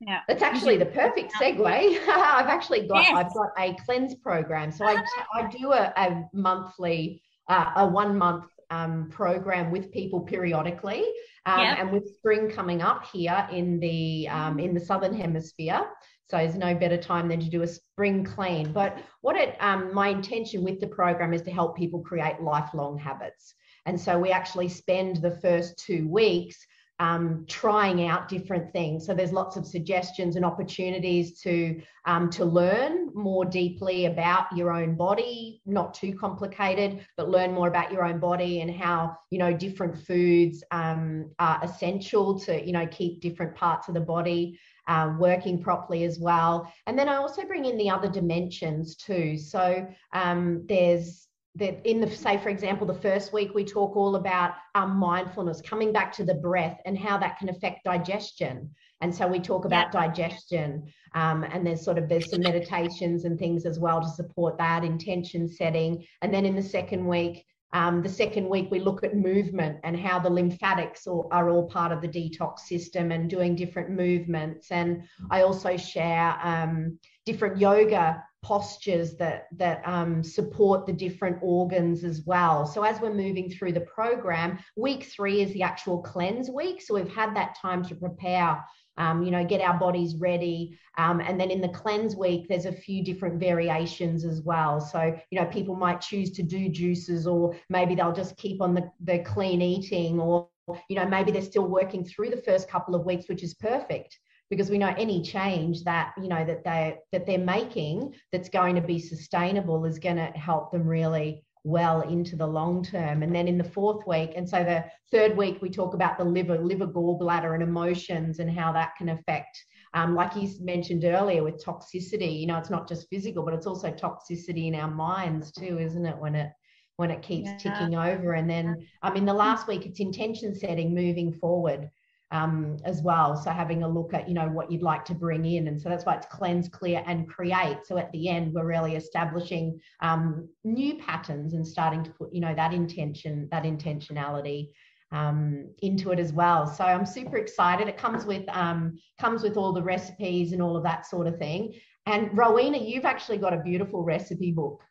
Yeah. 0.00 0.20
It's 0.28 0.42
actually 0.42 0.78
the 0.78 0.86
perfect 0.86 1.32
segue. 1.34 1.60
I've 2.08 2.46
actually 2.46 2.88
got 2.88 3.02
yes. 3.02 3.12
I've 3.14 3.34
got 3.34 3.50
a 3.58 3.76
cleanse 3.84 4.14
program. 4.14 4.72
So 4.72 4.86
I, 4.86 4.96
ah. 4.96 5.26
I 5.34 5.48
do 5.48 5.72
a, 5.72 5.92
a 5.96 6.24
monthly 6.32 7.22
uh, 7.48 7.72
a 7.76 7.86
one 7.86 8.16
month 8.16 8.46
um, 8.70 9.08
program 9.10 9.70
with 9.70 9.92
people 9.92 10.20
periodically. 10.20 11.04
Um, 11.46 11.60
yep. 11.60 11.78
And 11.78 11.92
with 11.92 12.14
spring 12.16 12.50
coming 12.50 12.80
up 12.80 13.06
here 13.12 13.46
in 13.52 13.78
the 13.80 14.28
um, 14.28 14.58
in 14.58 14.74
the 14.74 14.80
southern 14.80 15.14
hemisphere, 15.14 15.86
so 16.30 16.36
there's 16.36 16.54
no 16.54 16.74
better 16.74 16.96
time 16.96 17.28
than 17.28 17.40
to 17.40 17.50
do 17.50 17.62
a 17.62 17.66
spring 17.66 18.24
clean. 18.24 18.72
But 18.72 18.98
what 19.20 19.36
it 19.36 19.56
um, 19.60 19.92
my 19.92 20.08
intention 20.08 20.62
with 20.62 20.80
the 20.80 20.86
program 20.86 21.34
is 21.34 21.42
to 21.42 21.50
help 21.50 21.76
people 21.76 22.00
create 22.00 22.40
lifelong 22.40 22.96
habits. 22.96 23.54
And 23.86 24.00
so 24.00 24.18
we 24.18 24.30
actually 24.30 24.68
spend 24.68 25.16
the 25.16 25.30
first 25.30 25.78
two 25.78 26.08
weeks 26.08 26.64
um, 27.00 27.46
trying 27.48 28.06
out 28.06 28.28
different 28.28 28.70
things. 28.72 29.06
So 29.06 29.14
there's 29.14 29.32
lots 29.32 29.56
of 29.56 29.66
suggestions 29.66 30.36
and 30.36 30.44
opportunities 30.44 31.40
to 31.40 31.80
um, 32.04 32.30
to 32.30 32.44
learn 32.44 33.10
more 33.14 33.44
deeply 33.44 34.04
about 34.04 34.54
your 34.54 34.70
own 34.70 34.94
body, 34.96 35.62
not 35.64 35.94
too 35.94 36.16
complicated, 36.16 37.04
but 37.16 37.30
learn 37.30 37.52
more 37.52 37.68
about 37.68 37.90
your 37.90 38.04
own 38.04 38.20
body 38.20 38.60
and 38.60 38.70
how 38.70 39.16
you 39.30 39.38
know 39.38 39.52
different 39.52 39.96
foods 40.06 40.62
um, 40.70 41.30
are 41.38 41.58
essential 41.64 42.38
to 42.40 42.64
you 42.64 42.72
know 42.72 42.86
keep 42.86 43.20
different 43.20 43.54
parts 43.56 43.88
of 43.88 43.94
the 43.94 44.00
body. 44.00 44.60
Uh, 44.88 45.14
working 45.20 45.62
properly 45.62 46.02
as 46.02 46.18
well. 46.18 46.72
And 46.88 46.98
then 46.98 47.08
I 47.08 47.14
also 47.14 47.44
bring 47.44 47.64
in 47.64 47.76
the 47.76 47.88
other 47.88 48.08
dimensions 48.08 48.96
too. 48.96 49.38
So 49.38 49.86
um, 50.12 50.64
there's 50.68 51.28
that 51.56 51.80
in 51.88 52.00
the 52.00 52.10
say 52.10 52.38
for 52.38 52.48
example 52.48 52.86
the 52.86 52.94
first 52.94 53.32
week 53.32 53.54
we 53.54 53.64
talk 53.64 53.96
all 53.96 54.16
about 54.16 54.52
um, 54.74 54.96
mindfulness 54.96 55.60
coming 55.60 55.92
back 55.92 56.12
to 56.12 56.24
the 56.24 56.34
breath 56.34 56.80
and 56.84 56.96
how 56.96 57.18
that 57.18 57.38
can 57.38 57.48
affect 57.48 57.84
digestion. 57.84 58.70
And 59.00 59.14
so 59.14 59.26
we 59.26 59.40
talk 59.40 59.64
about 59.64 59.92
yeah. 59.92 60.06
digestion 60.08 60.92
um, 61.14 61.42
and 61.44 61.66
there's 61.66 61.84
sort 61.84 61.98
of 61.98 62.08
there's 62.08 62.30
some 62.30 62.42
meditations 62.42 63.24
and 63.24 63.38
things 63.38 63.66
as 63.66 63.78
well 63.80 64.00
to 64.00 64.08
support 64.08 64.58
that 64.58 64.84
intention 64.84 65.48
setting. 65.48 66.06
And 66.22 66.32
then 66.32 66.46
in 66.46 66.54
the 66.54 66.62
second 66.62 67.06
week 67.06 67.44
um, 67.72 68.02
the 68.02 68.08
second 68.08 68.48
week 68.48 68.68
we 68.70 68.78
look 68.80 69.02
at 69.02 69.16
movement 69.16 69.78
and 69.84 69.98
how 69.98 70.18
the 70.18 70.30
lymphatics 70.30 71.06
all, 71.06 71.28
are 71.30 71.50
all 71.50 71.68
part 71.68 71.92
of 71.92 72.00
the 72.00 72.08
detox 72.08 72.60
system 72.60 73.12
and 73.12 73.30
doing 73.30 73.56
different 73.56 73.90
movements. 73.90 74.70
And 74.70 75.02
i 75.30 75.42
also 75.42 75.76
share 75.76 76.38
um, 76.42 76.98
different 77.26 77.58
yoga 77.58 78.22
postures 78.42 79.16
that 79.16 79.46
that 79.56 79.82
um, 79.86 80.22
support 80.22 80.86
the 80.86 80.92
different 80.92 81.38
organs 81.42 82.04
as 82.04 82.22
well. 82.24 82.66
So 82.66 82.82
as 82.82 83.00
we're 83.00 83.12
moving 83.12 83.50
through 83.50 83.72
the 83.72 83.82
program, 83.82 84.58
week 84.76 85.04
three 85.04 85.42
is 85.42 85.52
the 85.52 85.62
actual 85.62 85.98
cleanse 86.02 86.50
week. 86.50 86.80
So 86.80 86.94
we've 86.94 87.14
had 87.14 87.34
that 87.36 87.56
time 87.60 87.84
to 87.84 87.94
prepare. 87.94 88.64
Um, 88.96 89.22
you 89.22 89.30
know, 89.30 89.46
get 89.46 89.62
our 89.62 89.78
bodies 89.78 90.16
ready. 90.16 90.78
Um, 90.98 91.20
and 91.20 91.40
then 91.40 91.50
in 91.50 91.62
the 91.62 91.70
cleanse 91.70 92.16
week, 92.16 92.48
there's 92.48 92.66
a 92.66 92.72
few 92.72 93.02
different 93.02 93.40
variations 93.40 94.26
as 94.26 94.42
well. 94.42 94.78
So, 94.78 95.18
you 95.30 95.40
know, 95.40 95.46
people 95.46 95.74
might 95.74 96.02
choose 96.02 96.32
to 96.32 96.42
do 96.42 96.68
juices, 96.68 97.26
or 97.26 97.56
maybe 97.70 97.94
they'll 97.94 98.12
just 98.12 98.36
keep 98.36 98.60
on 98.60 98.74
the, 98.74 98.90
the 99.02 99.20
clean 99.20 99.62
eating, 99.62 100.20
or, 100.20 100.48
you 100.90 100.96
know, 100.96 101.06
maybe 101.06 101.30
they're 101.30 101.40
still 101.40 101.66
working 101.66 102.04
through 102.04 102.28
the 102.28 102.42
first 102.42 102.68
couple 102.68 102.94
of 102.94 103.06
weeks, 103.06 103.26
which 103.26 103.42
is 103.42 103.54
perfect 103.54 104.18
because 104.50 104.68
we 104.68 104.78
know 104.78 104.94
any 104.98 105.22
change 105.22 105.84
that 105.84 106.12
you 106.20 106.28
know 106.28 106.44
that 106.44 106.64
they 106.64 106.98
that 107.12 107.24
they're 107.24 107.38
making 107.38 108.14
that's 108.32 108.48
going 108.48 108.74
to 108.74 108.82
be 108.82 108.98
sustainable 108.98 109.84
is 109.84 109.98
going 109.98 110.16
to 110.16 110.26
help 110.26 110.72
them 110.72 110.86
really 110.86 111.42
well 111.64 112.00
into 112.02 112.36
the 112.36 112.46
long 112.46 112.82
term. 112.82 113.22
And 113.22 113.34
then 113.34 113.46
in 113.46 113.58
the 113.58 113.64
fourth 113.64 114.06
week 114.06 114.32
and 114.36 114.48
so 114.48 114.64
the 114.64 114.84
third 115.10 115.36
week 115.36 115.60
we 115.60 115.70
talk 115.70 115.94
about 115.94 116.18
the 116.18 116.24
liver 116.24 116.58
liver 116.58 116.86
gallbladder 116.86 117.54
and 117.54 117.62
emotions 117.62 118.38
and 118.38 118.50
how 118.50 118.72
that 118.72 118.96
can 118.96 119.10
affect 119.10 119.64
um, 119.92 120.14
like 120.14 120.36
you 120.36 120.48
mentioned 120.60 121.04
earlier 121.04 121.42
with 121.42 121.62
toxicity 121.62 122.40
you 122.40 122.46
know 122.46 122.56
it's 122.56 122.70
not 122.70 122.88
just 122.88 123.08
physical 123.10 123.44
but 123.44 123.54
it's 123.54 123.66
also 123.66 123.90
toxicity 123.90 124.68
in 124.68 124.74
our 124.74 124.90
minds 124.90 125.52
too 125.52 125.78
isn't 125.78 126.06
it 126.06 126.16
when 126.16 126.34
it 126.34 126.50
when 126.96 127.10
it 127.10 127.22
keeps 127.22 127.48
yeah. 127.48 127.56
ticking 127.56 127.94
over. 127.94 128.34
And 128.34 128.48
then 128.48 128.86
i 129.02 129.12
mean 129.12 129.26
the 129.26 129.34
last 129.34 129.68
week 129.68 129.84
it's 129.84 130.00
intention 130.00 130.54
setting 130.54 130.94
moving 130.94 131.32
forward 131.32 131.90
um, 132.30 132.76
as 132.84 133.02
well. 133.02 133.36
So 133.36 133.50
having 133.50 133.82
a 133.82 133.88
look 133.88 134.14
at, 134.14 134.28
you 134.28 134.34
know, 134.34 134.48
what 134.48 134.70
you'd 134.70 134.82
like 134.82 135.04
to 135.06 135.14
bring 135.14 135.44
in. 135.44 135.68
And 135.68 135.80
so 135.80 135.88
that's 135.88 136.04
why 136.04 136.14
it's 136.14 136.26
cleanse, 136.26 136.68
clear, 136.68 137.02
and 137.06 137.28
create. 137.28 137.78
So 137.84 137.98
at 137.98 138.12
the 138.12 138.28
end, 138.28 138.54
we're 138.54 138.66
really 138.66 138.96
establishing 138.96 139.80
um, 140.00 140.48
new 140.64 140.96
patterns 140.96 141.54
and 141.54 141.66
starting 141.66 142.04
to 142.04 142.10
put, 142.10 142.32
you 142.32 142.40
know, 142.40 142.54
that 142.54 142.72
intention, 142.72 143.48
that 143.50 143.64
intentionality 143.64 144.68
um, 145.12 145.68
into 145.82 146.12
it 146.12 146.18
as 146.18 146.32
well. 146.32 146.66
So 146.66 146.84
I'm 146.84 147.06
super 147.06 147.36
excited. 147.36 147.88
It 147.88 147.96
comes 147.96 148.24
with 148.24 148.48
um, 148.48 148.98
comes 149.20 149.42
with 149.42 149.56
all 149.56 149.72
the 149.72 149.82
recipes 149.82 150.52
and 150.52 150.62
all 150.62 150.76
of 150.76 150.84
that 150.84 151.06
sort 151.06 151.26
of 151.26 151.36
thing. 151.38 151.74
And 152.06 152.30
Rowena, 152.36 152.78
you've 152.78 153.04
actually 153.04 153.38
got 153.38 153.52
a 153.52 153.58
beautiful 153.58 154.02
recipe 154.02 154.52
book. 154.52 154.82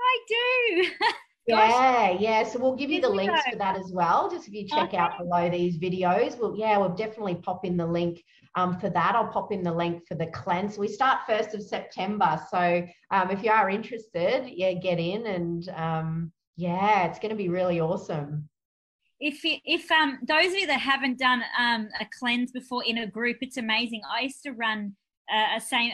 I 0.00 0.18
do. 0.28 0.90
Yeah, 1.48 2.10
yeah. 2.10 2.44
So 2.44 2.58
we'll 2.58 2.76
give 2.76 2.90
you 2.90 3.00
the 3.00 3.08
links 3.08 3.42
for 3.50 3.56
that 3.56 3.76
as 3.76 3.90
well. 3.92 4.30
Just 4.30 4.48
if 4.48 4.54
you 4.54 4.66
check 4.66 4.88
okay. 4.88 4.96
out 4.98 5.18
below 5.18 5.48
these 5.48 5.78
videos, 5.78 6.38
we'll 6.38 6.56
yeah, 6.56 6.76
we'll 6.78 6.94
definitely 6.94 7.36
pop 7.36 7.64
in 7.64 7.76
the 7.76 7.86
link 7.86 8.22
um, 8.54 8.78
for 8.78 8.90
that. 8.90 9.14
I'll 9.14 9.28
pop 9.28 9.50
in 9.52 9.62
the 9.62 9.72
link 9.72 10.06
for 10.06 10.14
the 10.14 10.26
cleanse. 10.26 10.76
We 10.78 10.88
start 10.88 11.20
first 11.26 11.54
of 11.54 11.62
September, 11.62 12.40
so 12.50 12.86
um, 13.10 13.30
if 13.30 13.42
you 13.42 13.50
are 13.50 13.70
interested, 13.70 14.48
yeah, 14.48 14.74
get 14.74 14.98
in 14.98 15.26
and 15.26 15.68
um, 15.70 16.32
yeah, 16.56 17.06
it's 17.06 17.18
going 17.18 17.30
to 17.30 17.36
be 17.36 17.48
really 17.48 17.80
awesome. 17.80 18.48
If 19.20 19.42
you, 19.42 19.56
if 19.64 19.90
um 19.90 20.18
those 20.28 20.46
of 20.46 20.58
you 20.58 20.66
that 20.68 20.80
haven't 20.80 21.18
done 21.18 21.42
um 21.58 21.88
a 22.00 22.06
cleanse 22.18 22.52
before 22.52 22.84
in 22.84 22.98
a 22.98 23.06
group, 23.06 23.38
it's 23.40 23.56
amazing. 23.56 24.02
I 24.08 24.22
used 24.22 24.42
to 24.44 24.52
run 24.52 24.94
a 25.56 25.60
same 25.60 25.92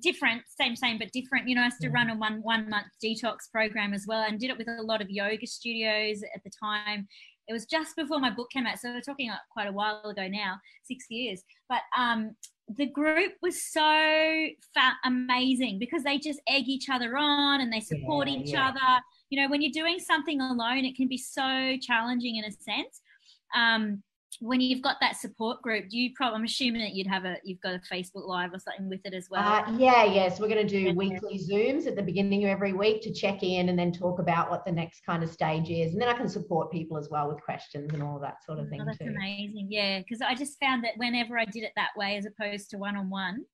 different 0.00 0.42
same 0.46 0.76
same 0.76 0.98
but 0.98 1.10
different. 1.12 1.48
You 1.48 1.54
know 1.54 1.62
i 1.62 1.66
used 1.66 1.80
to 1.80 1.90
run 1.90 2.10
a 2.10 2.16
one 2.16 2.42
one 2.42 2.68
month 2.68 2.86
detox 3.02 3.50
program 3.50 3.92
as 3.92 4.04
well 4.06 4.24
and 4.28 4.38
did 4.38 4.50
it 4.50 4.58
with 4.58 4.68
a 4.68 4.82
lot 4.82 5.02
of 5.02 5.10
yoga 5.10 5.46
studios 5.46 6.22
at 6.22 6.42
the 6.44 6.50
time. 6.50 7.08
It 7.48 7.52
was 7.52 7.66
just 7.66 7.96
before 7.96 8.20
my 8.20 8.30
book 8.30 8.50
came 8.50 8.66
out 8.66 8.78
so 8.78 8.92
we're 8.92 9.00
talking 9.00 9.30
quite 9.52 9.68
a 9.68 9.72
while 9.72 10.02
ago 10.04 10.28
now 10.28 10.56
six 10.84 11.06
years. 11.10 11.42
But 11.68 11.80
um 11.96 12.36
the 12.76 12.86
group 12.86 13.32
was 13.42 13.62
so 13.62 14.46
amazing 15.04 15.78
because 15.78 16.04
they 16.04 16.18
just 16.18 16.40
egg 16.48 16.68
each 16.68 16.88
other 16.90 17.16
on 17.18 17.60
and 17.60 17.72
they 17.72 17.80
support 17.80 18.28
yeah, 18.28 18.34
each 18.34 18.52
yeah. 18.52 18.68
other. 18.68 19.02
You 19.30 19.42
know 19.42 19.48
when 19.48 19.62
you're 19.62 19.72
doing 19.72 19.98
something 19.98 20.40
alone 20.40 20.84
it 20.84 20.96
can 20.96 21.08
be 21.08 21.18
so 21.18 21.76
challenging 21.80 22.36
in 22.36 22.44
a 22.44 22.52
sense. 22.52 23.00
Um 23.56 24.02
when 24.40 24.60
you've 24.60 24.82
got 24.82 24.96
that 25.00 25.16
support 25.16 25.62
group, 25.62 25.88
do 25.88 25.98
you 25.98 26.10
probably, 26.14 26.38
I'm 26.38 26.44
assuming 26.44 26.80
that 26.82 26.94
you'd 26.94 27.06
have 27.06 27.24
a, 27.24 27.36
you've 27.44 27.60
got 27.60 27.74
a 27.74 27.80
Facebook 27.92 28.26
Live 28.26 28.52
or 28.52 28.58
something 28.58 28.88
with 28.88 29.00
it 29.04 29.14
as 29.14 29.28
well. 29.30 29.42
Uh, 29.42 29.72
yeah, 29.76 30.04
yes. 30.04 30.40
We're 30.40 30.48
going 30.48 30.66
to 30.66 30.68
do 30.68 30.80
yeah. 30.80 30.92
weekly 30.92 31.38
Zooms 31.38 31.86
at 31.86 31.96
the 31.96 32.02
beginning 32.02 32.44
of 32.44 32.50
every 32.50 32.72
week 32.72 33.02
to 33.02 33.12
check 33.12 33.42
in 33.42 33.68
and 33.68 33.78
then 33.78 33.92
talk 33.92 34.18
about 34.18 34.50
what 34.50 34.64
the 34.64 34.72
next 34.72 35.04
kind 35.04 35.22
of 35.22 35.30
stage 35.30 35.70
is. 35.70 35.92
And 35.92 36.00
then 36.00 36.08
I 36.08 36.14
can 36.14 36.28
support 36.28 36.70
people 36.72 36.96
as 36.96 37.08
well 37.10 37.28
with 37.28 37.42
questions 37.42 37.92
and 37.92 38.02
all 38.02 38.18
that 38.20 38.44
sort 38.44 38.58
of 38.58 38.68
thing. 38.68 38.80
Oh, 38.80 38.84
that's 38.86 38.98
too. 38.98 39.06
amazing. 39.06 39.68
Yeah. 39.70 39.98
Because 39.98 40.20
I 40.20 40.34
just 40.34 40.58
found 40.60 40.84
that 40.84 40.92
whenever 40.96 41.38
I 41.38 41.44
did 41.44 41.62
it 41.64 41.72
that 41.76 41.90
way, 41.96 42.16
as 42.16 42.26
opposed 42.26 42.70
to 42.70 42.78
one 42.78 42.96
on 42.96 43.10
one, 43.10 43.44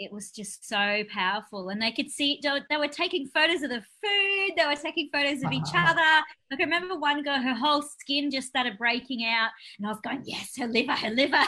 it 0.00 0.10
was 0.10 0.30
just 0.30 0.66
so 0.66 1.04
powerful. 1.12 1.68
And 1.68 1.80
they 1.80 1.92
could 1.92 2.10
see 2.10 2.40
they 2.42 2.76
were 2.76 2.88
taking 2.88 3.28
photos 3.28 3.62
of 3.62 3.68
the 3.68 3.82
food 4.02 4.56
they 4.56 4.66
were 4.66 4.74
taking 4.74 5.10
photos 5.12 5.44
of 5.44 5.52
each 5.52 5.62
uh-huh. 5.74 5.90
other. 5.90 6.24
Like 6.50 6.60
i 6.60 6.64
remember 6.64 6.98
one 6.98 7.22
girl 7.22 7.38
her 7.38 7.54
whole 7.54 7.82
skin 7.82 8.30
just 8.30 8.48
started 8.48 8.78
breaking 8.78 9.24
out 9.24 9.50
and 9.78 9.86
i 9.86 9.90
was 9.90 10.00
going 10.00 10.22
yes 10.24 10.56
her 10.58 10.66
liver 10.66 10.92
her 10.92 11.10
liver. 11.10 11.36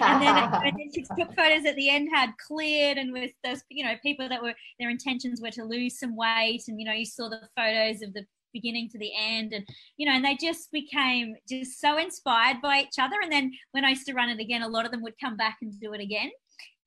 And, 0.00 0.20
then, 0.20 0.36
and 0.36 0.76
then 0.76 0.90
she 0.92 1.02
took 1.18 1.34
photos 1.36 1.64
at 1.66 1.76
the 1.76 1.88
end 1.88 2.08
had 2.12 2.30
cleared 2.44 2.98
and 2.98 3.12
with 3.12 3.30
those 3.44 3.62
you 3.70 3.84
know 3.84 3.94
people 4.02 4.28
that 4.28 4.42
were 4.42 4.54
their 4.80 4.90
intentions 4.90 5.40
were 5.40 5.52
to 5.52 5.64
lose 5.64 6.00
some 6.00 6.16
weight 6.16 6.64
and 6.66 6.80
you 6.80 6.86
know 6.86 6.92
you 6.92 7.06
saw 7.06 7.28
the 7.28 7.48
photos 7.56 8.02
of 8.02 8.12
the 8.12 8.26
beginning 8.52 8.88
to 8.88 8.98
the 8.98 9.12
end 9.16 9.52
and 9.52 9.64
you 9.96 10.04
know 10.04 10.12
and 10.12 10.24
they 10.24 10.36
just 10.36 10.72
became 10.72 11.36
just 11.48 11.80
so 11.80 11.96
inspired 11.96 12.60
by 12.60 12.80
each 12.80 12.98
other. 12.98 13.16
And 13.22 13.30
then 13.30 13.52
when 13.70 13.84
i 13.84 13.90
used 13.90 14.06
to 14.06 14.14
run 14.14 14.28
it 14.28 14.40
again 14.40 14.62
a 14.62 14.68
lot 14.68 14.84
of 14.84 14.90
them 14.90 15.02
would 15.02 15.18
come 15.22 15.36
back 15.36 15.58
and 15.62 15.78
do 15.80 15.92
it 15.92 16.00
again 16.00 16.30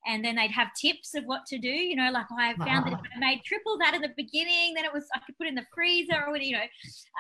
and 0.07 0.23
then 0.23 0.35
they'd 0.35 0.51
have 0.51 0.69
tips 0.79 1.13
of 1.15 1.25
what 1.25 1.45
to 1.47 1.57
do. 1.57 1.67
You 1.67 1.95
know, 1.95 2.09
like 2.11 2.25
I 2.37 2.53
found 2.55 2.85
that 2.85 2.93
if 2.93 2.99
I 3.15 3.19
made 3.19 3.41
triple 3.45 3.77
that 3.79 3.93
at 3.93 4.01
the 4.01 4.13
beginning, 4.15 4.73
then 4.73 4.85
it 4.85 4.93
was 4.93 5.05
I 5.13 5.19
could 5.25 5.37
put 5.37 5.47
in 5.47 5.55
the 5.55 5.65
freezer 5.73 6.23
or 6.27 6.37
you 6.37 6.53
know, 6.53 6.65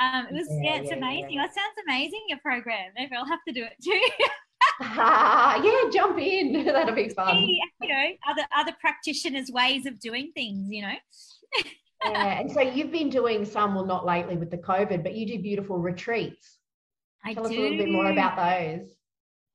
um, 0.01 0.27
it 0.29 0.33
was 0.33 0.47
yeah, 0.49 0.75
yeah 0.75 0.81
it's 0.81 0.89
yeah, 0.89 0.97
amazing. 0.97 1.31
Yeah. 1.31 1.43
That 1.43 1.53
sounds 1.55 1.75
amazing. 1.87 2.21
Your 2.29 2.39
program, 2.39 2.91
maybe 2.95 3.15
I'll 3.15 3.27
have 3.27 3.43
to 3.47 3.53
do 3.53 3.65
it 3.65 3.73
too. 3.83 4.01
uh, 4.81 5.61
yeah, 5.63 5.89
jump 5.91 6.17
in. 6.17 6.65
That'll 6.65 6.95
be 6.95 7.09
fun. 7.09 7.37
You 7.37 7.87
know, 7.89 8.09
other 8.29 8.43
other 8.55 8.75
practitioners' 8.79 9.51
ways 9.51 9.85
of 9.85 9.99
doing 9.99 10.31
things. 10.33 10.67
You 10.71 10.83
know. 10.83 10.95
yeah, 12.05 12.39
and 12.39 12.51
so 12.51 12.61
you've 12.61 12.91
been 12.91 13.09
doing 13.09 13.43
some, 13.43 13.75
well, 13.75 13.85
not 13.85 14.05
lately 14.05 14.37
with 14.37 14.51
the 14.51 14.57
COVID, 14.57 15.03
but 15.03 15.13
you 15.13 15.27
do 15.27 15.41
beautiful 15.41 15.77
retreats. 15.77 16.59
I 17.25 17.33
Tell 17.33 17.43
do. 17.43 17.49
us 17.49 17.55
a 17.55 17.59
little 17.59 17.77
bit 17.77 17.89
more 17.89 18.11
about 18.11 18.37
those. 18.37 18.96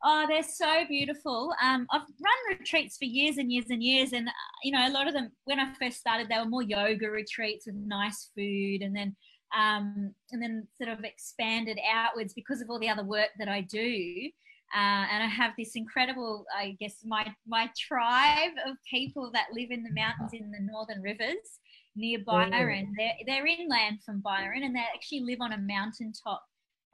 Oh, 0.04 0.26
they're 0.28 0.42
so 0.42 0.84
beautiful. 0.88 1.54
Um, 1.62 1.86
I've 1.92 2.00
run 2.00 2.58
retreats 2.58 2.96
for 2.96 3.04
years 3.04 3.38
and 3.38 3.52
years 3.52 3.66
and 3.70 3.82
years, 3.82 4.12
and 4.12 4.28
uh, 4.28 4.32
you 4.64 4.72
know, 4.72 4.86
a 4.86 4.90
lot 4.90 5.06
of 5.06 5.14
them 5.14 5.30
when 5.44 5.60
I 5.60 5.72
first 5.80 5.98
started, 5.98 6.28
they 6.28 6.38
were 6.38 6.44
more 6.44 6.62
yoga 6.62 7.08
retreats 7.08 7.66
with 7.66 7.76
nice 7.76 8.30
food, 8.36 8.82
and 8.82 8.96
then 8.96 9.14
um, 9.56 10.12
and 10.32 10.42
then 10.42 10.66
sort 10.76 10.90
of 10.90 11.04
expanded 11.04 11.78
outwards 11.92 12.32
because 12.34 12.60
of 12.60 12.68
all 12.68 12.80
the 12.80 12.88
other 12.88 13.04
work 13.04 13.28
that 13.38 13.48
I 13.48 13.60
do. 13.60 14.30
Uh, 14.74 15.04
and 15.12 15.22
I 15.22 15.26
have 15.26 15.52
this 15.58 15.72
incredible, 15.76 16.46
I 16.56 16.76
guess, 16.80 16.96
my 17.04 17.32
my 17.46 17.70
tribe 17.78 18.52
of 18.66 18.76
people 18.90 19.30
that 19.34 19.48
live 19.52 19.70
in 19.70 19.82
the 19.82 19.92
mountains 19.92 20.32
in 20.32 20.50
the 20.50 20.66
northern 20.72 21.02
rivers 21.02 21.60
near 21.94 22.18
Byron. 22.24 22.92
They're 22.98 23.12
they're 23.26 23.46
inland 23.46 23.98
from 24.04 24.20
Byron, 24.20 24.64
and 24.64 24.74
they 24.74 24.80
actually 24.80 25.20
live 25.20 25.40
on 25.40 25.52
a 25.52 25.58
mountaintop 25.58 26.42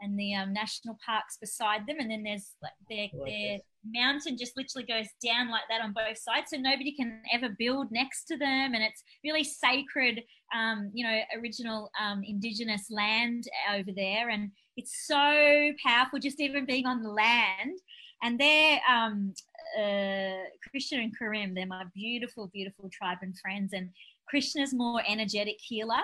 and 0.00 0.18
the 0.18 0.34
um, 0.34 0.52
national 0.52 0.98
parks 1.04 1.38
beside 1.40 1.86
them, 1.86 1.96
and 1.98 2.10
then 2.10 2.22
there's 2.22 2.52
like 2.62 2.72
their 2.88 3.08
their 3.26 3.58
mountain 3.84 4.36
just 4.36 4.56
literally 4.56 4.86
goes 4.86 5.06
down 5.24 5.50
like 5.50 5.62
that 5.68 5.80
on 5.80 5.92
both 5.92 6.18
sides, 6.18 6.50
so 6.50 6.56
nobody 6.56 6.92
can 6.92 7.20
ever 7.32 7.54
build 7.58 7.90
next 7.90 8.24
to 8.24 8.36
them, 8.36 8.74
and 8.74 8.82
it's 8.82 9.02
really 9.24 9.44
sacred, 9.44 10.22
um, 10.54 10.90
you 10.94 11.06
know, 11.06 11.20
original 11.40 11.90
um, 12.00 12.22
indigenous 12.24 12.86
land 12.90 13.44
over 13.74 13.90
there, 13.94 14.30
and 14.30 14.50
it's 14.76 15.06
so 15.06 15.72
powerful 15.84 16.18
just 16.18 16.40
even 16.40 16.64
being 16.64 16.86
on 16.86 17.02
the 17.02 17.10
land. 17.10 17.78
And 18.22 18.38
they're 18.38 18.80
um, 18.90 19.32
uh, 19.78 20.42
Krishna 20.70 20.98
and 20.98 21.16
Karim. 21.16 21.54
They're 21.54 21.66
my 21.66 21.84
beautiful, 21.94 22.48
beautiful 22.52 22.90
tribe 22.92 23.18
and 23.22 23.38
friends. 23.38 23.72
And 23.72 23.90
Krishna's 24.28 24.74
more 24.74 25.02
energetic 25.06 25.56
healer 25.60 26.02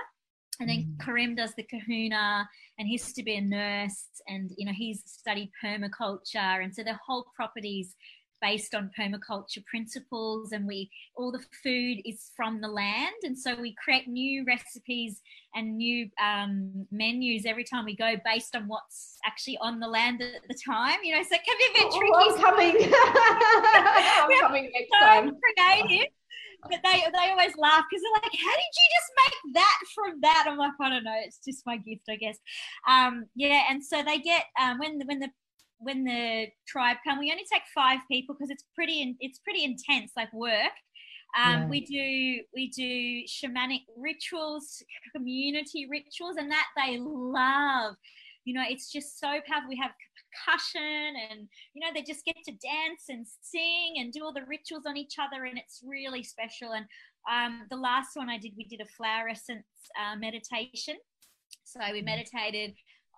and 0.61 0.68
then 0.68 0.94
mm. 0.96 1.05
Karim 1.05 1.34
does 1.34 1.55
the 1.55 1.64
kahuna 1.64 2.48
and 2.78 2.88
he 2.88 2.92
used 2.92 3.14
to 3.16 3.22
be 3.22 3.36
a 3.36 3.40
nurse 3.40 4.07
and 4.28 4.50
you 4.57 4.66
know 4.66 4.72
he's 4.74 5.02
studied 5.05 5.50
permaculture. 5.62 6.62
And 6.62 6.74
so 6.74 6.82
the 6.82 6.98
whole 7.07 7.26
properties 7.34 7.94
based 8.42 8.74
on 8.74 8.90
permaculture 8.98 9.64
principles 9.64 10.52
and 10.52 10.66
we 10.66 10.90
all 11.16 11.32
the 11.32 11.42
food 11.62 11.98
is 12.05 12.30
from 12.36 12.61
the 12.61 12.68
land. 12.68 13.14
And 13.22 13.38
so 13.38 13.59
we 13.59 13.74
create 13.82 14.07
new 14.07 14.44
recipes 14.44 15.22
and 15.55 15.76
new 15.76 16.11
um, 16.22 16.86
menus 16.90 17.46
every 17.46 17.64
time 17.64 17.84
we 17.86 17.96
go 17.96 18.14
based 18.24 18.55
on 18.55 18.68
what's 18.68 19.16
actually 19.24 19.57
on 19.59 19.80
the 19.80 19.88
land 19.88 20.20
at 20.20 20.42
the 20.48 20.59
time 20.66 20.98
you 21.02 21.14
know. 21.14 21.22
So 21.22 21.36
it 21.36 21.42
can 21.44 21.57
be 21.59 21.80
a 21.80 21.82
bit 21.82 21.92
tricky. 21.92 22.12
Oh, 22.14 22.34
i'm 22.34 22.40
coming. 22.40 22.76
I'm 24.32 24.40
coming 24.46 24.72
next 24.74 24.90
time. 25.00 25.36
creative 25.57 26.12
but 26.70 26.80
they 26.82 27.04
they 27.12 27.30
always 27.30 27.56
laugh 27.56 27.84
because 27.88 28.02
they're 28.02 28.22
like, 28.22 28.40
"How 28.40 28.54
did 28.54 28.72
you 28.74 28.88
just 28.96 29.10
make 29.22 29.54
that 29.54 29.78
from 29.94 30.20
that?" 30.22 30.44
I'm 30.48 30.58
like, 30.58 30.72
"I 30.80 30.88
don't 30.90 31.04
know. 31.04 31.20
It's 31.24 31.40
just 31.44 31.66
my 31.66 31.76
gift, 31.76 32.04
I 32.08 32.16
guess." 32.16 32.38
Um, 32.88 33.26
yeah, 33.34 33.62
and 33.70 33.84
so 33.84 34.02
they 34.02 34.18
get 34.18 34.44
um, 34.60 34.78
when 34.78 34.98
the, 34.98 35.04
when 35.06 35.20
the 35.20 35.28
when 35.78 36.04
the 36.04 36.46
tribe 36.66 36.96
come, 37.06 37.18
we 37.18 37.30
only 37.30 37.44
take 37.52 37.62
five 37.74 37.98
people 38.10 38.34
because 38.34 38.50
it's 38.50 38.64
pretty 38.74 39.16
it's 39.20 39.38
pretty 39.40 39.64
intense, 39.64 40.12
like 40.16 40.32
work. 40.32 40.72
Um, 41.36 41.62
yeah. 41.62 41.66
We 41.66 41.80
do 41.84 42.44
we 42.54 42.68
do 42.70 43.24
shamanic 43.26 43.82
rituals, 43.96 44.82
community 45.14 45.86
rituals, 45.90 46.36
and 46.36 46.50
that 46.50 46.66
they 46.76 46.98
love. 46.98 47.96
You 48.44 48.54
know, 48.54 48.64
it's 48.68 48.92
just 48.92 49.18
so 49.18 49.40
powerful. 49.48 49.68
We 49.68 49.80
have 49.82 49.92
percussion 50.35 51.14
and 51.30 51.49
you 51.74 51.80
know 51.80 51.93
they 51.95 52.03
just 52.03 52.24
get 52.24 52.37
to 52.45 52.53
dance 52.53 53.05
and 53.09 53.26
sing 53.43 53.95
and 53.99 54.12
do 54.12 54.24
all 54.24 54.32
the 54.32 54.45
rituals 54.49 54.85
on 54.87 54.97
each 54.97 55.14
other 55.18 55.45
and 55.45 55.59
it's 55.59 55.80
really 55.85 56.22
special 56.22 56.72
and 56.72 56.87
um, 57.30 57.66
the 57.70 57.76
last 57.76 58.11
one 58.14 58.28
i 58.28 58.39
did 58.39 58.53
we 58.57 58.64
did 58.64 58.80
a 58.80 58.87
flower 58.97 59.28
essence 59.28 59.64
uh, 60.01 60.16
meditation 60.16 60.97
so 61.64 61.80
we 61.93 62.03
mm. 62.03 62.07
meditated 62.07 62.74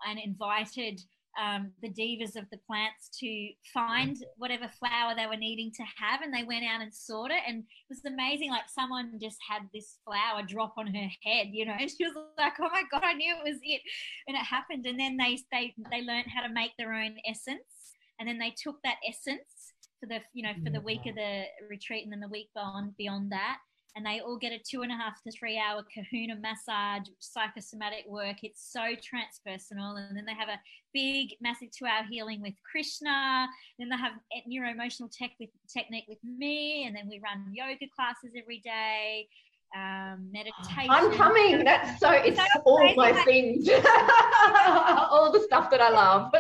and 0.08 0.18
invited 0.18 1.00
um, 1.40 1.72
the 1.82 1.88
divas 1.88 2.36
of 2.36 2.48
the 2.50 2.58
plants 2.66 3.10
to 3.20 3.48
find 3.72 4.16
whatever 4.36 4.68
flower 4.68 5.14
they 5.16 5.26
were 5.26 5.36
needing 5.36 5.70
to 5.72 5.82
have 5.98 6.22
and 6.22 6.32
they 6.32 6.44
went 6.44 6.64
out 6.64 6.80
and 6.80 6.92
sought 6.92 7.30
it. 7.30 7.42
And 7.46 7.58
it 7.58 7.88
was 7.88 8.04
amazing 8.06 8.50
like 8.50 8.68
someone 8.68 9.18
just 9.20 9.38
had 9.48 9.62
this 9.72 9.98
flower 10.04 10.42
drop 10.46 10.74
on 10.78 10.86
her 10.86 11.08
head 11.22 11.48
you 11.52 11.66
know? 11.66 11.74
And 11.78 11.90
she 11.96 12.04
was 12.04 12.14
like 12.38 12.54
oh 12.60 12.68
my 12.72 12.82
god 12.90 13.02
i 13.04 13.12
knew 13.12 13.34
it 13.34 13.50
was 13.50 13.60
it. 13.62 13.80
And 14.28 14.36
it 14.36 14.44
happened. 14.44 14.86
And 14.86 14.98
then 14.98 15.16
they 15.16 15.38
they 15.52 15.74
they 15.90 16.02
learned 16.02 16.26
how 16.34 16.46
to 16.46 16.52
make 16.52 16.72
their 16.78 16.92
own 16.92 17.16
essence. 17.28 17.94
And 18.18 18.28
then 18.28 18.38
they 18.38 18.54
took 18.56 18.76
that 18.82 18.96
essence 19.06 19.74
for 20.00 20.06
the 20.06 20.20
you 20.32 20.42
know 20.42 20.52
for 20.64 20.70
the 20.70 20.80
week 20.80 21.06
of 21.06 21.14
the 21.14 21.44
retreat 21.68 22.04
and 22.04 22.12
then 22.12 22.20
the 22.20 22.28
week 22.28 22.48
beyond 22.54 22.96
beyond 22.96 23.32
that 23.32 23.58
and 23.96 24.04
they 24.04 24.20
all 24.20 24.36
get 24.36 24.52
a 24.52 24.58
two 24.58 24.82
and 24.82 24.92
a 24.92 24.94
half 24.94 25.22
to 25.22 25.32
three 25.32 25.58
hour 25.58 25.82
kahuna 25.92 26.36
massage, 26.36 27.08
psychosomatic 27.18 28.04
work. 28.06 28.36
It's 28.42 28.70
so 28.70 28.80
transpersonal. 28.80 29.98
And 29.98 30.14
then 30.14 30.26
they 30.26 30.34
have 30.34 30.50
a 30.50 30.60
big, 30.92 31.30
massive 31.40 31.70
two 31.70 31.86
hour 31.86 32.04
healing 32.08 32.42
with 32.42 32.52
Krishna. 32.70 33.48
Then 33.78 33.88
they 33.88 33.96
have 33.96 34.12
neuro 34.46 34.70
emotional 34.70 35.08
tech 35.08 35.30
with, 35.40 35.48
technique 35.74 36.04
with 36.08 36.22
me. 36.22 36.86
And 36.86 36.94
then 36.94 37.08
we 37.08 37.22
run 37.24 37.46
yoga 37.50 37.86
classes 37.96 38.32
every 38.38 38.58
day. 38.58 39.28
Um, 39.74 40.30
meditation. 40.30 40.90
I'm 40.90 41.10
coming. 41.12 41.64
That's 41.64 41.98
so, 41.98 42.10
it's 42.10 42.38
so 42.38 42.60
all 42.66 42.94
my 42.96 43.12
things. 43.24 43.66
all 44.68 45.32
the 45.32 45.40
stuff 45.40 45.70
that 45.70 45.80
I 45.80 45.88
love. 45.88 46.32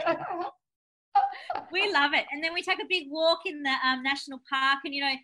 we 1.72 1.90
love 1.90 2.12
it. 2.12 2.26
And 2.30 2.44
then 2.44 2.52
we 2.52 2.62
take 2.62 2.82
a 2.82 2.86
big 2.86 3.06
walk 3.10 3.40
in 3.46 3.62
the 3.62 3.74
um, 3.84 4.02
national 4.02 4.42
park 4.48 4.80
and, 4.84 4.94
you 4.94 5.00
know, 5.00 5.14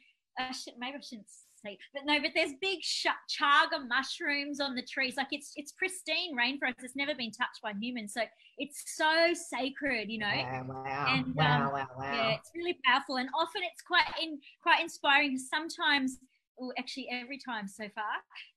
uh, 0.40 0.52
maybe 0.78 0.96
I 0.96 1.00
shouldn't 1.00 1.28
but 1.62 2.02
no, 2.04 2.20
but 2.20 2.30
there's 2.34 2.52
big 2.60 2.80
chaga 2.82 3.86
mushrooms 3.88 4.60
on 4.60 4.74
the 4.74 4.82
trees. 4.82 5.14
Like 5.16 5.28
it's 5.30 5.52
it's 5.56 5.72
pristine 5.72 6.36
rainforest. 6.36 6.82
It's 6.82 6.96
never 6.96 7.14
been 7.14 7.30
touched 7.30 7.62
by 7.62 7.72
humans, 7.80 8.12
so 8.14 8.22
it's 8.58 8.96
so 8.96 9.32
sacred, 9.34 10.10
you 10.10 10.18
know. 10.18 10.26
Wow, 10.26 10.64
wow, 10.68 11.06
and, 11.08 11.34
wow, 11.34 11.66
um, 11.66 11.72
wow, 11.72 11.88
wow. 11.98 12.12
Yeah, 12.12 12.34
it's 12.34 12.50
really 12.54 12.78
powerful, 12.84 13.16
and 13.16 13.28
often 13.38 13.62
it's 13.62 13.82
quite 13.82 14.06
in 14.22 14.38
quite 14.62 14.80
inspiring. 14.80 15.38
Sometimes 15.38 16.18
well, 16.58 16.72
actually 16.78 17.08
every 17.10 17.38
time 17.38 17.66
so 17.66 17.84
far, 17.94 18.04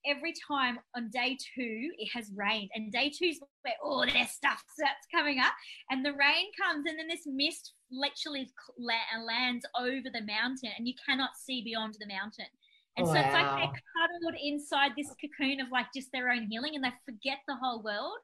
every 0.05 0.33
time 0.47 0.79
on 0.95 1.09
day 1.09 1.37
two 1.55 1.91
it 1.97 2.09
has 2.13 2.31
rained, 2.35 2.69
and 2.73 2.91
day 2.91 3.09
two's 3.09 3.39
where 3.61 3.73
all 3.83 4.05
their 4.05 4.27
stuff 4.27 4.63
starts 4.73 5.07
coming 5.13 5.39
up, 5.39 5.53
and 5.89 6.05
the 6.05 6.13
rain 6.13 6.47
comes, 6.61 6.85
and 6.87 6.99
then 6.99 7.07
this 7.07 7.25
mist 7.25 7.73
literally 7.91 8.49
lands 8.79 9.65
over 9.79 10.09
the 10.11 10.25
mountain, 10.25 10.71
and 10.77 10.87
you 10.87 10.93
cannot 11.05 11.31
see 11.37 11.63
beyond 11.63 11.95
the 11.99 12.07
mountain. 12.07 12.47
And 12.97 13.07
wow. 13.07 13.13
so 13.13 13.19
it's 13.19 13.33
like 13.33 13.45
they're 13.57 13.81
cuddled 13.95 14.41
inside 14.41 14.91
this 14.97 15.13
cocoon 15.19 15.59
of 15.59 15.67
like 15.71 15.87
just 15.93 16.09
their 16.13 16.29
own 16.31 16.47
healing 16.49 16.75
and 16.75 16.83
they 16.83 16.93
forget 17.05 17.39
the 17.47 17.55
whole 17.55 17.83
world. 17.83 18.17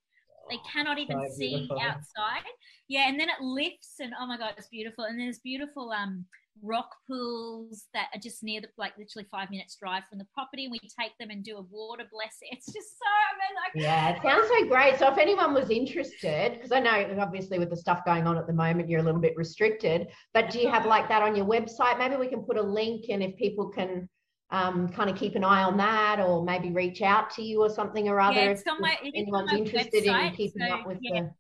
They 0.50 0.58
cannot 0.72 0.98
even 0.98 1.22
so 1.30 1.36
see 1.36 1.70
outside. 1.82 2.44
Yeah, 2.88 3.08
and 3.08 3.20
then 3.20 3.30
it 3.30 3.42
lifts 3.42 3.96
and 4.00 4.14
oh 4.20 4.26
my 4.28 4.38
god, 4.38 4.54
it's 4.58 4.68
beautiful. 4.68 5.06
And 5.06 5.20
there's 5.20 5.40
beautiful 5.40 5.92
um 5.92 6.26
rock 6.62 6.90
pools 7.08 7.86
that 7.94 8.08
are 8.14 8.20
just 8.20 8.44
near 8.44 8.62
the 8.62 8.68
like 8.78 8.94
literally 8.98 9.28
five 9.32 9.50
minutes 9.50 9.78
drive 9.78 10.04
from 10.10 10.20
the 10.20 10.28
property 10.34 10.66
and 10.66 10.72
we 10.72 10.80
take 10.80 11.18
them 11.20 11.30
and 11.30 11.44
do 11.44 11.58
a 11.58 11.62
water 11.72 12.04
blessing 12.12 12.50
it's 12.52 12.66
just 12.68 12.90
so 13.00 13.06
amazing 13.34 13.88
yeah 13.88 14.10
it 14.10 14.22
sounds 14.22 14.48
so 14.48 14.68
great 14.68 15.00
so 15.00 15.12
if 15.12 15.18
anyone 15.18 15.54
was 15.54 15.70
interested 15.70 16.54
because 16.54 16.72
i 16.72 16.80
know 16.80 17.18
obviously 17.20 17.58
with 17.58 17.70
the 17.70 17.76
stuff 17.76 18.02
going 18.06 18.28
on 18.28 18.38
at 18.38 18.46
the 18.46 18.54
moment 18.54 18.90
you're 18.90 19.00
a 19.00 19.04
little 19.04 19.22
bit 19.22 19.34
restricted 19.36 20.08
but 20.34 20.52
do 20.52 20.60
you 20.60 20.70
have 20.70 20.86
like 20.86 21.08
that 21.08 21.24
on 21.24 21.36
your 21.36 21.46
website 21.46 21.98
maybe 21.98 22.16
we 22.16 22.28
can 22.28 22.44
put 22.44 22.58
a 22.58 22.62
link 22.62 23.06
and 23.10 23.24
if 23.24 23.36
people 23.38 23.70
can 23.70 24.08
um, 24.52 24.90
kind 24.90 25.10
of 25.10 25.16
keep 25.16 25.36
an 25.36 25.44
eye 25.44 25.64
on 25.64 25.78
that 25.78 26.20
or 26.20 26.44
maybe 26.44 26.72
reach 26.72 27.02
out 27.02 27.30
to 27.32 27.42
you 27.42 27.62
or 27.62 27.70
something 27.70 28.10
or 28.10 28.20
other 28.20 28.36
yeah, 28.36 28.50
if, 28.50 28.64
my, 28.80 28.98
if 29.02 29.14
anyone's 29.16 29.52
interested 29.54 30.04
website, 30.04 30.30
in 30.30 30.36
keeping 30.36 30.68
so, 30.68 30.74
up 30.74 30.88
with 30.88 30.98
yeah. 31.02 31.22
the 31.22 31.32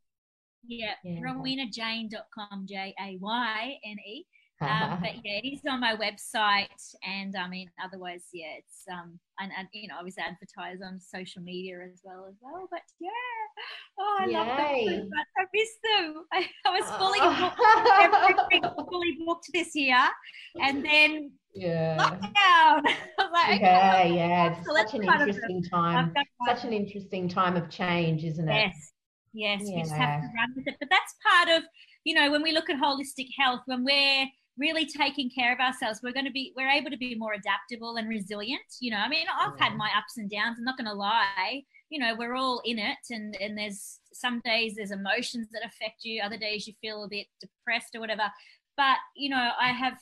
yeah, 0.67 0.93
yeah. 1.03 1.19
rowenajayne.com 1.19 2.65
j-a-y-n-e 2.67 4.25
um, 4.61 4.99
but 5.01 5.15
yeah, 5.23 5.39
it 5.43 5.47
is 5.47 5.61
on 5.67 5.79
my 5.79 5.95
website, 5.95 6.67
and 7.03 7.35
I 7.35 7.47
mean, 7.47 7.69
otherwise, 7.83 8.23
yeah, 8.33 8.57
it's 8.57 8.83
um, 8.91 9.19
and, 9.39 9.51
and 9.57 9.67
you 9.73 9.87
know, 9.87 9.95
I 9.99 10.03
was 10.03 10.15
advertised 10.17 10.81
on 10.83 10.99
social 10.99 11.41
media 11.41 11.79
as 11.81 12.01
well 12.03 12.25
as 12.29 12.35
well. 12.41 12.67
But 12.69 12.81
yeah, 12.99 13.09
oh, 13.99 14.17
I 14.21 14.25
Yay. 14.25 14.33
love 14.33 14.47
them 14.47 14.69
so 14.87 15.09
much. 15.09 15.27
I 15.37 15.45
miss 15.53 15.69
them. 15.83 16.23
I, 16.31 16.49
I 16.65 16.79
was 16.79 16.89
fully 16.97 18.61
booked, 18.61 18.89
fully 18.89 19.17
booked 19.25 19.49
this 19.53 19.75
year, 19.75 20.07
and 20.61 20.85
then 20.85 21.31
yeah, 21.53 21.97
lockdown. 21.97 22.83
like, 23.31 23.55
okay, 23.55 24.13
yeah, 24.15 24.55
it's 24.57 24.67
such 24.67 24.93
an 24.93 25.03
interesting 25.03 25.63
time. 25.63 26.13
Such 26.47 26.63
an 26.65 26.73
interesting 26.73 27.27
time 27.27 27.57
of 27.57 27.69
change, 27.69 28.23
isn't 28.23 28.47
it? 28.47 28.53
Yes, 28.53 28.93
yes, 29.33 29.61
yeah. 29.63 29.75
we 29.75 29.81
just 29.81 29.95
have 29.95 30.21
to 30.21 30.27
run 30.27 30.53
with 30.55 30.67
it. 30.67 30.75
But 30.79 30.89
that's 30.89 31.15
part 31.27 31.57
of 31.57 31.63
you 32.03 32.15
know 32.15 32.31
when 32.31 32.41
we 32.41 32.51
look 32.51 32.69
at 32.69 32.79
holistic 32.79 33.27
health 33.37 33.61
when 33.65 33.83
we're 33.83 34.25
really 34.57 34.85
taking 34.85 35.29
care 35.29 35.53
of 35.53 35.59
ourselves. 35.59 36.01
We're 36.03 36.13
going 36.13 36.25
to 36.25 36.31
be 36.31 36.53
we're 36.55 36.69
able 36.69 36.91
to 36.91 36.97
be 36.97 37.15
more 37.15 37.33
adaptable 37.33 37.95
and 37.95 38.09
resilient 38.09 38.61
you 38.79 38.91
know? 38.91 38.97
I 38.97 39.09
mean 39.09 39.25
i've 39.39 39.59
had 39.59 39.75
my 39.75 39.89
ups 39.97 40.17
and 40.17 40.29
downs 40.29 40.57
i'm 40.57 40.65
not 40.65 40.77
going 40.77 40.87
to 40.87 40.93
lie. 40.93 41.63
You 41.89 41.99
know 41.99 42.15
we're 42.17 42.35
all 42.35 42.61
in 42.65 42.79
it 42.79 42.97
and 43.09 43.35
and 43.39 43.57
there's 43.57 43.99
some 44.13 44.41
days 44.45 44.75
there's 44.75 44.91
emotions 44.91 45.47
that 45.51 45.65
affect 45.65 46.03
you 46.03 46.21
other 46.21 46.37
days 46.37 46.67
you 46.67 46.73
feel 46.81 47.03
a 47.03 47.07
bit 47.07 47.27
depressed 47.39 47.95
or 47.95 47.99
whatever. 47.99 48.31
But 48.77 48.97
you 49.15 49.29
know 49.29 49.49
i 49.59 49.69
have 49.69 49.97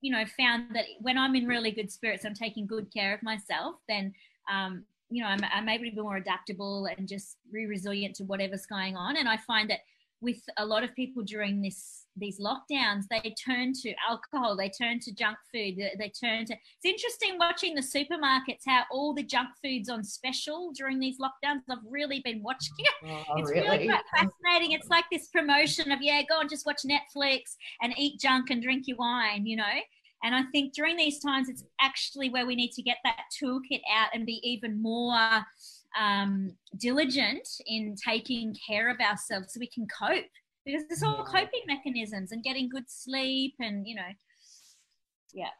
you 0.00 0.10
know 0.10 0.24
found 0.38 0.74
that 0.74 0.86
when 1.00 1.18
i'm 1.18 1.34
in 1.34 1.46
really 1.46 1.70
good 1.70 1.90
spirits 1.92 2.24
i'm 2.24 2.34
taking 2.34 2.66
good 2.66 2.92
care 2.92 3.14
of 3.14 3.22
myself 3.22 3.76
then 3.86 4.14
um 4.50 4.82
you 5.10 5.22
know 5.22 5.28
i'm, 5.28 5.40
I'm 5.52 5.68
able 5.68 5.84
to 5.84 5.90
be 5.90 6.00
more 6.00 6.16
adaptable 6.16 6.86
and 6.86 7.06
just 7.06 7.36
be 7.52 7.66
resilient 7.66 8.16
to 8.16 8.24
whatever's 8.24 8.66
going 8.66 8.96
on. 8.96 9.16
And 9.16 9.28
i 9.28 9.36
find 9.36 9.68
that 9.70 9.80
with 10.20 10.40
a 10.56 10.64
lot 10.64 10.84
of 10.84 10.94
people 10.94 11.22
during 11.22 11.62
this 11.62 11.99
these 12.16 12.40
lockdowns 12.40 13.04
they 13.10 13.34
turn 13.44 13.72
to 13.72 13.92
alcohol 14.08 14.56
they 14.56 14.68
turn 14.68 14.98
to 14.98 15.12
junk 15.14 15.36
food 15.52 15.76
they, 15.76 15.92
they, 15.98 16.08
turn 16.08 16.44
to 16.44 16.52
it's 16.52 16.84
interesting 16.84 17.38
watching 17.38 17.74
the 17.74 17.80
supermarkets 17.80 18.62
how 18.66 18.82
all 18.90 19.14
the 19.14 19.22
junk 19.22 19.48
foods 19.62 19.88
on 19.88 20.02
special 20.02 20.72
during 20.76 20.98
these 20.98 21.18
lockdowns 21.18 21.60
i've 21.70 21.78
really 21.88 22.20
been 22.24 22.42
watching 22.42 22.74
it. 22.78 22.94
Oh, 23.04 23.24
it's 23.36 23.50
really? 23.50 23.68
really 23.68 23.88
quite 23.88 24.04
fascinating. 24.14 24.72
It's 24.72 24.88
like 24.88 25.04
this 25.10 25.28
promotion 25.28 25.92
of 25.92 26.00
yeah 26.02 26.22
go 26.28 26.40
and 26.40 26.50
just 26.50 26.66
watch 26.66 26.82
netflix 26.84 27.56
and 27.82 27.92
eat 27.96 28.20
junk 28.20 28.50
and 28.50 28.62
drink 28.62 28.84
your 28.86 28.96
wine 28.96 29.46
you 29.46 29.56
know? 29.56 29.64
And 30.22 30.34
i 30.34 30.42
think 30.52 30.74
during 30.74 30.96
these 30.96 31.20
times 31.20 31.48
it's 31.48 31.64
actually 31.80 32.30
where 32.30 32.46
we 32.46 32.54
need 32.54 32.72
to 32.72 32.82
get 32.82 32.98
that 33.04 33.20
toolkit 33.42 33.80
out 33.94 34.08
and 34.14 34.26
be 34.26 34.40
even 34.42 34.80
more 34.80 35.44
um, 35.98 36.52
diligent 36.78 37.48
in 37.66 37.96
taking 37.96 38.54
care 38.68 38.90
of 38.90 39.00
ourselves 39.00 39.52
so 39.52 39.60
we 39.60 39.66
can 39.66 39.86
cope 39.86 40.24
because 40.64 40.82
it's 40.90 41.02
all 41.02 41.24
coping 41.24 41.62
mechanisms 41.66 42.32
and 42.32 42.42
getting 42.42 42.68
good 42.68 42.84
sleep 42.88 43.54
and 43.60 43.86
you 43.86 43.94
know. 43.94 44.02
Yeah. 45.32 45.50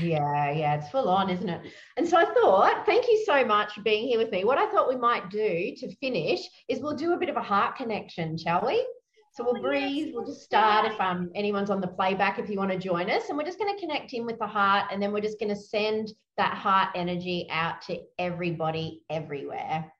Yeah 0.00 0.50
yeah 0.50 0.74
it's 0.74 0.90
full 0.90 1.08
on 1.08 1.30
isn't 1.30 1.48
it? 1.48 1.72
And 1.96 2.08
so 2.08 2.16
i 2.16 2.24
thought 2.24 2.84
thank 2.86 3.06
you 3.06 3.22
so 3.24 3.44
much 3.44 3.74
for 3.74 3.82
being 3.82 4.08
here 4.08 4.18
with 4.18 4.30
me. 4.30 4.44
What 4.44 4.58
i 4.58 4.70
thought 4.70 4.88
we 4.88 4.96
might 4.96 5.30
do 5.30 5.74
to 5.76 5.96
finish 5.96 6.40
is 6.68 6.80
we'll 6.80 6.96
do 6.96 7.12
a 7.12 7.18
bit 7.18 7.28
of 7.28 7.36
a 7.36 7.42
heart 7.42 7.76
connection 7.76 8.36
shall 8.36 8.64
we? 8.66 8.86
So 9.34 9.44
we'll 9.44 9.58
oh, 9.58 9.62
breathe 9.62 10.06
yes, 10.06 10.14
we'll 10.14 10.26
just 10.26 10.42
start 10.42 10.90
if 10.90 11.00
um 11.00 11.30
anyone's 11.34 11.70
on 11.70 11.80
the 11.80 11.88
playback 11.88 12.38
if 12.38 12.48
you 12.48 12.58
want 12.58 12.72
to 12.72 12.78
join 12.78 13.08
us. 13.10 13.28
And 13.28 13.38
we're 13.38 13.44
just 13.44 13.58
going 13.58 13.72
to 13.72 13.80
connect 13.80 14.12
in 14.12 14.26
with 14.26 14.38
the 14.38 14.46
heart 14.46 14.86
and 14.90 15.00
then 15.00 15.12
we're 15.12 15.20
just 15.20 15.38
going 15.38 15.54
to 15.54 15.60
send 15.60 16.12
that 16.36 16.54
heart 16.54 16.88
energy 16.94 17.46
out 17.50 17.82
to 17.82 18.00
everybody 18.18 19.02
everywhere. 19.10 19.92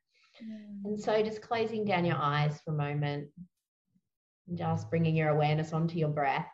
Mm. 0.43 0.85
and 0.85 1.01
so 1.01 1.21
just 1.21 1.43
closing 1.43 1.85
down 1.85 2.05
your 2.05 2.17
eyes 2.17 2.61
for 2.65 2.73
a 2.73 2.77
moment 2.77 3.27
just 4.55 4.91
bringing 4.91 5.17
your 5.17 5.29
awareness 5.29 5.73
onto 5.73 5.99
your 5.99 6.09
breath. 6.09 6.49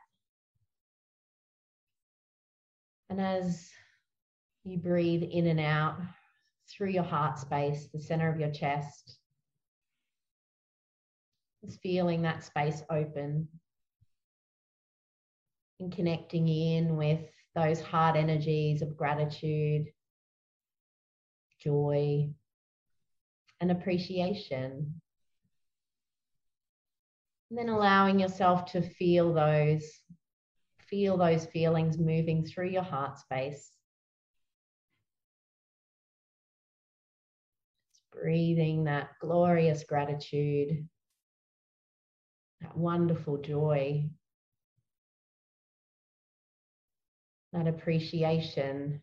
And 3.11 3.21
as 3.21 3.71
you 4.65 4.79
breathe 4.79 5.23
in 5.23 5.47
and 5.47 5.61
out 5.61 5.99
through 6.69 6.91
your 6.91 7.05
heart 7.05 7.39
space, 7.39 7.89
the 7.93 8.01
center 8.01 8.31
of 8.31 8.41
your 8.41 8.51
chest, 8.51 9.19
just 11.65 11.81
feeling 11.81 12.23
that 12.23 12.45
space 12.45 12.83
open 12.91 13.49
and 15.81 15.95
connecting 15.95 16.49
in 16.49 16.97
with 16.97 17.21
those 17.55 17.81
heart 17.81 18.17
energies 18.17 18.83
of 18.83 18.97
gratitude, 18.97 19.87
joy, 21.61 22.29
and 23.61 23.71
appreciation. 23.71 25.01
And 27.55 27.69
then 27.69 27.73
allowing 27.73 28.19
yourself 28.19 28.65
to 28.73 28.83
feel 28.83 29.33
those, 29.33 29.89
feel 30.89 31.17
those 31.17 31.47
feelings 31.47 31.99
moving 31.99 32.45
through 32.45 32.71
your 32.71 32.83
heart 32.83 33.17
space. 33.17 33.71
Just 37.93 38.11
breathing 38.11 38.83
that 38.87 39.11
glorious 39.21 39.85
gratitude, 39.85 40.89
that 42.61 42.77
wonderful 42.77 43.41
joy, 43.41 44.11
that 47.53 47.69
appreciation 47.69 49.01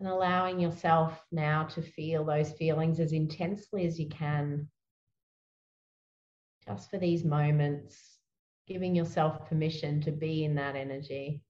and 0.00 0.08
allowing 0.08 0.60
yourself 0.60 1.18
now 1.32 1.64
to 1.64 1.80
feel 1.80 2.26
those 2.26 2.52
feelings 2.52 3.00
as 3.00 3.12
intensely 3.12 3.86
as 3.86 3.98
you 3.98 4.10
can 4.10 4.68
just 6.66 6.90
for 6.90 6.98
these 6.98 7.24
moments, 7.24 8.18
giving 8.66 8.94
yourself 8.94 9.48
permission 9.48 10.00
to 10.02 10.10
be 10.10 10.44
in 10.44 10.54
that 10.54 10.76
energy. 10.76 11.42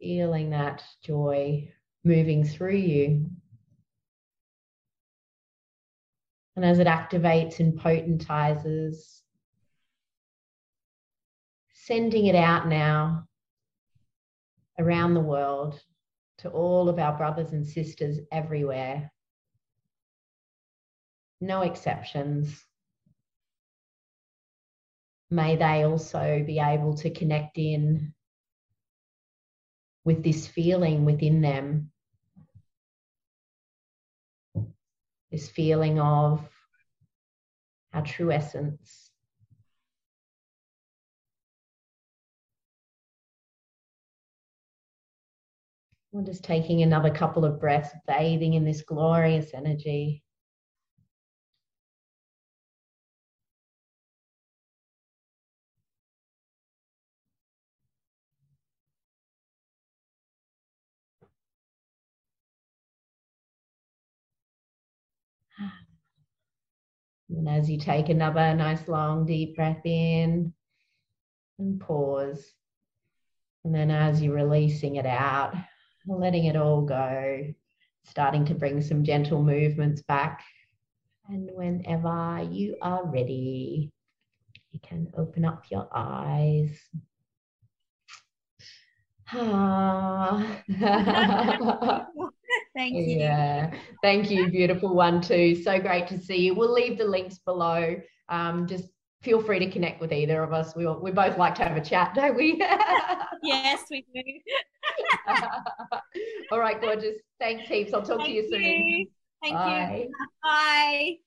Feeling 0.00 0.50
that 0.50 0.82
joy 1.02 1.72
moving 2.04 2.44
through 2.44 2.76
you. 2.76 3.30
And 6.56 6.64
as 6.64 6.78
it 6.78 6.86
activates 6.86 7.60
and 7.60 7.78
potentizes, 7.78 9.20
sending 11.72 12.26
it 12.26 12.34
out 12.34 12.68
now 12.68 13.24
around 14.78 15.14
the 15.14 15.20
world 15.20 15.80
to 16.38 16.48
all 16.48 16.88
of 16.88 16.98
our 16.98 17.16
brothers 17.16 17.52
and 17.52 17.66
sisters 17.66 18.18
everywhere. 18.32 19.12
No 21.40 21.62
exceptions 21.62 22.64
may 25.30 25.56
they 25.56 25.84
also 25.84 26.42
be 26.46 26.58
able 26.58 26.96
to 26.96 27.10
connect 27.10 27.58
in 27.58 28.14
with 30.04 30.22
this 30.22 30.46
feeling 30.46 31.04
within 31.04 31.42
them, 31.42 31.90
this 35.30 35.48
feeling 35.48 36.00
of 36.00 36.48
our 37.92 38.02
true 38.02 38.32
essence. 38.32 39.10
We're 46.10 46.24
just 46.24 46.42
taking 46.42 46.82
another 46.82 47.10
couple 47.10 47.44
of 47.44 47.60
breaths, 47.60 47.90
bathing 48.06 48.54
in 48.54 48.64
this 48.64 48.80
glorious 48.82 49.52
energy. 49.52 50.22
And 67.30 67.48
as 67.48 67.68
you 67.68 67.78
take 67.78 68.08
another 68.08 68.54
nice 68.54 68.88
long 68.88 69.26
deep 69.26 69.56
breath 69.56 69.84
in 69.84 70.52
and 71.58 71.80
pause. 71.80 72.54
And 73.64 73.74
then 73.74 73.90
as 73.90 74.22
you're 74.22 74.34
releasing 74.34 74.96
it 74.96 75.06
out, 75.06 75.54
letting 76.06 76.46
it 76.46 76.56
all 76.56 76.82
go, 76.82 77.52
starting 78.04 78.44
to 78.46 78.54
bring 78.54 78.80
some 78.80 79.04
gentle 79.04 79.42
movements 79.42 80.00
back. 80.02 80.42
And 81.28 81.50
whenever 81.52 82.48
you 82.50 82.76
are 82.80 83.04
ready, 83.04 83.92
you 84.70 84.80
can 84.80 85.12
open 85.16 85.44
up 85.44 85.64
your 85.70 85.88
eyes. 85.92 86.78
Ah. 89.30 90.62
Thank 92.78 92.94
you. 92.94 93.18
Yeah. 93.18 93.72
Thank 94.02 94.30
you, 94.30 94.48
beautiful 94.48 94.94
one, 94.94 95.20
too. 95.20 95.56
So 95.56 95.80
great 95.80 96.06
to 96.08 96.18
see 96.18 96.36
you. 96.36 96.54
We'll 96.54 96.72
leave 96.72 96.96
the 96.96 97.04
links 97.04 97.38
below. 97.38 98.00
Um, 98.28 98.68
just 98.68 98.84
feel 99.20 99.42
free 99.42 99.58
to 99.58 99.68
connect 99.68 100.00
with 100.00 100.12
either 100.12 100.44
of 100.44 100.52
us. 100.52 100.76
We, 100.76 100.86
we 100.86 101.10
both 101.10 101.36
like 101.36 101.56
to 101.56 101.64
have 101.64 101.76
a 101.76 101.80
chat, 101.80 102.14
don't 102.14 102.36
we? 102.36 102.62
yes, 103.42 103.82
we 103.90 104.06
do. 104.14 104.22
All 106.52 106.60
right, 106.60 106.80
gorgeous. 106.80 107.16
Thanks 107.40 107.68
heaps. 107.68 107.92
I'll 107.92 108.02
talk 108.02 108.18
Thank 108.18 108.28
to 108.28 108.34
you, 108.36 108.42
you 108.42 108.48
soon. 108.48 109.06
Thank 109.42 109.54
Bye. 109.54 110.06
you. 110.06 111.18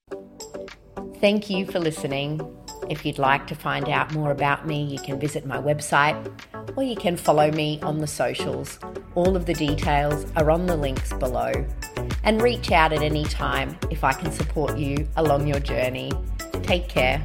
Bye. 1.03 1.09
Thank 1.19 1.49
you 1.49 1.65
for 1.65 1.79
listening. 1.79 2.39
If 2.89 3.05
you'd 3.05 3.19
like 3.19 3.45
to 3.47 3.55
find 3.55 3.89
out 3.89 4.13
more 4.13 4.31
about 4.31 4.65
me, 4.65 4.83
you 4.83 4.99
can 4.99 5.19
visit 5.19 5.45
my 5.45 5.57
website 5.57 6.15
or 6.75 6.83
you 6.83 6.95
can 6.95 7.17
follow 7.17 7.51
me 7.51 7.79
on 7.81 7.99
the 7.99 8.07
socials. 8.07 8.79
All 9.15 9.35
of 9.35 9.45
the 9.45 9.53
details 9.53 10.25
are 10.35 10.51
on 10.51 10.65
the 10.65 10.75
links 10.75 11.11
below. 11.13 11.51
And 12.23 12.41
reach 12.41 12.71
out 12.71 12.93
at 12.93 13.01
any 13.01 13.23
time 13.25 13.77
if 13.89 14.03
I 14.03 14.13
can 14.13 14.31
support 14.31 14.77
you 14.77 15.07
along 15.17 15.47
your 15.47 15.59
journey. 15.59 16.11
Take 16.63 16.87
care. 16.87 17.21